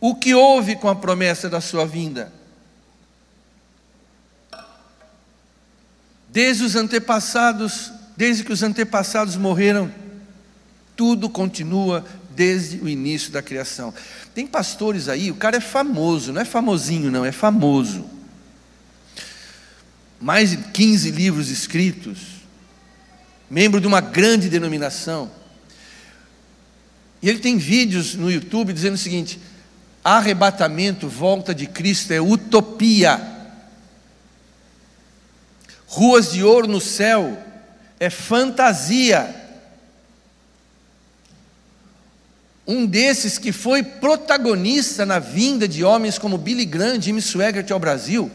O 0.00 0.14
que 0.14 0.32
houve 0.32 0.76
com 0.76 0.88
a 0.88 0.94
promessa 0.94 1.50
da 1.50 1.60
sua 1.60 1.84
vinda? 1.84 2.32
Desde 6.28 6.62
os 6.62 6.76
antepassados, 6.76 7.90
desde 8.16 8.44
que 8.44 8.52
os 8.52 8.62
antepassados 8.62 9.36
morreram, 9.36 9.92
tudo 10.96 11.28
continua 11.28 12.06
desde 12.30 12.78
o 12.78 12.88
início 12.88 13.32
da 13.32 13.42
criação. 13.42 13.92
Tem 14.32 14.46
pastores 14.46 15.08
aí, 15.08 15.32
o 15.32 15.34
cara 15.34 15.56
é 15.56 15.60
famoso, 15.60 16.32
não 16.32 16.40
é 16.40 16.44
famosinho, 16.44 17.10
não, 17.10 17.24
é 17.24 17.32
famoso. 17.32 18.21
Mais 20.22 20.50
de 20.50 20.56
15 20.56 21.10
livros 21.10 21.50
escritos, 21.50 22.18
membro 23.50 23.78
de 23.78 23.86
uma 23.86 24.00
grande 24.00 24.48
denominação 24.48 25.30
e 27.22 27.28
ele 27.28 27.38
tem 27.38 27.56
vídeos 27.56 28.16
no 28.16 28.30
YouTube 28.30 28.72
dizendo 28.72 28.94
o 28.94 28.98
seguinte: 28.98 29.38
arrebatamento, 30.02 31.08
volta 31.08 31.54
de 31.54 31.66
Cristo 31.66 32.12
é 32.12 32.20
utopia. 32.20 33.30
Ruas 35.86 36.32
de 36.32 36.42
ouro 36.42 36.66
no 36.66 36.80
céu 36.80 37.38
é 38.00 38.10
fantasia. 38.10 39.36
Um 42.66 42.86
desses 42.86 43.38
que 43.38 43.52
foi 43.52 43.82
protagonista 43.82 45.04
na 45.04 45.18
vinda 45.18 45.68
de 45.68 45.84
homens 45.84 46.18
como 46.18 46.38
Billy 46.38 46.64
Graham, 46.64 47.00
Jimmy 47.00 47.20
Swaggart 47.20 47.70
ao 47.70 47.78
Brasil, 47.78 48.30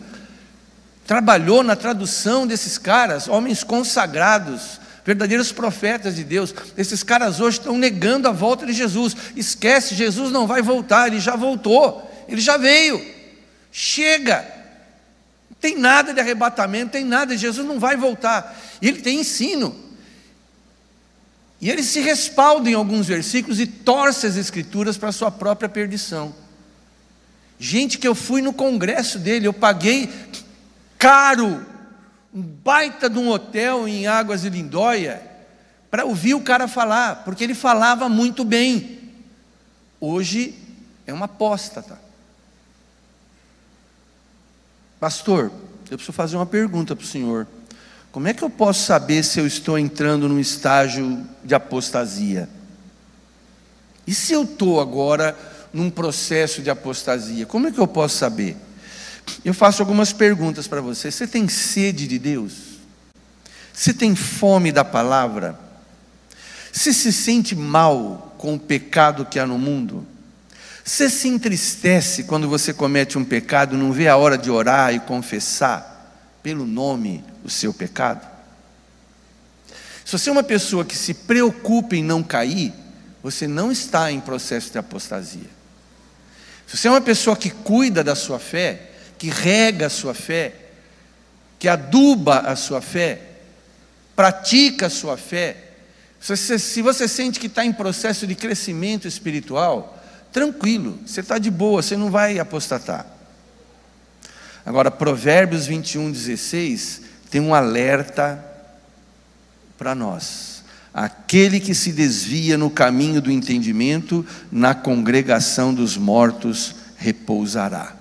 trabalhou 1.07 1.63
na 1.63 1.75
tradução 1.75 2.45
desses 2.45 2.77
caras, 2.77 3.29
homens 3.29 3.63
consagrados, 3.63 4.79
verdadeiros 5.05 5.53
profetas 5.53 6.17
de 6.17 6.23
Deus. 6.25 6.53
Esses 6.77 7.01
caras 7.01 7.39
hoje 7.39 7.59
estão 7.59 7.77
negando 7.77 8.27
a 8.27 8.33
volta 8.33 8.65
de 8.65 8.73
Jesus. 8.73 9.15
Esquece, 9.33 9.95
Jesus 9.95 10.33
não 10.33 10.45
vai 10.45 10.61
voltar, 10.61 11.07
ele 11.07 11.21
já 11.21 11.37
voltou, 11.37 12.11
ele 12.27 12.41
já 12.41 12.57
veio. 12.57 13.01
Chega. 13.71 14.45
Não 15.49 15.57
tem 15.61 15.77
nada 15.77 16.13
de 16.13 16.19
arrebatamento, 16.19 16.91
tem 16.91 17.05
nada, 17.05 17.37
Jesus 17.37 17.65
não 17.65 17.79
vai 17.79 17.95
voltar. 17.95 18.59
E 18.81 18.89
ele 18.89 19.01
tem 19.01 19.21
ensino. 19.21 19.73
E 21.61 21.71
ele 21.71 21.83
se 21.83 22.01
respalda 22.01 22.69
em 22.69 22.73
alguns 22.73 23.07
versículos 23.07 23.61
e 23.61 23.65
torce 23.65 24.27
as 24.27 24.35
escrituras 24.35 24.97
para 24.97 25.09
a 25.09 25.13
sua 25.13 25.31
própria 25.31 25.69
perdição. 25.69 26.35
Gente 27.57 27.97
que 27.97 28.07
eu 28.07 28.13
fui 28.13 28.41
no 28.41 28.51
congresso 28.51 29.17
dele, 29.17 29.47
eu 29.47 29.53
paguei 29.53 30.11
caro 30.97 31.65
um 32.33 32.41
baita 32.41 33.09
de 33.09 33.17
um 33.17 33.29
hotel 33.29 33.87
em 33.87 34.07
Águas 34.07 34.41
de 34.41 34.49
Lindóia 34.49 35.21
para 35.89 36.05
ouvir 36.05 36.33
o 36.33 36.41
cara 36.41 36.67
falar, 36.67 37.23
porque 37.23 37.43
ele 37.43 37.55
falava 37.55 38.09
muito 38.09 38.43
bem. 38.43 38.99
Hoje 39.99 40.53
é 41.05 41.13
uma 41.13 41.25
apóstata. 41.25 41.97
Pastor, 44.99 45.51
eu 45.89 45.97
preciso 45.97 46.11
fazer 46.11 46.35
uma 46.35 46.45
pergunta 46.45 46.95
para 46.95 47.03
o 47.03 47.07
senhor. 47.07 47.47
Como 48.11 48.27
é 48.27 48.33
que 48.33 48.43
eu 48.43 48.49
posso 48.49 48.85
saber 48.85 49.23
se 49.23 49.39
eu 49.39 49.47
estou 49.47 49.77
entrando 49.77 50.27
num 50.27 50.39
estágio 50.39 51.25
de 51.43 51.55
apostasia? 51.55 52.49
E 54.05 54.13
se 54.13 54.33
eu 54.33 54.43
estou 54.43 54.81
agora 54.81 55.37
num 55.71 55.89
processo 55.89 56.61
de 56.61 56.69
apostasia? 56.69 57.45
Como 57.45 57.67
é 57.67 57.71
que 57.71 57.79
eu 57.79 57.87
posso 57.87 58.17
saber? 58.17 58.57
Eu 59.43 59.53
faço 59.53 59.81
algumas 59.81 60.11
perguntas 60.11 60.67
para 60.67 60.81
você. 60.81 61.11
Você 61.11 61.27
tem 61.27 61.47
sede 61.47 62.07
de 62.07 62.19
Deus? 62.19 62.53
Você 63.73 63.93
tem 63.93 64.15
fome 64.15 64.71
da 64.71 64.83
palavra? 64.83 65.59
Você 66.71 66.91
se 66.93 67.11
sente 67.13 67.55
mal 67.55 68.35
com 68.37 68.55
o 68.55 68.59
pecado 68.59 69.25
que 69.25 69.39
há 69.39 69.45
no 69.45 69.57
mundo? 69.57 70.05
Você 70.83 71.09
se 71.09 71.27
entristece 71.27 72.23
quando 72.23 72.47
você 72.47 72.73
comete 72.73 73.17
um 73.17 73.25
pecado, 73.25 73.77
não 73.77 73.91
vê 73.91 74.07
a 74.07 74.15
hora 74.15 74.37
de 74.37 74.49
orar 74.49 74.93
e 74.93 74.99
confessar 74.99 76.15
pelo 76.41 76.65
nome 76.65 77.23
o 77.43 77.49
seu 77.49 77.73
pecado? 77.73 78.25
Se 80.05 80.13
você 80.13 80.29
é 80.29 80.31
uma 80.31 80.43
pessoa 80.43 80.85
que 80.85 80.95
se 80.95 81.13
preocupa 81.13 81.95
em 81.95 82.03
não 82.03 82.23
cair, 82.23 82.73
você 83.21 83.47
não 83.47 83.71
está 83.71 84.09
em 84.09 84.21
processo 84.21 84.71
de 84.71 84.77
apostasia. 84.77 85.49
Se 86.65 86.77
você 86.77 86.87
é 86.87 86.91
uma 86.91 87.01
pessoa 87.01 87.35
que 87.35 87.49
cuida 87.49 88.03
da 88.03 88.15
sua 88.15 88.39
fé, 88.39 88.86
que 89.17 89.29
rega 89.29 89.87
a 89.87 89.89
sua 89.89 90.13
fé, 90.13 90.53
que 91.59 91.67
aduba 91.67 92.39
a 92.39 92.55
sua 92.55 92.81
fé, 92.81 93.21
pratica 94.15 94.87
a 94.87 94.89
sua 94.89 95.17
fé, 95.17 95.63
se 96.19 96.81
você 96.81 97.07
sente 97.07 97.39
que 97.39 97.47
está 97.47 97.65
em 97.65 97.71
processo 97.71 98.25
de 98.25 98.35
crescimento 98.35 99.07
espiritual, 99.07 100.03
tranquilo, 100.31 100.99
você 101.05 101.21
está 101.21 101.37
de 101.37 101.49
boa, 101.49 101.81
você 101.81 101.95
não 101.95 102.11
vai 102.11 102.39
apostatar. 102.39 103.05
Agora, 104.65 104.91
Provérbios 104.91 105.65
21, 105.65 106.11
16 106.11 107.01
tem 107.29 107.39
um 107.39 107.53
alerta 107.53 108.43
para 109.77 109.95
nós. 109.95 110.63
Aquele 110.93 111.59
que 111.59 111.75
se 111.75 111.91
desvia 111.91 112.57
no 112.57 112.69
caminho 112.69 113.21
do 113.21 113.31
entendimento, 113.31 114.25
na 114.51 114.73
congregação 114.73 115.73
dos 115.73 115.95
mortos 115.95 116.75
repousará. 116.97 117.96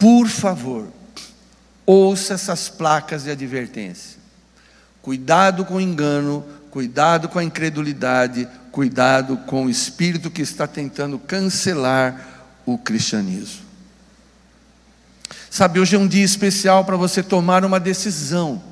Por 0.00 0.28
favor, 0.28 0.88
ouça 1.84 2.32
essas 2.32 2.70
placas 2.70 3.24
de 3.24 3.30
advertência. 3.30 4.18
Cuidado 5.02 5.62
com 5.66 5.74
o 5.74 5.80
engano, 5.80 6.42
cuidado 6.70 7.28
com 7.28 7.38
a 7.38 7.44
incredulidade, 7.44 8.48
cuidado 8.72 9.36
com 9.46 9.66
o 9.66 9.70
espírito 9.70 10.30
que 10.30 10.40
está 10.40 10.66
tentando 10.66 11.18
cancelar 11.18 12.48
o 12.64 12.78
cristianismo. 12.78 13.60
Sabe, 15.50 15.78
hoje 15.80 15.96
é 15.96 15.98
um 15.98 16.08
dia 16.08 16.24
especial 16.24 16.82
para 16.84 16.96
você 16.96 17.22
tomar 17.22 17.62
uma 17.62 17.78
decisão 17.78 18.62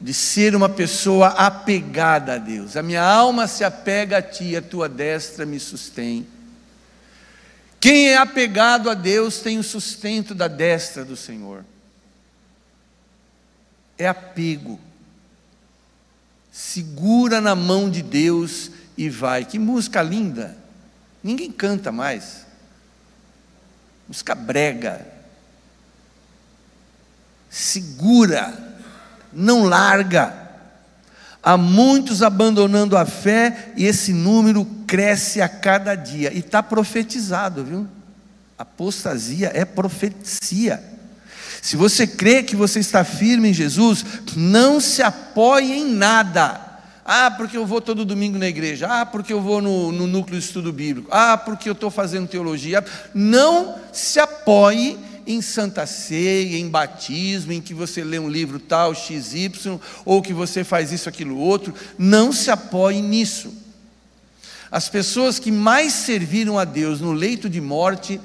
de 0.00 0.12
ser 0.12 0.56
uma 0.56 0.68
pessoa 0.68 1.28
apegada 1.28 2.34
a 2.34 2.38
Deus. 2.38 2.76
A 2.76 2.82
minha 2.82 3.04
alma 3.04 3.46
se 3.46 3.62
apega 3.62 4.18
a 4.18 4.22
ti, 4.22 4.56
a 4.56 4.62
tua 4.62 4.88
destra 4.88 5.46
me 5.46 5.60
sustém. 5.60 6.26
Quem 7.82 8.10
é 8.10 8.16
apegado 8.16 8.88
a 8.88 8.94
Deus 8.94 9.40
tem 9.40 9.58
o 9.58 9.62
sustento 9.62 10.34
da 10.34 10.46
destra 10.46 11.04
do 11.04 11.16
Senhor. 11.16 11.64
É 13.98 14.06
apego. 14.06 14.80
Segura 16.50 17.40
na 17.40 17.54
mão 17.54 17.90
de 17.90 18.00
Deus 18.00 18.70
e 18.96 19.10
vai. 19.10 19.44
Que 19.44 19.58
música 19.58 20.00
linda! 20.00 20.56
Ninguém 21.22 21.50
canta 21.50 21.90
mais. 21.90 22.46
Música 24.08 24.34
brega 24.34 25.12
segura, 27.52 28.78
não 29.30 29.64
larga. 29.64 30.41
Há 31.42 31.56
muitos 31.56 32.22
abandonando 32.22 32.96
a 32.96 33.04
fé 33.04 33.72
e 33.76 33.84
esse 33.84 34.12
número 34.12 34.64
cresce 34.86 35.40
a 35.40 35.48
cada 35.48 35.94
dia. 35.94 36.32
E 36.32 36.38
está 36.38 36.62
profetizado, 36.62 37.64
viu? 37.64 37.86
Apostasia 38.56 39.50
é 39.52 39.64
profecia. 39.64 40.82
Se 41.60 41.76
você 41.76 42.06
crê 42.06 42.42
que 42.42 42.54
você 42.54 42.78
está 42.78 43.02
firme 43.02 43.50
em 43.50 43.54
Jesus, 43.54 44.04
não 44.36 44.80
se 44.80 45.02
apoie 45.02 45.72
em 45.72 45.92
nada. 45.92 46.60
Ah, 47.04 47.30
porque 47.30 47.56
eu 47.56 47.66
vou 47.66 47.80
todo 47.80 48.04
domingo 48.04 48.38
na 48.38 48.46
igreja. 48.46 48.86
Ah, 48.88 49.06
porque 49.06 49.32
eu 49.32 49.40
vou 49.40 49.60
no, 49.60 49.90
no 49.90 50.06
núcleo 50.06 50.38
de 50.38 50.44
estudo 50.44 50.72
bíblico. 50.72 51.08
Ah, 51.10 51.36
porque 51.36 51.68
eu 51.68 51.72
estou 51.72 51.90
fazendo 51.90 52.28
teologia. 52.28 52.84
Não 53.12 53.76
se 53.92 54.20
apoie 54.20 54.98
em 55.26 55.40
Santa 55.40 55.86
Ceia, 55.86 56.56
em 56.56 56.68
batismo, 56.68 57.52
em 57.52 57.60
que 57.60 57.74
você 57.74 58.02
lê 58.04 58.18
um 58.18 58.28
livro 58.28 58.58
tal, 58.58 58.94
XY, 58.94 59.78
ou 60.04 60.22
que 60.22 60.32
você 60.32 60.64
faz 60.64 60.92
isso, 60.92 61.08
aquilo, 61.08 61.38
outro. 61.38 61.74
Não 61.98 62.32
se 62.32 62.50
apoie 62.50 63.00
nisso. 63.00 63.52
As 64.70 64.88
pessoas 64.88 65.38
que 65.38 65.52
mais 65.52 65.92
serviram 65.92 66.58
a 66.58 66.64
Deus 66.64 67.00
no 67.00 67.12
leito 67.12 67.48
de 67.48 67.60
morte, 67.60 68.20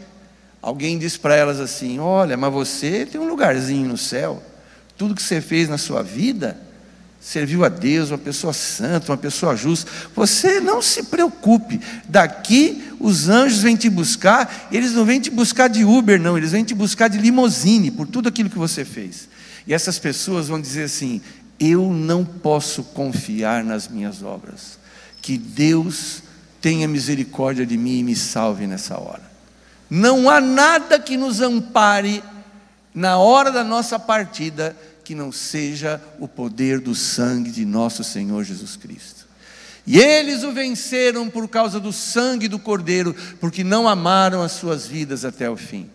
alguém 0.61 0.97
diz 0.97 1.17
para 1.17 1.35
elas 1.35 1.59
assim: 1.59 1.99
Olha, 1.99 2.37
mas 2.37 2.53
você 2.53 3.05
tem 3.05 3.19
um 3.19 3.27
lugarzinho 3.27 3.87
no 3.87 3.97
céu. 3.97 4.41
Tudo 4.97 5.13
que 5.13 5.21
você 5.21 5.41
fez 5.41 5.67
na 5.67 5.77
sua 5.77 6.01
vida 6.01 6.66
serviu 7.27 7.65
a 7.65 7.69
Deus, 7.69 8.09
uma 8.09 8.17
pessoa 8.17 8.53
santa, 8.53 9.11
uma 9.11 9.17
pessoa 9.17 9.53
justa. 9.53 9.91
Você 10.15 10.61
não 10.61 10.81
se 10.81 11.03
preocupe, 11.03 11.81
daqui 12.07 12.89
os 13.01 13.27
anjos 13.27 13.61
vêm 13.61 13.75
te 13.75 13.89
buscar, 13.89 14.69
eles 14.71 14.93
não 14.93 15.03
vêm 15.03 15.19
te 15.19 15.29
buscar 15.29 15.67
de 15.67 15.83
Uber, 15.83 16.21
não, 16.21 16.37
eles 16.37 16.53
vêm 16.53 16.63
te 16.63 16.73
buscar 16.73 17.09
de 17.09 17.17
limousine, 17.17 17.91
por 17.91 18.07
tudo 18.07 18.29
aquilo 18.29 18.49
que 18.49 18.57
você 18.57 18.85
fez. 18.85 19.27
E 19.67 19.73
essas 19.73 19.99
pessoas 19.99 20.47
vão 20.47 20.61
dizer 20.61 20.83
assim: 20.83 21.19
eu 21.59 21.91
não 21.91 22.23
posso 22.23 22.81
confiar 22.81 23.61
nas 23.61 23.89
minhas 23.89 24.23
obras, 24.23 24.79
que 25.21 25.37
Deus 25.37 26.23
tenha 26.61 26.87
misericórdia 26.87 27.65
de 27.65 27.77
mim 27.77 27.99
e 27.99 28.03
me 28.03 28.15
salve 28.15 28.65
nessa 28.65 28.97
hora. 28.97 29.29
Não 29.89 30.29
há 30.29 30.39
nada 30.39 30.97
que 30.97 31.17
nos 31.17 31.41
ampare 31.41 32.23
na 32.95 33.17
hora 33.17 33.51
da 33.51 33.65
nossa 33.65 33.99
partida 33.99 34.73
que 35.07 35.15
não 35.15 35.31
seja 35.31 36.01
o 36.19 36.27
poder 36.27 36.81
do 36.81 36.93
sangue 36.93 37.49
de 37.49 37.63
nosso 37.63 38.03
Senhor 38.03 38.43
Jesus 38.43 38.75
Cristo. 38.75 39.25
E 39.85 39.97
eles 39.97 40.43
o 40.43 40.51
venceram 40.51 41.29
por 41.29 41.47
causa 41.47 41.79
do 41.79 41.93
sangue 41.93 42.49
do 42.49 42.59
Cordeiro, 42.59 43.15
porque 43.39 43.63
não 43.63 43.87
amaram 43.87 44.43
as 44.43 44.51
suas 44.51 44.85
vidas 44.85 45.23
até 45.23 45.49
o 45.49 45.55
fim. 45.55 45.89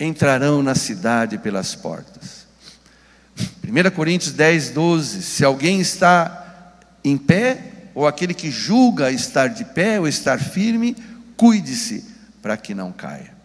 Entrarão 0.00 0.62
na 0.62 0.74
cidade 0.74 1.36
pelas 1.36 1.74
portas. 1.74 2.46
1 3.62 3.90
Coríntios 3.94 4.32
10, 4.32 4.70
12: 4.70 5.22
Se 5.22 5.44
alguém 5.44 5.82
está 5.82 6.72
em 7.04 7.18
pé, 7.18 7.90
ou 7.94 8.06
aquele 8.06 8.32
que 8.32 8.50
julga 8.50 9.12
estar 9.12 9.48
de 9.48 9.66
pé 9.66 10.00
ou 10.00 10.08
estar 10.08 10.40
firme, 10.40 10.96
cuide-se 11.36 12.02
para 12.40 12.56
que 12.56 12.74
não 12.74 12.90
caia. 12.92 13.37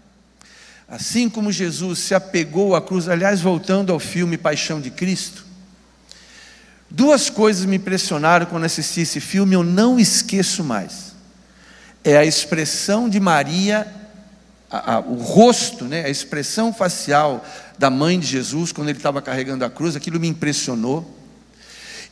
Assim 0.87 1.29
como 1.29 1.51
Jesus 1.51 1.99
se 1.99 2.13
apegou 2.13 2.75
à 2.75 2.81
cruz, 2.81 3.07
aliás, 3.07 3.41
voltando 3.41 3.91
ao 3.91 3.99
filme 3.99 4.37
Paixão 4.37 4.81
de 4.81 4.91
Cristo, 4.91 5.45
duas 6.89 7.29
coisas 7.29 7.65
me 7.65 7.77
impressionaram 7.77 8.45
quando 8.45 8.65
assisti 8.65 9.01
esse 9.01 9.19
filme, 9.19 9.55
eu 9.55 9.63
não 9.63 9.99
esqueço 9.99 10.63
mais. 10.63 11.13
É 12.03 12.17
a 12.17 12.25
expressão 12.25 13.07
de 13.07 13.19
Maria, 13.19 13.87
a, 14.69 14.95
a, 14.95 14.99
o 14.99 15.15
rosto, 15.15 15.85
né, 15.85 16.03
a 16.05 16.09
expressão 16.09 16.73
facial 16.73 17.45
da 17.77 17.89
mãe 17.89 18.19
de 18.19 18.27
Jesus 18.27 18.71
quando 18.71 18.89
ele 18.89 18.97
estava 18.97 19.21
carregando 19.21 19.63
a 19.63 19.69
cruz, 19.69 19.95
aquilo 19.95 20.19
me 20.19 20.27
impressionou. 20.27 21.19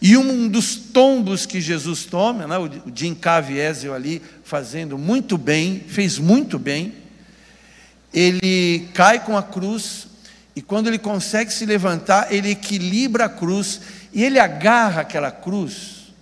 E 0.01 0.17
um 0.17 0.47
dos 0.47 0.76
tombos 0.76 1.45
que 1.45 1.61
Jesus 1.61 2.05
toma, 2.05 2.47
né, 2.47 2.57
o 2.57 2.69
Jim 2.95 3.13
Caviezel 3.13 3.93
ali 3.93 4.22
fazendo 4.43 4.97
muito 4.97 5.38
bem, 5.38 5.84
fez 5.88 6.17
muito 6.17 6.57
bem, 6.57 7.00
ele 8.14 8.89
cai 8.93 9.24
com 9.24 9.38
a 9.38 9.43
cruz, 9.43 10.07
e 10.55 10.62
quando 10.62 10.88
ele 10.88 10.99
consegue 10.99 11.51
se 11.51 11.66
levantar, 11.66 12.32
ele 12.32 12.51
equilibra 12.51 13.26
a 13.26 13.30
cruz, 13.30 13.82
e 14.14 14.24
ele 14.24 14.39
agarra 14.39 15.01
aquela 15.01 15.32
cruz, 15.32 16.14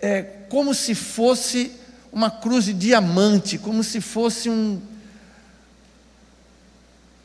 é 0.00 0.22
como 0.48 0.74
se 0.74 0.94
fosse 0.94 1.72
uma 2.12 2.30
cruz 2.30 2.66
de 2.66 2.72
diamante, 2.72 3.58
como 3.58 3.82
se 3.82 4.00
fosse 4.00 4.48
um 4.48 4.80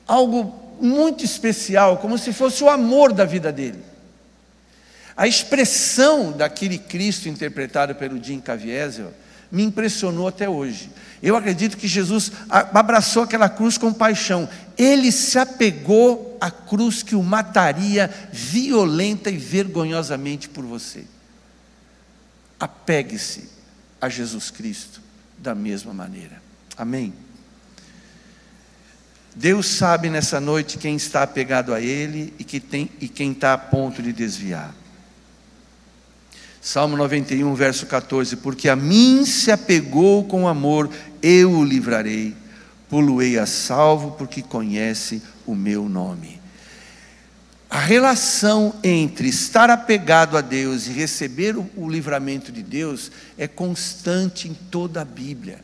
algo 0.08 0.78
muito 0.82 1.24
especial, 1.24 1.98
como 1.98 2.18
se 2.18 2.34
fosse 2.34 2.64
o 2.64 2.70
amor 2.70 3.14
da 3.14 3.26
vida 3.26 3.52
dele. 3.52 3.84
A 5.16 5.28
expressão 5.28 6.32
daquele 6.32 6.78
Cristo 6.78 7.28
interpretado 7.28 7.94
pelo 7.94 8.22
Jim 8.24 8.40
Caviezel 8.40 9.14
me 9.52 9.64
impressionou 9.64 10.28
até 10.28 10.47
hoje. 10.47 10.89
Eu 11.22 11.36
acredito 11.36 11.78
que 11.78 11.88
Jesus 11.88 12.32
abraçou 12.50 13.24
aquela 13.24 13.50
cruz 13.50 13.78
com 13.78 13.91
paixão. 13.91 14.47
Ele 14.78 15.12
se 15.12 15.38
apegou 15.38 16.38
à 16.39 16.50
cruz 16.50 17.04
que 17.04 17.16
o 17.16 17.24
mataria 17.24 18.10
violenta 18.32 19.30
e 19.30 19.38
vergonhosamente 19.38 20.47
por 20.47 20.64
você. 20.64 21.06
Apegue-se 22.60 23.50
a 24.00 24.08
Jesus 24.08 24.50
Cristo 24.50 25.02
da 25.38 25.54
mesma 25.54 25.93
maneira. 25.93 26.41
Amém? 26.78 27.14
Deus 29.36 29.68
sabe 29.68 30.10
nessa 30.10 30.39
noite 30.39 30.78
quem 30.78 30.95
está 30.95 31.24
apegado 31.24 31.74
a 31.74 31.82
Ele 31.82 32.34
e, 32.39 32.43
quem 32.43 33.32
está 33.32 33.54
a 33.54 33.58
ponto 33.58 34.02
de 34.02 34.12
desviar. 34.12 34.74
Salmo 36.62 36.97
91, 36.97 37.53
verso 37.55 37.86
14: 37.86 38.36
Porque 38.38 38.68
a 38.68 38.76
mim 38.76 39.26
se 39.26 39.51
apegou 39.51 40.26
com 40.26 40.47
amor, 40.47 40.89
eu 41.22 41.51
o 41.51 41.64
livrarei, 41.64 42.36
poluei 42.89 43.39
a 43.39 43.45
salvo, 43.45 44.12
porque 44.12 44.41
conhece 44.41 45.22
o 45.45 45.55
meu 45.55 45.88
nome. 45.88 46.39
A 47.70 47.80
relação 47.80 48.74
entre 48.84 49.30
estar 49.30 49.70
apegado 49.70 50.36
a 50.36 50.41
Deus 50.41 50.88
e 50.88 50.91
receber 50.91 51.55
o, 51.55 51.88
livramento 51.88 52.51
de 52.51 52.64
Deus 52.64 53.12
é 53.38 53.47
constante 53.47 54.47
em 54.47 54.55
toda 54.55 55.01
a 55.01 55.05
Bíblia. 55.05 55.60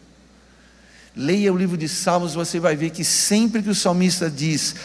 Leia 1.15 1.51
o 1.51 1.57
livro 1.57 1.75
de 1.75 1.89
Salmos, 1.89 2.35
você 2.35 2.59
vai 2.59 2.75
ver 2.75 2.91
que 2.91 3.03
sempre 3.03 3.63
que 3.63 3.69
o 3.69 3.75
salmista 3.75 4.29
diz, 4.29 4.75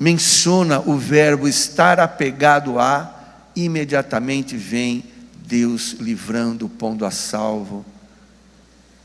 menciona 0.00 0.80
o 0.80 0.96
verbo 0.96 1.46
estar 1.46 2.00
apegado 2.00 2.78
a, 2.78 3.12
imediatamente 3.54 4.56
vem 4.56 5.04
Deus 5.46 5.92
livrando, 5.92 6.68
pondo 6.68 7.06
a 7.06 7.10
salvo. 7.10 7.84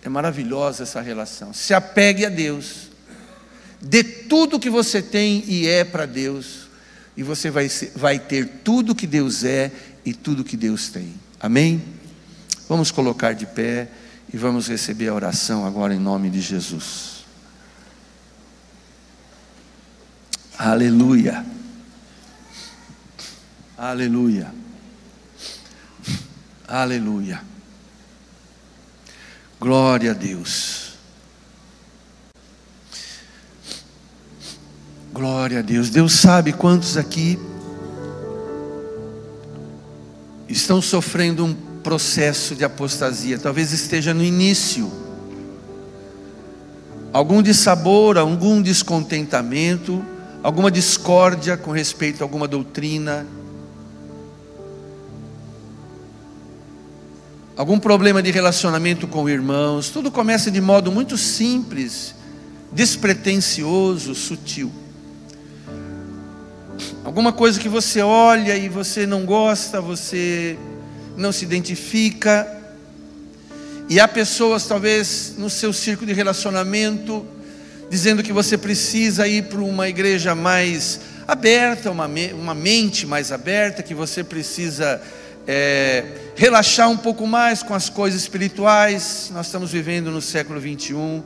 É 0.01 0.09
maravilhosa 0.09 0.83
essa 0.83 0.99
relação. 0.99 1.53
Se 1.53 1.73
apegue 1.73 2.25
a 2.25 2.29
Deus, 2.29 2.89
dê 3.79 4.03
tudo 4.03 4.59
que 4.59 4.69
você 4.69 5.01
tem 5.01 5.43
e 5.47 5.67
é 5.67 5.83
para 5.83 6.05
Deus, 6.05 6.67
e 7.15 7.21
você 7.21 7.51
vai, 7.51 7.69
vai 7.95 8.17
ter 8.17 8.47
tudo 8.63 8.95
que 8.95 9.05
Deus 9.05 9.43
é 9.43 9.71
e 10.03 10.13
tudo 10.13 10.43
que 10.43 10.57
Deus 10.57 10.89
tem. 10.89 11.13
Amém? 11.39 11.81
Vamos 12.67 12.89
colocar 12.89 13.33
de 13.33 13.45
pé 13.45 13.89
e 14.33 14.37
vamos 14.37 14.67
receber 14.67 15.09
a 15.09 15.13
oração 15.13 15.65
agora 15.65 15.93
em 15.93 15.99
nome 15.99 16.29
de 16.29 16.41
Jesus. 16.41 17.25
Aleluia. 20.57 21.45
Aleluia. 23.77 24.60
Aleluia. 26.71 27.41
Glória 29.59 30.11
a 30.11 30.13
Deus. 30.13 30.93
Glória 35.11 35.59
a 35.59 35.61
Deus. 35.61 35.89
Deus 35.89 36.13
sabe 36.13 36.53
quantos 36.53 36.95
aqui 36.95 37.37
estão 40.47 40.81
sofrendo 40.81 41.43
um 41.43 41.53
processo 41.83 42.55
de 42.55 42.63
apostasia, 42.63 43.37
talvez 43.37 43.73
esteja 43.73 44.13
no 44.13 44.23
início. 44.23 44.89
Algum 47.11 47.41
dissabor, 47.41 48.17
algum 48.17 48.61
descontentamento, 48.61 50.01
alguma 50.41 50.71
discórdia 50.71 51.57
com 51.57 51.71
respeito 51.71 52.21
a 52.21 52.23
alguma 52.23 52.47
doutrina, 52.47 53.27
algum 57.61 57.77
problema 57.77 58.23
de 58.23 58.31
relacionamento 58.31 59.07
com 59.07 59.29
irmãos, 59.29 59.91
tudo 59.91 60.09
começa 60.09 60.49
de 60.49 60.59
modo 60.59 60.91
muito 60.91 61.15
simples, 61.15 62.15
despretensioso, 62.71 64.15
sutil. 64.15 64.71
Alguma 67.03 67.31
coisa 67.31 67.59
que 67.59 67.69
você 67.69 68.01
olha 68.01 68.57
e 68.57 68.67
você 68.67 69.05
não 69.05 69.27
gosta, 69.27 69.79
você 69.79 70.57
não 71.15 71.31
se 71.31 71.45
identifica, 71.45 72.47
e 73.87 73.99
há 73.99 74.07
pessoas, 74.07 74.65
talvez, 74.65 75.35
no 75.37 75.47
seu 75.47 75.71
círculo 75.71 76.07
de 76.07 76.13
relacionamento, 76.13 77.23
dizendo 77.91 78.23
que 78.23 78.33
você 78.33 78.57
precisa 78.57 79.27
ir 79.27 79.43
para 79.43 79.59
uma 79.59 79.87
igreja 79.87 80.33
mais 80.33 80.99
aberta, 81.27 81.91
uma, 81.91 82.09
uma 82.33 82.55
mente 82.55 83.05
mais 83.05 83.31
aberta, 83.31 83.83
que 83.83 83.93
você 83.93 84.23
precisa 84.23 84.99
é, 85.47 86.03
relaxar 86.35 86.89
um 86.89 86.97
pouco 86.97 87.25
mais 87.27 87.63
com 87.63 87.73
as 87.73 87.89
coisas 87.89 88.21
espirituais. 88.21 89.31
Nós 89.33 89.47
estamos 89.47 89.71
vivendo 89.71 90.11
no 90.11 90.21
século 90.21 90.59
21 90.59 91.23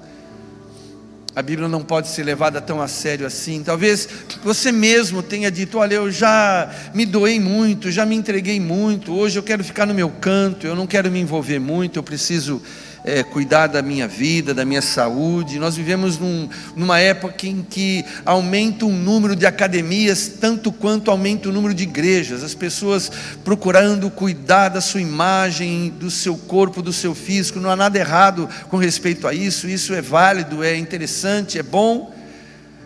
a 1.36 1.42
Bíblia 1.42 1.68
não 1.68 1.84
pode 1.84 2.08
ser 2.08 2.24
levada 2.24 2.62
tão 2.62 2.82
a 2.82 2.88
sério 2.88 3.28
assim. 3.28 3.62
Talvez 3.62 4.08
você 4.42 4.72
mesmo 4.72 5.22
tenha 5.22 5.52
dito: 5.52 5.78
Olha, 5.78 5.96
eu 5.96 6.10
já 6.10 6.74
me 6.94 7.06
doei 7.06 7.42
muito, 7.42 7.92
já 7.92 8.06
me 8.06 8.16
entreguei 8.16 8.58
muito, 8.58 9.14
hoje 9.14 9.38
eu 9.38 9.44
quero 9.44 9.62
ficar 9.62 9.86
no 9.86 9.94
meu 9.94 10.10
canto, 10.10 10.66
eu 10.66 10.76
não 10.76 10.88
quero 10.88 11.12
me 11.12 11.20
envolver 11.20 11.60
muito, 11.60 12.00
eu 12.00 12.04
preciso 12.04 12.62
é, 13.06 13.22
cuidar 13.22 13.68
da 13.68 13.84
minha 13.84 14.08
vida, 14.08 14.52
da 14.52 14.66
minha 14.66 14.82
saúde. 14.82 15.60
Nós 15.60 15.76
vivemos 15.76 16.18
num, 16.18 16.50
numa 16.76 17.00
época 17.00 17.46
em 17.46 17.62
que 17.62 18.04
aumenta 18.26 18.84
o 18.86 18.92
número 18.92 19.36
de 19.36 19.46
academias, 19.46 20.28
tanto 20.42 20.72
quanto 20.72 21.12
aumenta 21.12 21.48
o 21.48 21.52
número 21.52 21.74
de 21.74 21.84
igrejas. 21.84 22.44
As 22.44 22.56
pessoas 22.56 23.12
procurando 23.44 24.10
cuidar 24.10 24.70
da 24.70 24.82
sua 24.82 25.02
imagem, 25.02 25.94
do 26.00 26.10
seu 26.10 26.36
corpo, 26.36 26.82
do 26.82 26.92
seu 26.92 27.14
físico. 27.14 27.60
Não 27.60 27.70
há 27.70 27.76
nada 27.76 28.00
errado 28.00 28.50
com 28.70 28.78
respeito 28.78 29.28
a 29.28 29.34
isso. 29.34 29.70
Isso 29.70 29.94
é 29.94 30.02
válido, 30.02 30.64
é 30.64 30.76
interessante, 30.76 31.60
é 31.60 31.64
bom. 31.64 32.12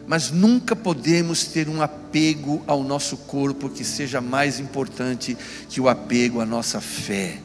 Mas 0.05 0.31
nunca 0.31 0.75
podemos 0.75 1.45
ter 1.45 1.69
um 1.69 1.81
apego 1.81 2.61
ao 2.67 2.83
nosso 2.83 3.15
corpo 3.15 3.69
que 3.69 3.85
seja 3.85 4.19
mais 4.19 4.59
importante 4.59 5.37
que 5.69 5.79
o 5.79 5.87
apego 5.87 6.41
à 6.41 6.45
nossa 6.45 6.81
fé. 6.81 7.37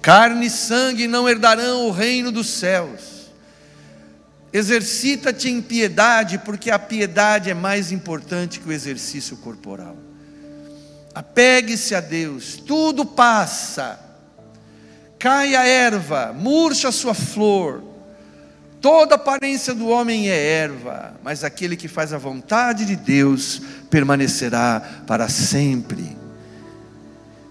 Carne 0.00 0.46
e 0.46 0.50
sangue 0.50 1.06
não 1.06 1.28
herdarão 1.28 1.86
o 1.86 1.90
reino 1.90 2.30
dos 2.30 2.48
céus. 2.48 3.18
Exercita-te 4.52 5.48
em 5.48 5.60
piedade, 5.60 6.38
porque 6.38 6.70
a 6.70 6.78
piedade 6.78 7.50
é 7.50 7.54
mais 7.54 7.92
importante 7.92 8.60
que 8.60 8.68
o 8.68 8.72
exercício 8.72 9.36
corporal. 9.36 9.96
Apegue-se 11.14 11.94
a 11.94 12.00
Deus, 12.00 12.56
tudo 12.56 13.04
passa. 13.04 13.98
Cai 15.18 15.54
a 15.54 15.66
erva, 15.66 16.32
murcha 16.32 16.88
a 16.88 16.92
sua 16.92 17.14
flor. 17.14 17.82
Toda 18.80 19.16
aparência 19.16 19.74
do 19.74 19.88
homem 19.88 20.30
é 20.30 20.36
erva, 20.36 21.14
mas 21.24 21.42
aquele 21.42 21.76
que 21.76 21.88
faz 21.88 22.12
a 22.12 22.18
vontade 22.18 22.84
de 22.84 22.94
Deus 22.94 23.60
permanecerá 23.90 25.02
para 25.06 25.28
sempre. 25.28 26.17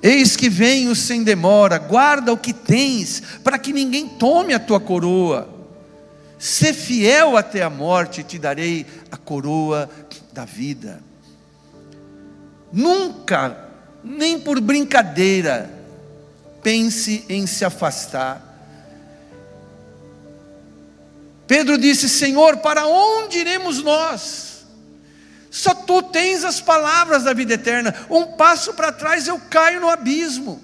Eis 0.08 0.38
que 0.38 0.48
venho 0.48 0.96
sem 0.96 1.22
demora, 1.22 1.78
guarda 1.78 2.32
o 2.32 2.38
que 2.38 2.54
tens, 2.54 3.22
para 3.44 3.60
que 3.60 3.74
ninguém 3.74 4.08
tome 4.08 4.54
a 4.54 4.60
tua 4.60 4.80
coroa. 4.80 5.50
Sê 6.40 6.72
fiel 6.72 7.36
até 7.36 7.62
a 7.62 7.70
morte, 7.70 8.24
te 8.24 8.40
darei 8.40 8.86
a 9.12 9.18
coroa 9.18 9.90
da 10.32 10.46
vida. 10.46 11.04
Nunca, 12.72 13.70
nem 14.02 14.40
por 14.40 14.62
brincadeira, 14.62 15.70
pense 16.64 17.26
em 17.28 17.46
se 17.46 17.66
afastar. 17.66 18.42
Pedro 21.46 21.78
disse: 21.78 22.08
Senhor, 22.08 22.58
para 22.58 22.88
onde 22.88 23.40
iremos 23.40 23.84
nós? 23.84 24.57
Só 25.58 25.74
tu 25.74 26.04
tens 26.04 26.46
as 26.46 26.62
palavras 26.62 27.24
da 27.24 27.34
vida 27.34 27.56
eterna. 27.56 27.92
Um 28.12 28.34
passo 28.34 28.76
para 28.76 28.92
trás 28.92 29.28
eu 29.28 29.40
caio 29.40 29.82
no 29.82 29.90
abismo. 29.90 30.62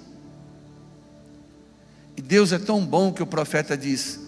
E 2.16 2.22
Deus 2.22 2.52
é 2.52 2.60
tão 2.60 2.86
bom 2.86 3.12
que 3.12 3.20
o 3.20 3.26
profeta 3.26 3.76
diz: 3.76 4.20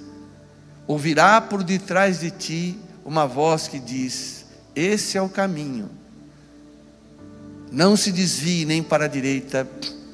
Ouvirá 0.85 1.41
por 1.41 1.63
detrás 1.63 2.19
de 2.19 2.33
ti 2.33 2.77
uma 3.05 3.29
voz 3.29 3.69
que 3.69 3.79
diz: 3.79 4.45
Esse 4.75 5.17
é 5.17 5.23
o 5.23 5.29
caminho. 5.29 5.89
Não 7.71 7.97
se 7.97 8.11
desvie 8.11 8.65
nem 8.65 8.83
para 8.83 9.05
a 9.05 9.09
direita, 9.09 9.69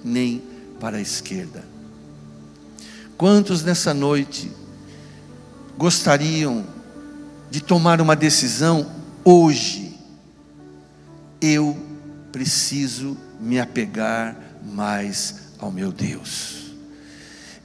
nem 0.05 0.43
para 0.79 0.99
a 0.99 1.01
esquerda. 1.01 1.65
Quantos 3.17 3.63
nessa 3.65 3.95
noite 3.95 4.53
gostariam 5.79 6.67
de 7.51 7.63
tomar 7.63 8.03
uma 8.03 8.15
decisão 8.15 8.93
hoje? 9.25 9.92
Eu 11.43 11.77
preciso 12.31 13.17
me 13.41 13.59
apegar 13.59 14.37
mais 14.65 15.35
ao 15.59 15.73
meu 15.73 15.91
Deus. 15.91 16.73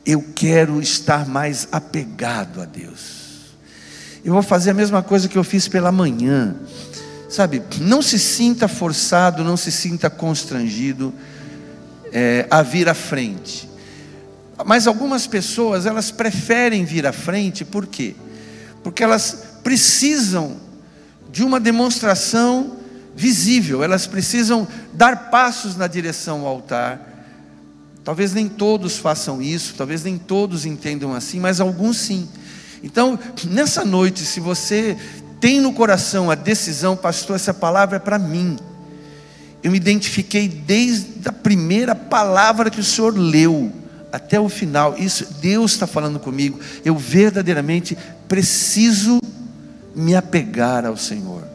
Eu 0.03 0.23
quero 0.33 0.81
estar 0.81 1.27
mais 1.27 1.67
apegado 1.71 2.59
a 2.59 2.65
Deus. 2.65 3.27
Eu 4.25 4.33
vou 4.33 4.41
fazer 4.41 4.71
a 4.71 4.73
mesma 4.73 5.03
coisa 5.03 5.29
que 5.29 5.37
eu 5.37 5.43
fiz 5.43 5.67
pela 5.67 5.91
manhã. 5.91 6.55
Sabe, 7.29 7.61
não 7.79 8.01
se 8.01 8.17
sinta 8.17 8.67
forçado, 8.67 9.43
não 9.43 9.55
se 9.55 9.71
sinta 9.71 10.09
constrangido 10.09 11.13
é, 12.11 12.47
a 12.49 12.63
vir 12.63 12.89
à 12.89 12.93
frente. 12.93 13.69
Mas 14.65 14.87
algumas 14.87 15.27
pessoas, 15.27 15.85
elas 15.85 16.09
preferem 16.09 16.83
vir 16.83 17.05
à 17.05 17.13
frente, 17.13 17.63
por 17.63 17.85
quê? 17.85 18.15
Porque 18.81 19.03
elas 19.03 19.59
precisam 19.61 20.57
de 21.31 21.43
uma 21.43 21.59
demonstração 21.59 22.77
visível, 23.17 23.83
elas 23.83 24.05
precisam 24.05 24.67
dar 24.93 25.31
passos 25.31 25.75
na 25.75 25.87
direção 25.87 26.41
ao 26.41 26.47
altar. 26.47 27.01
Talvez 28.03 28.31
nem 28.31 28.47
todos 28.47 28.97
façam 28.97 29.41
isso, 29.41 29.73
talvez 29.75 30.03
nem 30.03 30.17
todos 30.17 30.65
entendam 30.65 31.13
assim, 31.13 31.39
mas 31.39 31.59
alguns 31.59 31.97
sim. 31.97 32.29
Então, 32.83 33.19
nessa 33.49 33.83
noite, 33.83 34.21
se 34.21 34.39
você 34.39 34.95
tem 35.41 35.59
no 35.59 35.73
coração 35.73 36.29
a 36.29 36.35
decisão, 36.35 36.95
pastor, 36.95 37.35
essa 37.35 37.53
palavra 37.53 37.97
é 37.97 37.99
para 37.99 38.19
mim. 38.19 38.55
Eu 39.63 39.71
me 39.71 39.77
identifiquei 39.77 40.47
desde 40.47 41.27
a 41.27 41.31
primeira 41.31 41.95
palavra 41.95 42.69
que 42.69 42.79
o 42.79 42.83
Senhor 42.83 43.17
leu 43.17 43.71
até 44.11 44.39
o 44.39 44.47
final. 44.47 44.95
Isso, 44.97 45.25
Deus 45.41 45.71
está 45.71 45.87
falando 45.87 46.19
comigo. 46.19 46.59
Eu 46.85 46.95
verdadeiramente 46.95 47.97
preciso 48.27 49.19
me 49.95 50.15
apegar 50.15 50.85
ao 50.85 50.95
Senhor. 50.95 51.46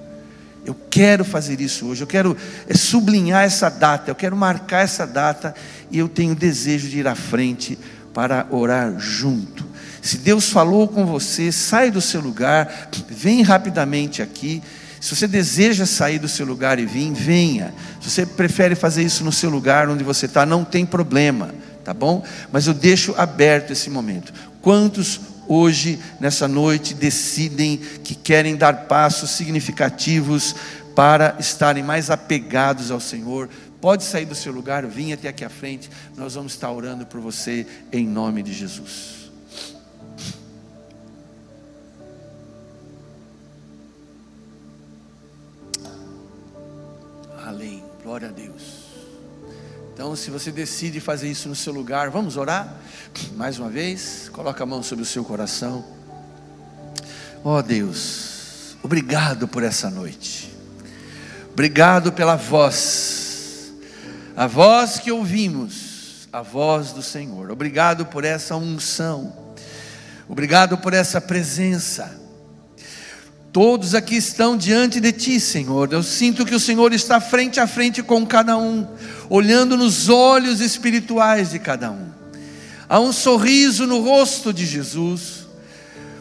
Eu 0.65 0.77
quero 0.89 1.25
fazer 1.25 1.61
isso 1.61 1.87
hoje, 1.87 2.03
eu 2.03 2.07
quero 2.07 2.37
é, 2.69 2.75
sublinhar 2.75 3.45
essa 3.45 3.69
data, 3.69 4.11
eu 4.11 4.15
quero 4.15 4.37
marcar 4.37 4.83
essa 4.83 5.07
data 5.07 5.55
e 5.91 5.99
eu 5.99 6.09
tenho 6.09 6.35
desejo 6.35 6.89
de 6.89 6.99
ir 6.99 7.09
à 7.09 7.17
frente 7.17 7.77
para 8.15 8.47
orar 8.51 8.97
junto. 8.99 9.67
Se 10.01 10.19
Deus 10.19 10.51
falou 10.51 10.87
com 10.87 11.05
você, 11.05 11.51
sai 11.51 11.91
do 11.91 12.01
seu 12.01 12.21
lugar, 12.21 12.91
vem 13.09 13.43
rapidamente 13.43 14.23
aqui. 14.23 14.63
Se 15.01 15.15
você 15.17 15.27
deseja 15.27 15.85
sair 15.85 16.19
do 16.19 16.29
seu 16.29 16.47
lugar 16.47 16.79
e 16.79 16.87
vir, 16.87 17.13
venha. 17.13 17.75
Se 18.01 18.11
você 18.11 18.27
prefere 18.27 18.75
fazer 18.77 19.03
isso 19.03 19.25
no 19.25 19.33
seu 19.33 19.51
lugar 19.51 19.89
onde 19.89 20.05
você 20.05 20.27
está, 20.27 20.47
não 20.47 20.65
tem 20.65 20.87
problema, 20.87 21.53
tá 21.85 21.93
bom? 21.93 22.25
Mas 22.53 22.67
eu 22.69 22.75
deixo 22.75 23.15
aberto 23.17 23.73
esse 23.73 23.91
momento. 23.91 24.33
Quantos 24.61 25.21
hoje, 25.47 25.99
nessa 26.21 26.47
noite, 26.47 26.95
decidem 26.95 27.77
que 27.77 28.15
querem 28.15 28.57
dar 28.57 28.87
passos 28.87 29.31
significativos 29.31 30.55
para 30.95 31.37
estarem 31.39 31.83
mais 31.83 32.11
apegados 32.11 32.91
ao 32.91 33.01
Senhor, 33.01 33.49
pode 33.81 34.05
sair 34.05 34.27
do 34.27 34.35
seu 34.35 34.53
lugar, 34.53 34.87
vim 34.87 35.13
até 35.13 35.29
aqui 35.29 35.45
à 35.45 35.51
frente, 35.51 35.91
nós 36.17 36.35
vamos 36.35 36.53
estar 36.53 36.71
orando 36.71 37.07
por 37.07 37.21
você 37.21 37.67
em 37.93 38.07
nome 38.07 38.43
de 38.43 38.53
Jesus. 38.53 39.23
Além, 47.45 47.83
glória 48.03 48.29
a 48.29 48.33
Deus. 48.33 48.82
Então, 49.95 50.17
se 50.17 50.31
você 50.31 50.51
decide 50.51 51.01
fazer 51.01 51.31
isso 51.31 51.51
no 51.51 51.55
seu 51.55 51.73
lugar, 51.73 52.09
vamos 52.09 52.39
orar? 52.39 52.77
Mais 53.37 53.59
uma 53.59 53.69
vez, 53.69 54.31
coloca 54.33 54.63
a 54.63 54.67
mão 54.67 54.83
sobre 54.83 55.03
o 55.03 55.07
seu 55.07 55.23
coração. 55.23 55.85
Ó 57.45 57.59
oh, 57.59 57.63
Deus, 57.63 58.77
obrigado 58.83 59.47
por 59.47 59.63
essa 59.63 59.91
noite. 59.91 60.51
Obrigado 61.53 62.11
pela 62.11 62.37
voz. 62.37 63.75
A 64.35 64.47
voz 64.47 64.99
que 64.99 65.13
ouvimos, 65.13 66.27
a 66.33 66.41
voz 66.41 66.93
do 66.93 67.03
Senhor. 67.03 67.51
Obrigado 67.51 68.07
por 68.07 68.25
essa 68.25 68.57
unção. 68.57 69.55
Obrigado 70.27 70.79
por 70.79 70.95
essa 70.95 71.21
presença. 71.21 72.22
Todos 73.53 73.95
aqui 73.95 74.17
estão 74.17 74.57
diante 74.57 74.99
de 74.99 75.13
Ti, 75.13 75.39
Senhor. 75.39 75.93
Eu 75.93 76.03
sinto 76.03 76.47
que 76.47 76.55
o 76.55 76.61
Senhor 76.61 76.91
está 76.95 77.21
frente 77.21 77.61
a 77.61 77.67
frente 77.67 78.03
com 78.03 78.25
cada 78.27 78.57
um, 78.57 78.89
olhando 79.29 79.77
nos 79.77 80.09
olhos 80.09 80.63
espirituais 80.63 81.51
de 81.51 81.59
cada 81.59 81.91
um. 81.91 82.07
Há 82.89 82.99
um 82.99 83.13
sorriso 83.13 83.87
no 83.87 84.01
rosto 84.01 84.55
de 84.55 84.65
Jesus, 84.65 85.47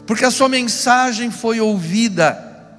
porque 0.06 0.26
a 0.26 0.30
Sua 0.30 0.46
mensagem 0.46 1.30
foi 1.30 1.58
ouvida, 1.58 2.76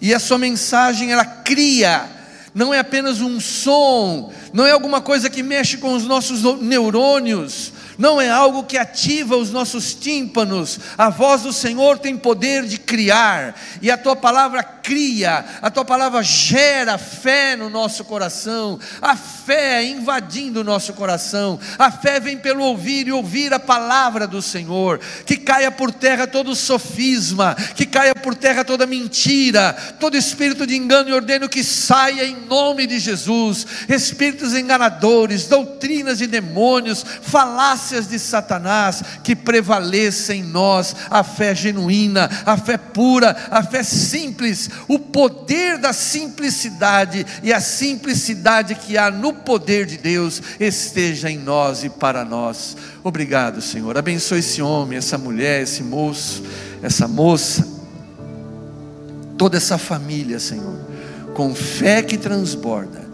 e 0.00 0.14
a 0.14 0.20
Sua 0.20 0.38
mensagem 0.38 1.10
ela 1.10 1.24
cria, 1.24 2.08
não 2.54 2.72
é 2.72 2.78
apenas 2.78 3.20
um 3.20 3.40
som, 3.40 4.32
não 4.52 4.64
é 4.64 4.70
alguma 4.70 5.00
coisa 5.00 5.28
que 5.28 5.42
mexe 5.42 5.76
com 5.76 5.94
os 5.96 6.04
nossos 6.04 6.42
neurônios, 6.62 7.72
não 7.98 8.20
é 8.20 8.30
algo 8.30 8.62
que 8.62 8.78
ativa 8.78 9.36
os 9.36 9.50
nossos 9.50 9.92
tímpanos. 9.92 10.78
A 10.96 11.10
voz 11.10 11.42
do 11.42 11.52
Senhor 11.52 11.98
tem 11.98 12.16
poder 12.16 12.64
de 12.64 12.78
criar, 12.78 13.54
e 13.82 13.90
a 13.90 13.98
tua 13.98 14.14
palavra 14.14 14.62
cria, 14.62 15.44
a 15.60 15.70
tua 15.70 15.84
palavra 15.84 16.22
gera 16.22 16.96
fé 16.96 17.56
no 17.56 17.68
nosso 17.68 18.04
coração, 18.04 18.78
a 19.02 19.16
fé 19.16 19.84
invadindo 19.84 20.60
o 20.60 20.64
nosso 20.64 20.94
coração, 20.94 21.60
a 21.78 21.90
fé 21.90 22.18
vem 22.20 22.38
pelo 22.38 22.62
ouvir 22.62 23.08
e 23.08 23.12
ouvir 23.12 23.52
a 23.52 23.58
palavra 23.58 24.26
do 24.26 24.40
Senhor, 24.40 24.98
que 25.26 25.36
caia 25.36 25.70
por 25.70 25.92
terra 25.92 26.26
todo 26.26 26.54
sofisma, 26.54 27.54
que 27.74 27.84
caia 27.84 28.14
por 28.14 28.34
terra 28.34 28.64
toda 28.64 28.86
mentira, 28.86 29.74
todo 29.98 30.16
espírito 30.16 30.66
de 30.66 30.76
engano 30.76 31.10
e 31.10 31.12
ordeno 31.12 31.48
que 31.48 31.64
saia 31.64 32.24
em 32.24 32.46
nome 32.46 32.86
de 32.86 32.98
Jesus, 32.98 33.66
espíritos 33.88 34.54
enganadores, 34.54 35.48
doutrinas 35.48 36.18
de 36.18 36.26
demônios, 36.26 37.04
falácias 37.88 38.08
de 38.08 38.18
Satanás, 38.18 39.02
que 39.22 39.34
prevaleça 39.34 40.34
em 40.34 40.42
nós 40.42 40.94
a 41.10 41.24
fé 41.24 41.54
genuína, 41.54 42.28
a 42.44 42.56
fé 42.56 42.76
pura, 42.76 43.34
a 43.50 43.62
fé 43.62 43.82
simples, 43.82 44.68
o 44.86 44.98
poder 44.98 45.78
da 45.78 45.92
simplicidade 45.92 47.24
e 47.42 47.52
a 47.52 47.60
simplicidade 47.60 48.74
que 48.74 48.98
há 48.98 49.10
no 49.10 49.32
poder 49.32 49.86
de 49.86 49.96
Deus 49.96 50.42
esteja 50.60 51.30
em 51.30 51.38
nós 51.38 51.82
e 51.82 51.88
para 51.88 52.24
nós. 52.24 52.76
Obrigado, 53.02 53.62
Senhor. 53.62 53.96
Abençoe 53.96 54.40
esse 54.40 54.60
homem, 54.60 54.98
essa 54.98 55.16
mulher, 55.16 55.62
esse 55.62 55.82
moço, 55.82 56.42
essa 56.82 57.08
moça, 57.08 57.66
toda 59.38 59.56
essa 59.56 59.78
família, 59.78 60.38
Senhor, 60.38 60.78
com 61.34 61.54
fé 61.54 62.02
que 62.02 62.18
transborda. 62.18 63.08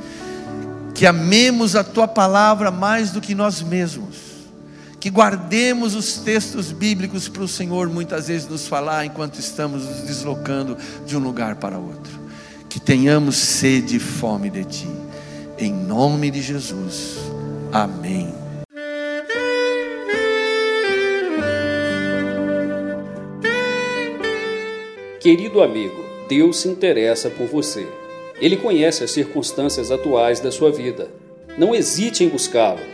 Que 0.95 1.07
amemos 1.07 1.75
a 1.75 1.83
tua 1.83 2.07
palavra 2.07 2.71
mais 2.71 3.11
do 3.11 3.21
que 3.21 3.35
nós 3.35 3.61
mesmos 3.61 4.34
que 5.05 5.11
guardemos 5.11 5.95
os 5.95 6.17
textos 6.17 6.73
bíblicos 6.73 7.29
para 7.29 7.43
o 7.43 7.47
Senhor 7.47 7.91
muitas 7.91 8.29
vezes 8.29 8.49
nos 8.49 8.67
falar 8.67 9.05
enquanto 9.05 9.39
estamos 9.39 9.85
nos 9.85 10.01
deslocando 10.01 10.79
de 11.05 11.15
um 11.15 11.21
lugar 11.21 11.57
para 11.57 11.79
outro. 11.79 12.11
Que 12.71 12.81
tenhamos 12.81 13.37
sede 13.37 13.97
e 13.97 14.01
fome 14.01 14.49
de 14.49 14.65
Ti. 14.65 14.89
Em 15.59 15.71
nome 15.71 16.31
de 16.31 16.41
Jesus. 16.41 17.19
Amém. 17.71 18.35
Querido 25.21 25.61
amigo, 25.61 26.03
Deus 26.31 26.61
se 26.61 26.69
interessa 26.69 27.29
por 27.29 27.47
você. 27.47 27.87
Ele 28.41 28.57
conhece 28.57 29.05
as 29.05 29.11
circunstâncias 29.11 29.91
atuais 29.91 30.41
da 30.41 30.51
sua 30.51 30.73
vida. 30.73 31.11
Não 31.59 31.75
hesite 31.75 32.25
em 32.25 32.29
buscá-lo 32.31 32.94